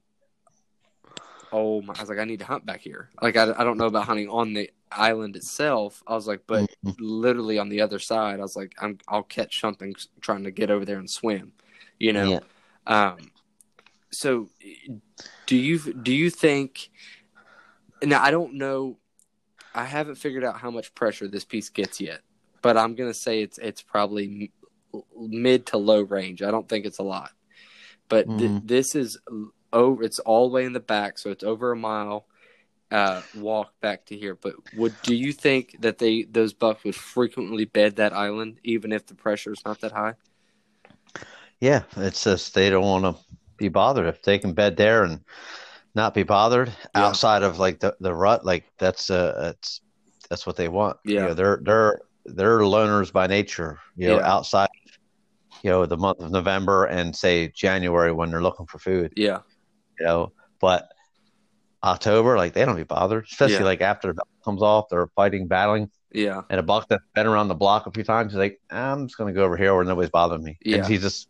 "Oh 1.52 1.82
my!" 1.82 1.94
I 1.94 2.00
was 2.00 2.08
like, 2.08 2.18
"I 2.18 2.24
need 2.24 2.38
to 2.40 2.46
hunt 2.46 2.64
back 2.64 2.80
here." 2.80 3.10
Like 3.20 3.36
I, 3.36 3.52
I 3.56 3.64
don't 3.64 3.76
know 3.78 3.86
about 3.86 4.06
hunting 4.06 4.28
on 4.28 4.54
the 4.54 4.70
island 4.92 5.36
itself. 5.36 6.02
I 6.06 6.14
was 6.14 6.26
like, 6.26 6.42
but 6.46 6.70
Mhm. 6.84 6.96
literally 6.98 7.58
on 7.58 7.68
the 7.68 7.80
other 7.80 7.98
side, 7.98 8.40
I 8.40 8.42
was 8.42 8.56
like, 8.56 8.74
I'm 8.80 8.98
I'll 9.08 9.22
catch 9.22 9.60
something 9.60 9.94
trying 10.20 10.44
to 10.44 10.50
get 10.50 10.70
over 10.70 10.84
there 10.84 10.98
and 10.98 11.10
swim, 11.10 11.52
you 11.98 12.12
know. 12.12 12.28
Yeah. 12.30 12.40
Um, 12.86 13.30
so 14.10 14.48
do 15.46 15.56
you 15.56 15.78
do 15.92 16.12
you 16.12 16.30
think? 16.30 16.90
Now 18.02 18.22
I 18.22 18.30
don't 18.30 18.54
know. 18.54 18.98
I 19.74 19.84
haven't 19.84 20.16
figured 20.16 20.44
out 20.44 20.58
how 20.58 20.70
much 20.70 20.94
pressure 20.94 21.28
this 21.28 21.44
piece 21.44 21.68
gets 21.68 22.00
yet, 22.00 22.20
but 22.62 22.76
I'm 22.76 22.94
gonna 22.94 23.14
say 23.14 23.42
it's 23.42 23.58
it's 23.58 23.82
probably 23.82 24.52
m- 24.94 25.02
mid 25.16 25.66
to 25.66 25.76
low 25.78 26.00
range. 26.02 26.42
I 26.42 26.50
don't 26.50 26.68
think 26.68 26.86
it's 26.86 26.98
a 26.98 27.04
lot, 27.04 27.32
but 28.08 28.26
th- 28.26 28.50
Mhm. 28.50 28.66
this 28.66 28.94
is 28.94 29.18
over. 29.72 30.02
It's 30.02 30.18
all 30.18 30.48
the 30.48 30.54
way 30.54 30.64
in 30.64 30.72
the 30.72 30.80
back, 30.80 31.18
so 31.18 31.30
it's 31.30 31.44
over 31.44 31.72
a 31.72 31.76
mile 31.76 32.26
uh, 32.90 33.22
walk 33.34 33.72
back 33.80 34.04
to 34.06 34.16
here. 34.16 34.34
But 34.34 34.54
would 34.74 35.00
do 35.02 35.14
you 35.14 35.32
think 35.32 35.76
that 35.80 35.98
they 35.98 36.24
those 36.24 36.52
bucks 36.52 36.82
would 36.84 36.96
frequently 36.96 37.64
bed 37.64 37.96
that 37.96 38.12
island, 38.12 38.58
even 38.64 38.90
if 38.92 39.06
the 39.06 39.14
pressure 39.14 39.52
is 39.52 39.64
not 39.64 39.80
that 39.80 39.92
high? 39.92 40.14
Yeah, 41.60 41.82
it's 41.96 42.24
just 42.24 42.54
they 42.54 42.70
don't 42.70 42.82
want 42.82 43.16
to 43.16 43.22
be 43.58 43.68
bothered 43.68 44.06
if 44.06 44.22
they 44.22 44.38
can 44.38 44.54
bed 44.54 44.76
there 44.76 45.04
and 45.04 45.20
not 45.94 46.14
be 46.14 46.22
bothered 46.22 46.68
Yeah. 46.94 47.06
outside 47.06 47.42
of 47.42 47.58
like 47.58 47.80
the, 47.80 47.96
the 48.00 48.14
rut. 48.14 48.44
Like 48.44 48.64
that's 48.78 49.10
uh 49.10 49.34
that's 49.40 49.80
that's 50.28 50.46
what 50.46 50.56
they 50.56 50.68
want. 50.68 50.98
You 51.04 51.14
Yeah. 51.16 51.26
know, 51.28 51.34
they're 51.34 51.60
they're 51.64 52.00
they're 52.26 52.60
loners 52.60 53.12
by 53.12 53.26
nature. 53.26 53.78
You 53.96 54.08
know, 54.08 54.18
Yeah. 54.18 54.32
outside, 54.32 54.68
you 55.62 55.70
know, 55.70 55.86
the 55.86 55.96
month 55.96 56.20
of 56.20 56.30
November 56.30 56.84
and 56.86 57.14
say 57.14 57.48
January 57.48 58.12
when 58.12 58.30
they're 58.30 58.42
looking 58.42 58.66
for 58.66 58.78
food. 58.78 59.12
Yeah, 59.16 59.40
You 59.98 60.06
know, 60.06 60.32
but 60.60 60.88
October, 61.82 62.36
like 62.36 62.52
they 62.52 62.64
don't 62.64 62.76
be 62.76 62.82
bothered, 62.84 63.24
especially 63.24 63.56
Yeah. 63.56 63.64
like 63.64 63.80
after 63.80 64.12
the 64.12 64.22
comes 64.44 64.62
off, 64.62 64.86
they're 64.90 65.08
fighting, 65.16 65.46
battling. 65.48 65.90
yeah, 66.12 66.42
And 66.50 66.58
a 66.60 66.62
buck 66.62 66.88
that's 66.88 67.04
been 67.14 67.26
around 67.26 67.48
the 67.48 67.54
block 67.54 67.86
a 67.86 67.90
few 67.90 68.04
times, 68.04 68.32
he's 68.32 68.38
like, 68.38 68.60
I'm 68.70 69.06
just 69.06 69.16
gonna 69.18 69.32
go 69.32 69.44
over 69.44 69.56
here 69.56 69.74
where 69.74 69.84
nobody's 69.84 70.10
bothering 70.10 70.42
me. 70.42 70.58
Yeah. 70.62 70.78
And 70.78 70.86
he 70.86 70.98
just, 70.98 71.28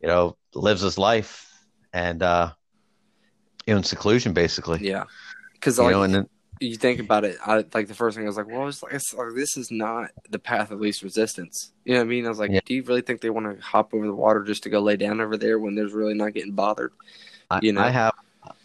you 0.00 0.08
know, 0.08 0.36
lives 0.54 0.82
his 0.82 0.98
life 0.98 1.48
and 1.92 2.22
uh 2.22 2.52
in 3.66 3.82
seclusion 3.82 4.32
basically. 4.32 4.78
yeah. 4.82 5.04
Because 5.54 5.78
You 5.78 5.90
know, 5.90 6.02
and 6.02 6.14
then 6.14 6.28
you 6.60 6.76
think 6.76 7.00
about 7.00 7.24
it, 7.24 7.36
I 7.44 7.64
like 7.74 7.88
the 7.88 7.94
first 7.94 8.16
thing 8.16 8.24
I 8.24 8.28
was 8.28 8.36
like, 8.36 8.46
well, 8.46 8.68
it's 8.68 8.82
like, 8.82 8.92
it's 8.92 9.12
like 9.14 9.34
this 9.34 9.56
is 9.56 9.70
not 9.70 10.10
the 10.30 10.38
path 10.38 10.70
of 10.70 10.80
least 10.80 11.02
resistance. 11.02 11.72
You 11.84 11.94
know 11.94 12.00
what 12.00 12.04
I 12.04 12.08
mean? 12.08 12.26
I 12.26 12.28
was 12.28 12.38
like, 12.38 12.50
Yeah. 12.50 12.60
do 12.64 12.74
you 12.74 12.82
really 12.82 13.00
think 13.02 13.20
they 13.20 13.30
want 13.30 13.46
to 13.56 13.62
hop 13.64 13.92
over 13.94 14.06
the 14.06 14.14
water 14.14 14.44
just 14.44 14.62
to 14.64 14.70
go 14.70 14.80
lay 14.80 14.96
down 14.96 15.20
over 15.20 15.36
there 15.36 15.58
when 15.58 15.74
there's 15.74 15.92
really 15.92 16.14
not 16.14 16.32
getting 16.34 16.52
bothered? 16.52 16.92
I, 17.50 17.60
you 17.62 17.72
know. 17.72 17.80
I 17.80 17.90
have 17.90 18.12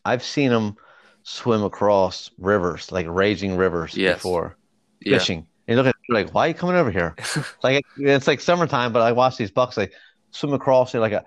I've 0.05 0.23
seen 0.23 0.49
them 0.49 0.75
swim 1.23 1.63
across 1.63 2.31
rivers, 2.37 2.91
like 2.91 3.07
raging 3.09 3.55
rivers 3.55 3.95
Yes. 3.95 4.15
before 4.17 4.57
Yeah, 5.01 5.17
fishing. 5.17 5.47
And 5.67 5.77
you 5.77 5.83
look 5.83 5.87
at 5.87 5.95
like, 6.09 6.33
why 6.33 6.45
are 6.45 6.47
you 6.49 6.53
coming 6.53 6.75
over 6.75 6.91
here? 6.91 7.15
like 7.63 7.85
it's 7.97 8.27
like 8.27 8.41
summertime, 8.41 8.91
but 8.93 9.01
I 9.01 9.11
watch 9.13 9.37
these 9.37 9.51
bucks 9.51 9.77
like 9.77 9.93
swim 10.31 10.53
across 10.53 10.93
it, 10.95 10.99
like 10.99 11.11
a 11.13 11.25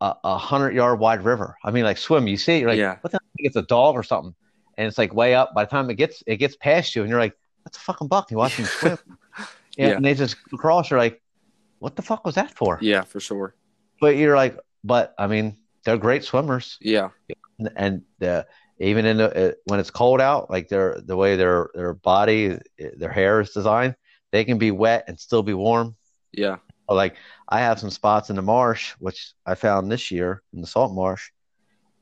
a, 0.00 0.14
a 0.24 0.38
hundred 0.38 0.74
yard 0.74 0.98
wide 0.98 1.24
river. 1.24 1.56
I 1.64 1.70
mean, 1.70 1.84
like 1.84 1.98
swim. 1.98 2.26
You 2.28 2.36
see, 2.36 2.56
it, 2.56 2.60
you're 2.60 2.70
like, 2.70 2.78
Yeah. 2.78 2.96
what 3.00 3.10
the? 3.12 3.18
Heck? 3.22 3.22
It's 3.38 3.56
a 3.56 3.62
dog 3.62 3.94
or 3.94 4.02
something, 4.02 4.34
and 4.76 4.86
it's 4.86 4.98
like 4.98 5.14
way 5.14 5.34
up. 5.34 5.54
By 5.54 5.64
the 5.64 5.70
time 5.70 5.90
it 5.90 5.94
gets 5.94 6.22
it 6.26 6.36
gets 6.36 6.56
past 6.56 6.94
you, 6.96 7.02
and 7.02 7.10
you're 7.10 7.18
like, 7.20 7.34
that's 7.64 7.76
a 7.78 7.80
fucking 7.80 8.08
buck. 8.08 8.30
You 8.30 8.36
watch 8.38 8.52
him 8.54 8.64
swim, 8.66 8.98
yeah, 9.38 9.44
Yeah. 9.76 9.96
and 9.96 10.04
they 10.04 10.14
just 10.14 10.36
cross. 10.52 10.90
You're 10.90 10.98
like, 11.00 11.20
what 11.78 11.96
the 11.96 12.02
fuck 12.02 12.24
was 12.24 12.34
that 12.36 12.50
for? 12.56 12.78
yeah, 12.82 13.02
for 13.02 13.20
sure. 13.20 13.54
But 14.00 14.16
you're 14.16 14.36
like, 14.36 14.56
but 14.84 15.14
I 15.18 15.26
mean, 15.26 15.56
they're 15.84 15.96
great 15.98 16.24
swimmers, 16.24 16.78
Yeah, 16.80 17.10
and, 17.58 17.70
and 17.76 18.02
the, 18.20 18.46
even 18.78 19.04
in 19.06 19.16
the 19.16 19.50
uh, 19.50 19.52
when 19.64 19.80
it's 19.80 19.90
cold 19.90 20.20
out, 20.20 20.50
like 20.50 20.68
their 20.68 21.00
the 21.00 21.16
way 21.16 21.34
their 21.36 21.70
their 21.74 21.94
body, 21.94 22.56
their 22.96 23.10
hair 23.10 23.40
is 23.40 23.50
designed, 23.50 23.96
they 24.30 24.44
can 24.44 24.58
be 24.58 24.70
wet 24.70 25.04
and 25.08 25.18
still 25.18 25.42
be 25.42 25.54
warm. 25.54 25.96
yeah, 26.32 26.56
Like 26.88 27.16
I 27.48 27.60
have 27.60 27.78
some 27.78 27.90
spots 27.90 28.30
in 28.30 28.36
the 28.36 28.42
marsh, 28.42 28.92
which 28.98 29.32
I 29.44 29.54
found 29.54 29.90
this 29.90 30.10
year 30.10 30.42
in 30.52 30.60
the 30.60 30.66
salt 30.66 30.92
marsh, 30.94 31.30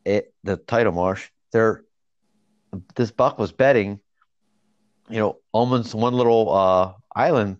it 0.05 0.32
the 0.45 0.57
tidal 0.57 0.93
marsh. 0.93 1.28
There, 1.53 1.84
this 2.95 3.11
buck 3.11 3.39
was 3.39 3.53
bedding, 3.53 4.01
you 5.09 5.18
know, 5.18 5.39
almost 5.53 5.95
one 5.95 6.14
little 6.14 6.53
uh, 6.53 6.93
island, 7.14 7.59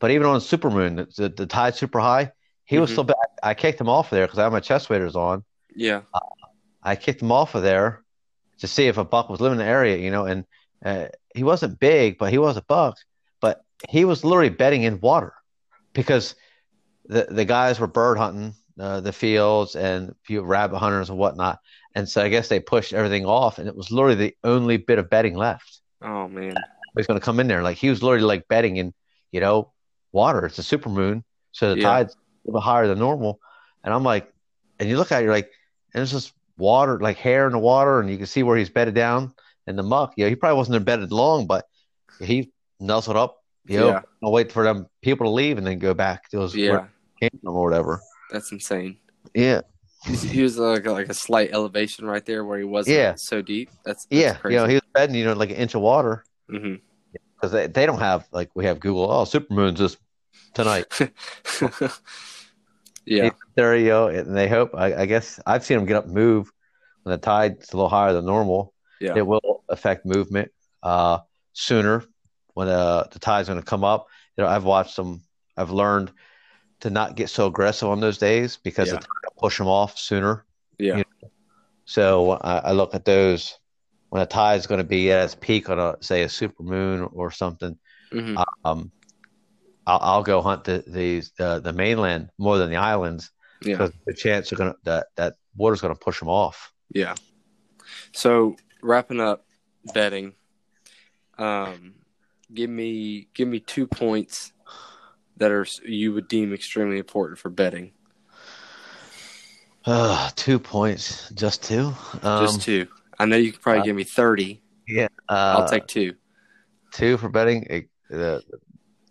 but 0.00 0.10
even 0.10 0.26
on 0.26 0.36
a 0.36 0.40
supermoon, 0.40 0.96
the, 1.16 1.22
the, 1.22 1.28
the 1.34 1.46
tide 1.46 1.74
super 1.74 2.00
high, 2.00 2.32
he 2.64 2.78
was 2.78 2.90
Mhm. 2.90 2.94
still 2.94 3.04
back. 3.04 3.16
I 3.42 3.54
kicked 3.54 3.80
him 3.80 3.88
off 3.88 4.06
of 4.12 4.16
there 4.16 4.26
because 4.26 4.38
I 4.38 4.44
had 4.44 4.52
my 4.52 4.60
chest 4.60 4.90
waders 4.90 5.16
on. 5.16 5.44
yeah, 5.74 6.02
I 6.82 6.96
kicked 6.96 7.22
him 7.22 7.32
off 7.32 7.54
of 7.54 7.62
there 7.62 8.04
to 8.58 8.66
see 8.66 8.86
if 8.86 8.96
a 8.96 9.04
buck 9.04 9.28
was 9.28 9.40
living 9.40 9.58
in 9.60 9.66
the 9.66 9.70
area, 9.70 9.96
you 9.96 10.10
know, 10.10 10.24
and 10.26 10.44
uh, 10.84 11.06
he 11.34 11.42
wasn't 11.44 11.78
big, 11.80 12.16
but 12.18 12.30
he 12.30 12.38
was 12.38 12.56
a 12.56 12.62
buck. 12.62 12.96
But 13.40 13.60
he 13.88 14.04
was 14.04 14.24
literally 14.24 14.50
bedding 14.50 14.82
in 14.84 15.00
water 15.00 15.34
because 15.92 16.34
the 17.08 17.26
the 17.30 17.44
guys 17.44 17.78
were 17.78 17.86
bird 17.86 18.18
hunting 18.18 18.54
uh, 18.78 19.00
the 19.00 19.12
fields 19.12 19.74
and 19.76 20.10
a 20.10 20.14
few 20.24 20.42
rabbit 20.42 20.78
hunters 20.78 21.08
and 21.10 21.18
whatnot, 21.18 21.60
and 21.94 22.08
so 22.08 22.22
I 22.22 22.28
guess 22.28 22.48
they 22.48 22.60
pushed 22.60 22.92
everything 22.92 23.24
off, 23.26 23.58
and 23.58 23.68
it 23.68 23.76
was 23.76 23.90
literally 23.90 24.16
the 24.16 24.36
only 24.44 24.76
bit 24.76 24.98
of 24.98 25.08
bedding 25.08 25.34
left. 25.36 25.80
Oh 26.02 26.28
man, 26.28 26.54
He's 26.96 27.06
going 27.06 27.18
to 27.18 27.24
come 27.24 27.40
in 27.40 27.48
there 27.48 27.62
like 27.62 27.76
he 27.78 27.90
was 27.90 28.02
literally 28.02 28.24
like 28.26 28.48
bedding 28.48 28.76
in, 28.76 28.92
you 29.32 29.40
know, 29.40 29.72
water. 30.12 30.46
It's 30.46 30.58
a 30.58 30.62
super 30.62 30.88
moon, 30.88 31.24
so 31.52 31.74
the 31.74 31.80
Yeah. 31.80 31.88
tide's 31.88 32.14
a 32.14 32.48
little 32.48 32.60
higher 32.60 32.86
than 32.86 32.98
normal, 32.98 33.40
and 33.84 33.94
I'm 33.94 34.04
like, 34.04 34.32
and 34.78 34.88
you 34.88 34.98
look 34.98 35.12
at 35.12 35.20
it, 35.20 35.24
you're 35.24 35.32
like, 35.32 35.50
and 35.94 36.02
it's 36.02 36.12
just 36.12 36.32
water, 36.58 36.98
like 37.00 37.16
hair 37.16 37.46
in 37.46 37.52
the 37.52 37.58
water, 37.58 38.00
and 38.00 38.10
you 38.10 38.16
can 38.18 38.26
see 38.26 38.42
where 38.42 38.56
he's 38.56 38.70
bedded 38.70 38.94
down 38.94 39.32
in 39.66 39.76
the 39.76 39.82
muck. 39.82 40.14
Yeah, 40.16 40.28
he 40.28 40.36
probably 40.36 40.56
wasn't 40.56 40.76
embedded 40.76 41.12
long, 41.12 41.46
but 41.46 41.64
he 42.20 42.52
nuzzled 42.78 43.16
up. 43.16 43.38
You 43.66 43.78
know, 43.78 43.88
Yeah. 43.88 44.02
I'll 44.22 44.32
wait 44.32 44.52
for 44.52 44.62
them 44.64 44.86
people 45.02 45.26
to 45.26 45.30
leave 45.30 45.58
and 45.58 45.66
then 45.66 45.78
go 45.78 45.92
back 45.92 46.28
to 46.30 46.40
his 46.40 46.54
yeah, 46.54 46.86
or 47.44 47.64
whatever. 47.64 48.00
that's 48.30 48.52
insane. 48.52 48.98
Yeah, 49.34 49.62
He 50.04 50.42
was 50.42 50.56
like 50.58 50.86
a, 50.86 50.92
like 50.92 51.08
a 51.08 51.14
slight 51.14 51.50
elevation 51.52 52.06
right 52.06 52.24
there 52.24 52.44
where 52.44 52.58
he 52.58 52.64
wasn't 52.64 52.96
Yeah. 52.96 53.14
so 53.16 53.42
deep. 53.42 53.70
That's, 53.84 54.06
that's 54.06 54.20
yeah. 54.22 54.34
crazy. 54.34 54.54
You 54.54 54.60
know, 54.60 54.66
he 54.68 54.74
was 54.74 54.82
bedding, 54.94 55.16
you 55.16 55.24
know, 55.24 55.32
like 55.34 55.50
an 55.50 55.56
inch 55.56 55.74
of 55.74 55.80
water 55.82 56.24
because 56.48 57.52
they, 57.52 57.66
they 57.66 57.86
don't 57.86 57.98
have 57.98 58.26
like 58.32 58.50
we 58.54 58.64
have 58.66 58.80
Google. 58.80 59.10
Oh, 59.10 59.24
supermoon's 59.24 59.78
just 59.78 59.98
tonight. 60.54 60.86
yeah, 63.04 63.30
there 63.54 63.76
you 63.76 63.86
go. 63.86 64.08
And 64.08 64.36
they 64.36 64.48
hope. 64.48 64.70
I, 64.74 65.02
I 65.02 65.06
guess 65.06 65.38
I've 65.46 65.64
seen 65.64 65.78
them 65.78 65.86
get 65.86 65.96
up 65.96 66.04
and 66.06 66.14
move 66.14 66.50
when 67.02 67.12
the 67.12 67.18
tide's 67.18 67.72
a 67.72 67.76
little 67.76 67.88
higher 67.88 68.12
than 68.12 68.26
normal. 68.26 68.72
yeah, 69.00 69.14
It 69.16 69.26
will 69.26 69.64
affect 69.68 70.06
movement 70.06 70.50
uh, 70.82 71.18
sooner 71.52 72.04
when 72.54 72.68
uh, 72.68 73.04
the 73.10 73.18
tide's 73.18 73.48
going 73.48 73.60
to 73.60 73.66
come 73.66 73.84
up. 73.84 74.06
You 74.36 74.44
know, 74.44 74.50
I've 74.50 74.64
watched 74.64 74.96
them. 74.96 75.22
I've 75.56 75.70
learned 75.70 76.10
to 76.80 76.90
not 76.90 77.16
get 77.16 77.30
so 77.30 77.46
aggressive 77.46 77.88
on 77.88 78.00
those 78.00 78.18
days 78.18 78.58
because 78.62 78.88
Yeah. 78.88 78.98
the 78.98 79.06
push 79.38 79.58
them 79.58 79.66
off 79.66 79.98
sooner. 79.98 80.44
yeah, 80.78 80.98
you 80.98 81.04
So 81.84 82.32
I, 82.32 82.58
I 82.58 82.72
look 82.72 82.94
at 82.94 83.04
those 83.04 83.58
when 84.10 84.22
a 84.22 84.26
tide 84.26 84.58
is 84.58 84.66
going 84.66 84.78
to 84.78 84.84
be 84.84 85.12
at 85.12 85.24
its 85.24 85.34
peak 85.34 85.68
on 85.68 85.78
a 85.78 85.96
say 86.00 86.22
a 86.22 86.28
super 86.28 86.62
moon 86.62 87.08
or 87.12 87.30
something. 87.30 87.78
hmm 88.12 88.36
Um, 88.64 88.90
I'll, 89.86 89.98
I'll 90.02 90.22
go 90.22 90.42
hunt 90.42 90.64
the 90.64 90.84
these 90.86 91.32
uh, 91.38 91.60
the 91.60 91.72
mainland 91.72 92.30
more 92.38 92.58
than 92.58 92.70
the 92.70 92.76
islands 92.76 93.30
yeah, 93.62 93.76
because 93.76 93.92
the 94.06 94.14
chance 94.14 94.52
are 94.52 94.56
gonna 94.56 94.74
that 94.84 95.08
that 95.16 95.34
water's 95.56 95.80
gonna 95.80 95.94
push 95.94 96.18
them 96.18 96.28
off. 96.28 96.72
yeah. 96.92 97.14
So 98.12 98.56
wrapping 98.82 99.20
up 99.20 99.44
bedding, 99.94 100.34
um, 101.38 101.94
give 102.52 102.70
me 102.70 103.28
give 103.34 103.48
me 103.48 103.60
two 103.60 103.86
points 103.86 104.52
that 105.36 105.50
are 105.50 105.66
you 105.84 106.12
would 106.12 106.28
deem 106.28 106.52
extremely 106.52 106.98
important 106.98 107.38
for 107.38 107.50
bedding. 107.50 107.92
Uh, 109.84 110.30
two 110.34 110.58
points, 110.58 111.30
just 111.30 111.62
two. 111.62 111.94
Um, 112.22 112.44
Just 112.44 112.62
two. 112.62 112.88
I 113.18 113.24
know 113.24 113.36
you 113.36 113.52
could 113.52 113.62
probably 113.62 113.82
uh, 113.82 113.84
give 113.84 113.96
me 113.96 114.04
thirty. 114.04 114.62
Yeah, 114.88 115.08
uh, 115.28 115.56
I'll 115.58 115.68
take 115.68 115.86
two. 115.86 116.14
two 116.92 117.16
for 117.18 117.28
bedding. 117.28 117.88
Uh, 118.12 118.40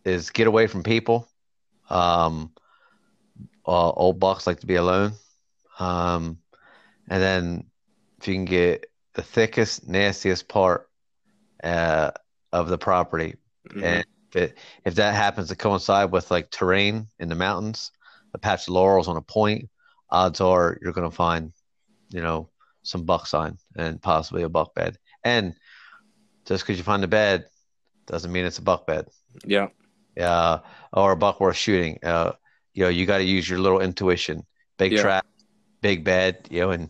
is 0.03 0.29
get 0.29 0.47
away 0.47 0.67
from 0.67 0.83
people. 0.83 1.29
Um, 1.89 2.51
uh, 3.65 3.89
old 3.89 4.19
bucks 4.19 4.45
like 4.45 4.59
to 4.59 4.67
be 4.67 4.75
alone. 4.75 5.13
Um, 5.79 6.39
and 7.07 7.21
then 7.21 7.65
if 8.19 8.27
you 8.27 8.35
can 8.35 8.45
get 8.45 8.85
the 9.13 9.21
thickest, 9.21 9.87
nastiest 9.87 10.47
part 10.47 10.89
uh, 11.63 12.11
of 12.51 12.67
the 12.69 12.77
property, 12.77 13.35
Mhm. 13.69 13.83
and 13.83 14.05
it, 14.35 14.57
if 14.83 14.95
that 14.95 15.15
happens 15.15 15.49
to 15.49 15.55
coincide 15.55 16.11
with 16.11 16.31
like 16.31 16.51
terrain 16.51 17.07
in 17.19 17.29
the 17.29 17.35
mountains, 17.35 17.91
a 18.33 18.37
patch 18.37 18.67
of 18.67 18.73
laurels 18.73 19.07
on 19.07 19.17
a 19.17 19.21
point, 19.21 19.69
odds 20.09 20.41
are 20.41 20.77
you're 20.81 20.93
going 20.93 21.09
to 21.09 21.15
find, 21.15 21.53
you 22.09 22.21
know, 22.21 22.49
some 22.83 23.03
buck 23.03 23.27
sign 23.27 23.57
and 23.75 24.01
possibly 24.01 24.43
a 24.43 24.49
buck 24.49 24.75
bed. 24.75 24.97
And 25.23 25.55
just 26.45 26.63
because 26.63 26.77
you 26.77 26.83
find 26.83 27.03
a 27.03 27.07
bed 27.07 27.45
doesn't 28.05 28.31
mean 28.31 28.45
it's 28.45 28.59
a 28.59 28.61
buck 28.61 28.85
bed. 28.85 29.07
Yeah. 29.45 29.69
Uh, 30.19 30.59
or 30.93 31.13
a 31.13 31.17
buck 31.17 31.39
worth 31.39 31.55
shooting. 31.55 31.99
Uh, 32.03 32.33
you 32.73 32.83
know, 32.83 32.89
you 32.89 33.05
got 33.05 33.17
to 33.17 33.23
use 33.23 33.49
your 33.49 33.59
little 33.59 33.81
intuition. 33.81 34.45
Big 34.77 34.91
Yeah. 34.91 35.01
trap, 35.01 35.25
big 35.81 36.03
bed, 36.03 36.47
you 36.51 36.59
know, 36.61 36.71
and 36.71 36.89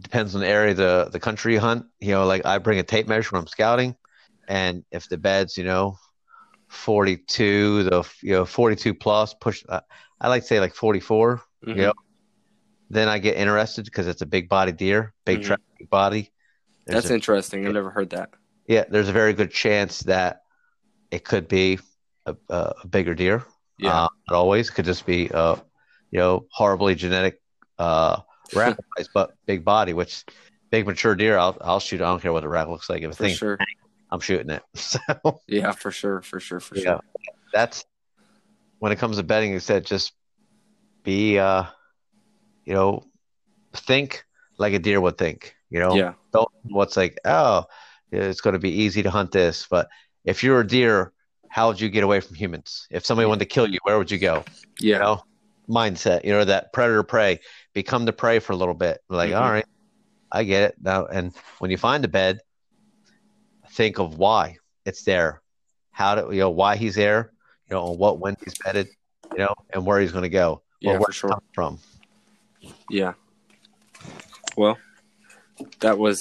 depends 0.00 0.34
on 0.34 0.40
the 0.40 0.48
area 0.48 0.72
of 0.72 0.76
the 0.76 1.08
the 1.12 1.20
country 1.20 1.54
you 1.54 1.60
hunt. 1.60 1.86
You 2.00 2.12
know, 2.12 2.26
like 2.26 2.44
I 2.44 2.58
bring 2.58 2.78
a 2.78 2.82
tape 2.82 3.06
measure 3.06 3.30
when 3.30 3.40
I'm 3.40 3.46
scouting, 3.46 3.94
and 4.48 4.84
if 4.90 5.08
the 5.08 5.18
bed's 5.18 5.56
you 5.56 5.64
know 5.64 5.96
42, 6.70 7.82
the 7.84 8.08
you 8.22 8.32
know 8.32 8.44
42 8.44 8.94
plus, 8.94 9.34
push. 9.34 9.64
Uh, 9.68 9.80
I 10.20 10.28
like 10.28 10.42
to 10.42 10.48
say 10.48 10.60
like 10.60 10.74
44. 10.74 11.42
Mhm. 11.66 11.76
Yeah. 11.76 11.92
Then 12.88 13.08
I 13.08 13.18
get 13.18 13.36
interested 13.36 13.84
because 13.84 14.06
it's 14.08 14.22
a 14.22 14.26
big 14.26 14.48
body 14.48 14.72
deer, 14.72 15.12
big 15.24 15.40
Mhm. 15.40 15.44
trap, 15.44 15.60
big 15.78 15.90
body. 15.90 16.32
There's 16.86 17.02
That's 17.04 17.10
a- 17.10 17.14
interesting. 17.14 17.66
I've 17.66 17.74
never 17.74 17.90
heard 17.90 18.10
that. 18.10 18.30
yeah, 18.66 18.84
there's 18.88 19.08
a 19.08 19.12
very 19.12 19.32
good 19.32 19.50
chance 19.50 20.00
that 20.00 20.42
it 21.10 21.24
could 21.24 21.48
be 21.48 21.78
a, 22.26 22.34
a 22.48 22.72
a 22.82 22.86
bigger 22.86 23.14
deer. 23.14 23.44
Yeah. 23.78 24.04
Uh, 24.04 24.08
not 24.28 24.36
always. 24.36 24.68
It 24.68 24.72
could 24.74 24.84
just 24.84 25.06
be, 25.06 25.30
uh, 25.30 25.56
you 26.10 26.18
know, 26.18 26.46
horribly 26.52 26.94
genetic 26.94 27.40
uh, 27.78 28.20
rack 28.54 28.76
but 29.14 29.32
big 29.46 29.64
body, 29.64 29.92
which 29.92 30.24
big 30.70 30.86
mature 30.86 31.14
deer, 31.14 31.38
I'll, 31.38 31.56
I'll 31.62 31.80
shoot. 31.80 32.00
I 32.00 32.04
don't 32.04 32.20
care 32.20 32.32
what 32.32 32.42
the 32.42 32.48
rack 32.48 32.68
looks 32.68 32.90
like. 32.90 33.02
If 33.02 33.12
a 33.12 33.14
thing, 33.14 33.34
sure. 33.34 33.58
I'm 34.10 34.20
shooting 34.20 34.50
it. 34.50 34.62
So 34.76 35.40
Yeah, 35.46 35.72
for 35.72 35.90
sure. 35.90 36.22
For 36.22 36.40
sure. 36.40 36.60
For 36.60 36.76
Yeah. 36.76 36.82
sure. 36.82 37.00
that's 37.52 37.84
when 38.78 38.92
it 38.92 38.98
comes 38.98 39.16
to 39.18 39.22
bedding. 39.22 39.52
You 39.52 39.60
said 39.60 39.84
just 39.86 40.12
be, 41.04 41.38
uh, 41.38 41.64
you 42.64 42.74
know, 42.74 43.04
think 43.74 44.24
like 44.58 44.72
a 44.72 44.78
deer 44.78 45.00
would 45.00 45.18
think. 45.18 45.54
You 45.70 45.80
know, 45.80 45.94
Yeah. 45.94 46.14
don't 46.32 46.48
what's 46.64 46.96
like 46.96 47.18
oh 47.24 47.64
it's 48.12 48.40
going 48.40 48.54
to 48.54 48.58
be 48.58 48.70
easy 48.70 49.02
to 49.04 49.10
hunt 49.10 49.30
this 49.32 49.66
but 49.70 49.88
if 50.24 50.42
you're 50.42 50.60
a 50.60 50.66
deer 50.66 51.12
how 51.48 51.68
would 51.68 51.80
you 51.80 51.88
get 51.88 52.02
away 52.04 52.20
from 52.20 52.34
humans 52.34 52.86
if 52.90 53.04
somebody 53.06 53.26
wanted 53.26 53.38
to 53.40 53.44
kill 53.46 53.68
you 53.68 53.78
where 53.84 53.96
would 53.98 54.10
you 54.10 54.18
go 54.18 54.44
Yeah. 54.80 54.94
you 54.96 55.00
know 55.00 55.22
mindset 55.68 56.24
you 56.24 56.32
know 56.32 56.44
that 56.44 56.72
predator 56.72 57.02
prey 57.04 57.38
become 57.72 58.04
the 58.04 58.12
prey 58.12 58.40
for 58.40 58.52
a 58.52 58.56
little 58.56 58.74
bit 58.74 58.98
like 59.08 59.30
Mhm. 59.30 59.40
all 59.40 59.50
right 59.50 59.64
i 60.32 60.42
get 60.44 60.62
it 60.70 60.74
now 60.80 61.06
and 61.06 61.32
when 61.60 61.70
you 61.70 61.76
find 61.76 62.04
a 62.04 62.08
bed 62.08 62.40
think 63.80 63.98
of 63.98 64.18
why 64.18 64.58
it's 64.84 65.04
there 65.04 65.40
how 65.90 66.14
to 66.14 66.34
you 66.34 66.40
know 66.40 66.50
why 66.50 66.76
he's 66.76 66.96
there 66.96 67.32
you 67.66 67.74
know 67.74 67.82
on 67.84 67.96
what 67.96 68.18
when 68.18 68.36
he's 68.44 68.52
bedded 68.62 68.86
you 69.32 69.38
know 69.38 69.54
and 69.72 69.86
where 69.86 69.98
he's 69.98 70.12
going 70.12 70.22
to 70.22 70.28
go 70.28 70.60
Yeah, 70.80 70.98
where 70.98 71.08
it's 71.08 71.18
sure. 71.18 71.30
coming 71.30 71.40
from 71.54 71.78
Yeah. 72.90 73.14
Well, 74.54 74.76
that 75.80 75.98
was. 75.98 76.20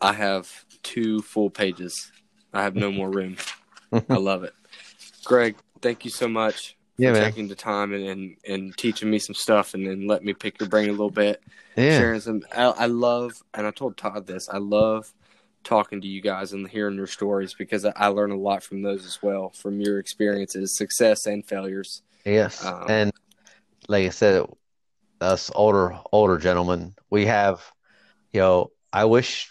I 0.00 0.12
have 0.12 0.48
two 0.84 1.22
full 1.22 1.50
pages. 1.50 2.12
I 2.54 2.62
have 2.62 2.76
no 2.76 2.92
more 3.00 3.10
room. 3.10 3.36
I 3.92 4.16
love 4.16 4.44
it. 4.44 4.54
Greg, 5.24 5.56
thank 5.82 6.04
you 6.04 6.10
so 6.12 6.28
much 6.28 6.76
yeah 6.98 7.10
for 7.10 7.18
man 7.18 7.30
taking 7.30 7.48
the 7.48 7.56
time 7.56 7.92
and, 7.92 8.04
and, 8.04 8.36
and 8.48 8.76
teaching 8.76 9.10
me 9.10 9.18
some 9.18 9.34
stuff 9.34 9.74
and 9.74 9.84
then 9.86 10.06
let 10.06 10.22
me 10.24 10.34
pick 10.34 10.60
your 10.60 10.68
brain 10.68 10.88
a 10.88 10.92
little 10.92 11.10
bit. 11.10 11.42
yeah 11.76 11.98
Sharing 11.98 12.20
some. 12.20 12.42
I, 12.56 12.64
I 12.64 12.86
love, 12.86 13.32
and 13.54 13.66
I 13.66 13.72
told 13.72 13.96
Todd 13.96 14.24
this. 14.24 14.48
I 14.48 14.58
love 14.58 15.12
talking 15.68 16.00
to 16.00 16.06
you 16.08 16.22
guys 16.22 16.54
and 16.54 16.66
hearing 16.66 16.96
your 16.96 17.06
stories 17.06 17.54
because 17.54 17.84
I, 17.84 17.92
I 17.94 18.06
learn 18.08 18.30
a 18.30 18.36
lot 18.36 18.62
from 18.62 18.82
those 18.82 19.04
as 19.04 19.22
well, 19.22 19.50
from 19.50 19.80
your 19.80 19.98
experiences, 19.98 20.76
success 20.76 21.26
and 21.26 21.44
failures. 21.46 22.02
Yes, 22.24 22.64
Um, 22.64 22.86
and 22.88 23.12
like 23.88 24.06
I 24.06 24.08
said, 24.08 24.46
us 25.20 25.50
older 25.54 25.98
older 26.12 26.38
gentlemen, 26.38 26.94
we 27.10 27.26
have, 27.26 27.62
you 28.32 28.40
know, 28.40 28.72
I 28.92 29.04
wish 29.04 29.50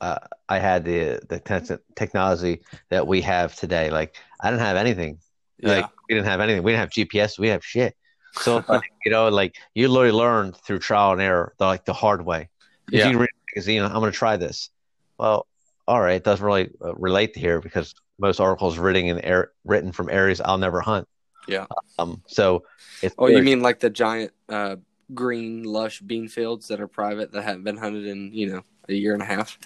uh, 0.00 0.18
I 0.48 0.58
had 0.58 0.84
the 0.84 1.20
the 1.28 1.38
te- 1.38 1.82
technology 1.94 2.62
that 2.88 3.06
we 3.06 3.20
have 3.22 3.54
today. 3.54 3.90
Like 3.90 4.16
I 4.40 4.50
didn't 4.50 4.64
have 4.64 4.76
anything. 4.76 5.18
Like 5.62 5.86
we 6.08 6.14
didn't 6.14 6.28
have 6.28 6.40
anything. 6.40 6.62
We 6.62 6.72
didn't 6.72 6.80
have 6.80 6.90
GPS. 6.90 7.38
We 7.38 7.48
have 7.48 7.64
shit. 7.64 7.94
So 8.32 8.64
like, 8.68 8.90
you 9.04 9.10
know, 9.10 9.28
like 9.28 9.56
you 9.74 9.88
literally 9.88 10.12
learn 10.12 10.52
through 10.52 10.78
trial 10.78 11.12
and 11.12 11.20
error, 11.20 11.54
the, 11.58 11.66
like 11.66 11.84
the 11.84 11.92
hard 11.92 12.24
way. 12.24 12.48
If 12.88 13.00
Yeah. 13.00 13.10
you 13.10 13.18
read 13.18 13.28
a 13.30 13.54
magazine, 13.54 13.82
I'm 13.82 13.92
going 13.92 14.12
to 14.12 14.16
try 14.16 14.36
this. 14.36 14.70
Well, 15.18 15.46
all 15.88 16.00
right, 16.00 16.16
it 16.16 16.24
doesn't 16.24 16.44
really 16.44 16.70
uh, 16.84 16.94
relate 16.94 17.34
to 17.34 17.40
here 17.40 17.60
because 17.60 17.94
most 18.18 18.40
articles 18.40 18.78
written 18.78 19.06
in 19.06 19.20
air, 19.20 19.52
written 19.64 19.92
from 19.92 20.08
areas 20.10 20.40
I'll 20.40 20.58
never 20.58 20.80
hunt. 20.80 21.06
Yeah. 21.48 21.66
Um. 21.98 22.22
So 22.26 22.64
it's 23.02 23.14
Oh, 23.18 23.28
you 23.28 23.42
mean 23.42 23.60
like 23.60 23.80
the 23.80 23.90
giant 23.90 24.32
uh, 24.48 24.76
green, 25.14 25.62
lush 25.62 26.00
bean 26.00 26.28
fields 26.28 26.68
that 26.68 26.80
are 26.80 26.88
private 26.88 27.32
that 27.32 27.42
haven't 27.42 27.64
been 27.64 27.76
hunted 27.76 28.06
in, 28.06 28.32
you 28.32 28.46
know, 28.52 28.62
a 28.88 28.94
year 28.94 29.12
and 29.14 29.22
a 29.22 29.26
half? 29.26 29.58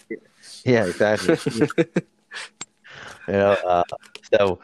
Yeah, 0.65 0.87
exactly. 0.87 1.39
you 3.29 3.33
know, 3.35 3.53
uh, 3.53 3.83
so 4.35 4.61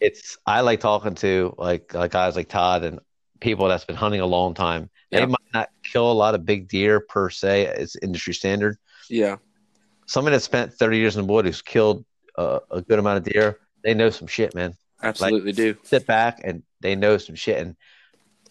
it's 0.00 0.38
I 0.46 0.60
like 0.60 0.80
talking 0.80 1.14
to 1.16 1.54
like 1.58 1.92
like 1.94 2.12
guys 2.12 2.36
like 2.36 2.48
Todd 2.48 2.84
and 2.84 3.00
people 3.40 3.68
that's 3.68 3.84
been 3.84 3.96
hunting 3.96 4.20
a 4.20 4.26
long 4.26 4.54
time. 4.54 4.90
They 5.10 5.18
Yeah. 5.18 5.26
might 5.26 5.38
not 5.54 5.68
kill 5.92 6.10
a 6.10 6.14
lot 6.14 6.34
of 6.34 6.44
big 6.44 6.68
deer 6.68 7.00
per 7.00 7.30
se, 7.30 7.66
it's 7.66 7.96
industry 7.96 8.34
standard. 8.34 8.76
yeah. 9.08 9.36
Somebody 10.10 10.34
that 10.34 10.40
spent 10.40 10.74
30 10.74 10.98
years 10.98 11.16
in 11.16 11.24
the 11.24 11.32
wood 11.32 11.44
who's 11.44 11.62
killed 11.62 12.04
uh, 12.36 12.58
a 12.72 12.82
good 12.82 12.98
amount 12.98 13.18
of 13.18 13.32
deer, 13.32 13.60
they 13.84 13.94
know 13.94 14.10
some 14.10 14.26
shit, 14.26 14.56
man. 14.56 14.74
Absolutely 15.00 15.52
do. 15.52 15.76
Sit 15.84 16.04
back 16.04 16.40
and 16.42 16.64
they 16.80 16.96
know 16.96 17.16
some 17.16 17.36
shit. 17.36 17.58
And 17.58 17.76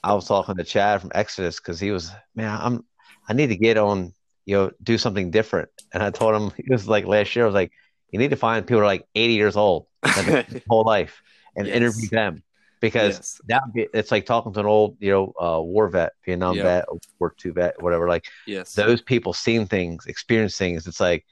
I 0.01 0.13
was 0.13 0.25
talking 0.25 0.55
to 0.55 0.63
Chad 0.63 1.01
from 1.01 1.11
Exodus 1.13 1.59
because 1.59 1.77
he 1.77 1.91
was, 1.91 2.11
man, 2.33 2.57
I'm 2.61 2.85
I 3.27 3.33
need 3.33 3.47
to 3.47 3.57
get 3.57 3.75
on, 3.75 4.13
you 4.45 4.55
know, 4.55 4.71
do 4.81 4.97
something 4.97 5.31
different. 5.31 5.67
And 5.93 6.01
I 6.01 6.11
told 6.11 6.33
him 6.33 6.53
it 6.57 6.71
was 6.71 6.87
like 6.87 7.05
last 7.05 7.35
year, 7.35 7.43
I 7.43 7.47
was 7.47 7.55
like, 7.55 7.73
you 8.11 8.19
need 8.19 8.29
to 8.29 8.37
find 8.37 8.65
people 8.65 8.77
who 8.77 8.83
are 8.83 8.85
like 8.85 9.05
80 9.13 9.33
years 9.33 9.57
old 9.57 9.87
their 10.15 10.45
whole 10.69 10.85
life 10.85 11.21
and 11.57 11.67
Yes. 11.67 11.75
interview 11.75 12.07
them 12.09 12.41
because 12.79 13.15
yes. 13.17 13.41
that 13.47 13.63
would 13.65 13.73
be 13.73 13.87
it's 13.93 14.11
like 14.11 14.25
talking 14.25 14.53
to 14.53 14.61
an 14.61 14.65
old, 14.65 14.95
you 15.01 15.11
know, 15.11 15.33
uh, 15.37 15.61
war 15.61 15.89
vet, 15.89 16.13
Vietnam 16.25 16.55
Yeah. 16.55 16.63
vet, 16.63 16.85
or 16.87 16.99
War 17.19 17.35
II 17.45 17.51
vet, 17.51 17.81
whatever. 17.81 18.07
Like 18.07 18.27
Yes. 18.47 18.75
those 18.75 19.01
people 19.01 19.33
seen 19.33 19.67
things, 19.67 20.05
experienced 20.05 20.57
things. 20.57 20.87
It's 20.87 21.01
like, 21.01 21.25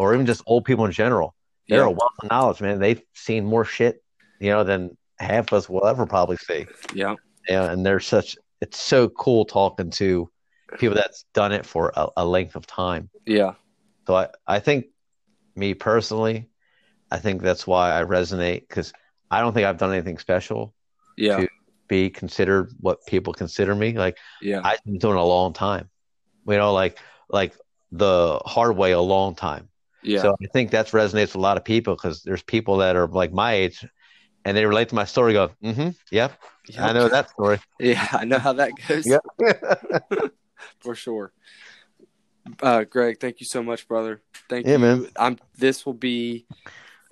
or 0.00 0.14
even 0.14 0.24
just 0.24 0.42
old 0.46 0.64
people 0.64 0.86
in 0.86 0.92
general. 0.92 1.34
They're 1.68 1.80
yeah. 1.80 1.86
a 1.86 1.90
wealth 1.90 2.12
of 2.22 2.30
knowledge, 2.30 2.62
man. 2.62 2.78
They've 2.78 3.02
seen 3.14 3.44
more 3.44 3.66
shit, 3.66 4.02
you 4.40 4.48
know, 4.48 4.64
than 4.64 4.96
half 5.18 5.52
of 5.52 5.58
us 5.58 5.68
will 5.68 5.86
ever 5.86 6.06
probably 6.06 6.38
see. 6.38 6.66
yeah. 6.94 7.16
Yeah, 7.46 7.70
and 7.70 7.84
they're 7.84 8.00
such. 8.00 8.36
It's 8.62 8.80
so 8.80 9.08
cool 9.10 9.44
talking 9.44 9.90
to 9.90 10.30
people 10.78 10.94
that's 10.94 11.26
done 11.34 11.52
it 11.52 11.66
for 11.66 11.92
a, 11.94 12.08
a 12.16 12.24
length 12.24 12.56
of 12.56 12.66
time. 12.66 13.10
Yeah. 13.26 13.54
So 14.06 14.14
I, 14.14 14.28
I 14.46 14.58
think, 14.58 14.86
me 15.54 15.74
personally, 15.74 16.48
I 17.10 17.18
think 17.18 17.42
that's 17.42 17.66
why 17.66 17.98
I 17.98 18.04
resonate 18.04 18.60
because 18.68 18.92
I 19.30 19.40
don't 19.40 19.52
think 19.52 19.66
I've 19.66 19.78
done 19.78 19.92
anything 19.92 20.16
special 20.16 20.74
Yeah. 21.18 21.40
to 21.40 21.48
be 21.88 22.08
considered 22.08 22.72
what 22.80 23.04
people 23.06 23.34
consider 23.34 23.74
me. 23.74 23.92
Like 23.92 24.16
Yeah. 24.40 24.60
I've 24.64 24.82
been 24.84 24.98
doing 24.98 25.16
a 25.16 25.24
long 25.24 25.52
time, 25.52 25.90
you 26.46 26.56
know, 26.56 26.72
like 26.72 26.98
like 27.28 27.54
the 27.92 28.40
hard 28.46 28.76
way 28.76 28.92
a 28.92 29.00
long 29.00 29.34
time. 29.34 29.69
Yeah. 30.02 30.22
So 30.22 30.36
I 30.42 30.46
think 30.46 30.70
that 30.70 30.88
resonates 30.88 31.28
with 31.28 31.34
a 31.36 31.40
lot 31.40 31.56
of 31.56 31.64
people 31.64 31.94
because 31.94 32.22
there's 32.22 32.42
people 32.42 32.78
that 32.78 32.96
are 32.96 33.06
like 33.06 33.32
my 33.32 33.54
age, 33.54 33.86
and 34.44 34.56
they 34.56 34.64
relate 34.64 34.88
to 34.90 34.94
my 34.94 35.04
story. 35.04 35.32
Go, 35.34 35.50
mm-hmm, 35.62 35.90
yep, 36.10 36.32
I 36.78 36.92
know 36.92 37.08
that 37.08 37.30
story. 37.30 37.58
Yeah. 37.78 38.06
I 38.12 38.24
know 38.24 38.38
how 38.38 38.54
that 38.54 38.72
goes. 38.88 39.06
Yep. 39.06 39.22
For 40.80 40.94
sure. 40.94 41.32
Uh, 42.62 42.84
Greg, 42.84 43.20
thank 43.20 43.40
you 43.40 43.46
so 43.46 43.62
much, 43.62 43.86
brother. 43.86 44.22
Thank 44.48 44.66
Yeah, 44.66 44.72
you. 44.72 44.78
man. 44.78 45.06
I'm. 45.16 45.38
This 45.56 45.84
will 45.84 45.94
be 45.94 46.46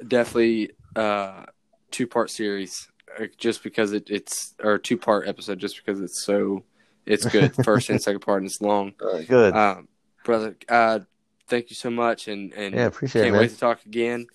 definitely 0.07 0.70
uh 0.97 1.45
two 1.91 2.07
part 2.07 2.30
series, 2.30 2.89
uh, 3.20 3.26
just 3.36 3.62
because 3.62 3.93
it, 3.93 4.09
it's 4.11 4.55
or 4.62 4.78
two 4.78 4.97
part 4.97 5.28
episode, 5.28 5.59
just 5.59 5.76
because 5.76 6.01
it's 6.01 6.24
so 6.24 6.64
it's 7.07 7.26
good. 7.26 7.55
First 7.64 7.91
and 7.91 8.01
second 8.01 8.20
part, 8.20 8.43
and 8.43 8.51
it's 8.51 8.61
long. 8.61 8.95
Good. 8.99 9.55
Um, 9.55 9.89
brother, 10.24 10.57
uh, 10.68 11.01
thank 11.49 11.71
you 11.71 11.77
so 11.77 11.91
much, 11.91 12.29
and 12.29 12.53
and 12.55 12.75
yeah, 12.75 12.87
appreciate 12.87 13.25
can't 13.25 13.35
it, 13.37 13.39
wait 13.39 13.51
to 13.51 13.59
talk 13.59 13.85
again. 13.87 14.27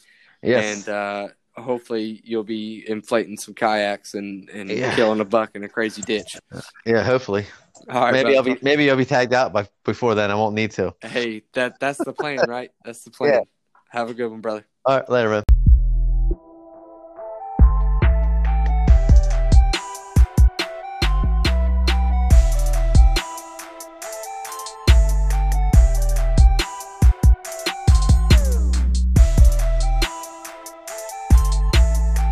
yes. 0.41 0.87
And 0.87 0.89
uh, 0.89 1.27
hopefully 1.55 2.21
you'll 2.23 2.43
be 2.43 2.83
inflating 2.87 3.37
some 3.37 3.53
kayaks 3.53 4.13
and 4.15 4.49
and 4.49 4.69
Yeah. 4.69 4.95
killing 4.95 5.19
a 5.21 5.25
buck 5.25 5.51
in 5.55 5.63
a 5.63 5.69
crazy 5.69 6.01
ditch. 6.01 6.37
yeah, 6.85 7.03
hopefully. 7.03 7.45
Right, 7.87 8.11
maybe 8.13 8.37
I'll 8.37 8.43
be 8.43 8.57
maybe 8.61 8.89
I'll 8.89 8.97
be 8.97 9.05
tagged 9.05 9.33
out 9.33 9.51
by 9.53 9.67
before 9.83 10.15
then. 10.15 10.31
I 10.31 10.35
won't 10.35 10.55
need 10.55 10.71
to. 10.71 10.93
Hey, 11.01 11.43
that 11.53 11.79
that's 11.79 11.97
the 12.03 12.13
plan, 12.13 12.39
right? 12.47 12.71
That's 12.85 13.03
the 13.03 13.11
plan. 13.11 13.33
Yeah. 13.33 13.39
Have 13.99 14.09
a 14.09 14.13
good 14.15 14.27
one, 14.31 14.41
brother. 14.41 14.65
All 14.85 14.97
right, 14.97 15.07
later, 15.09 15.29
man. 15.29 15.42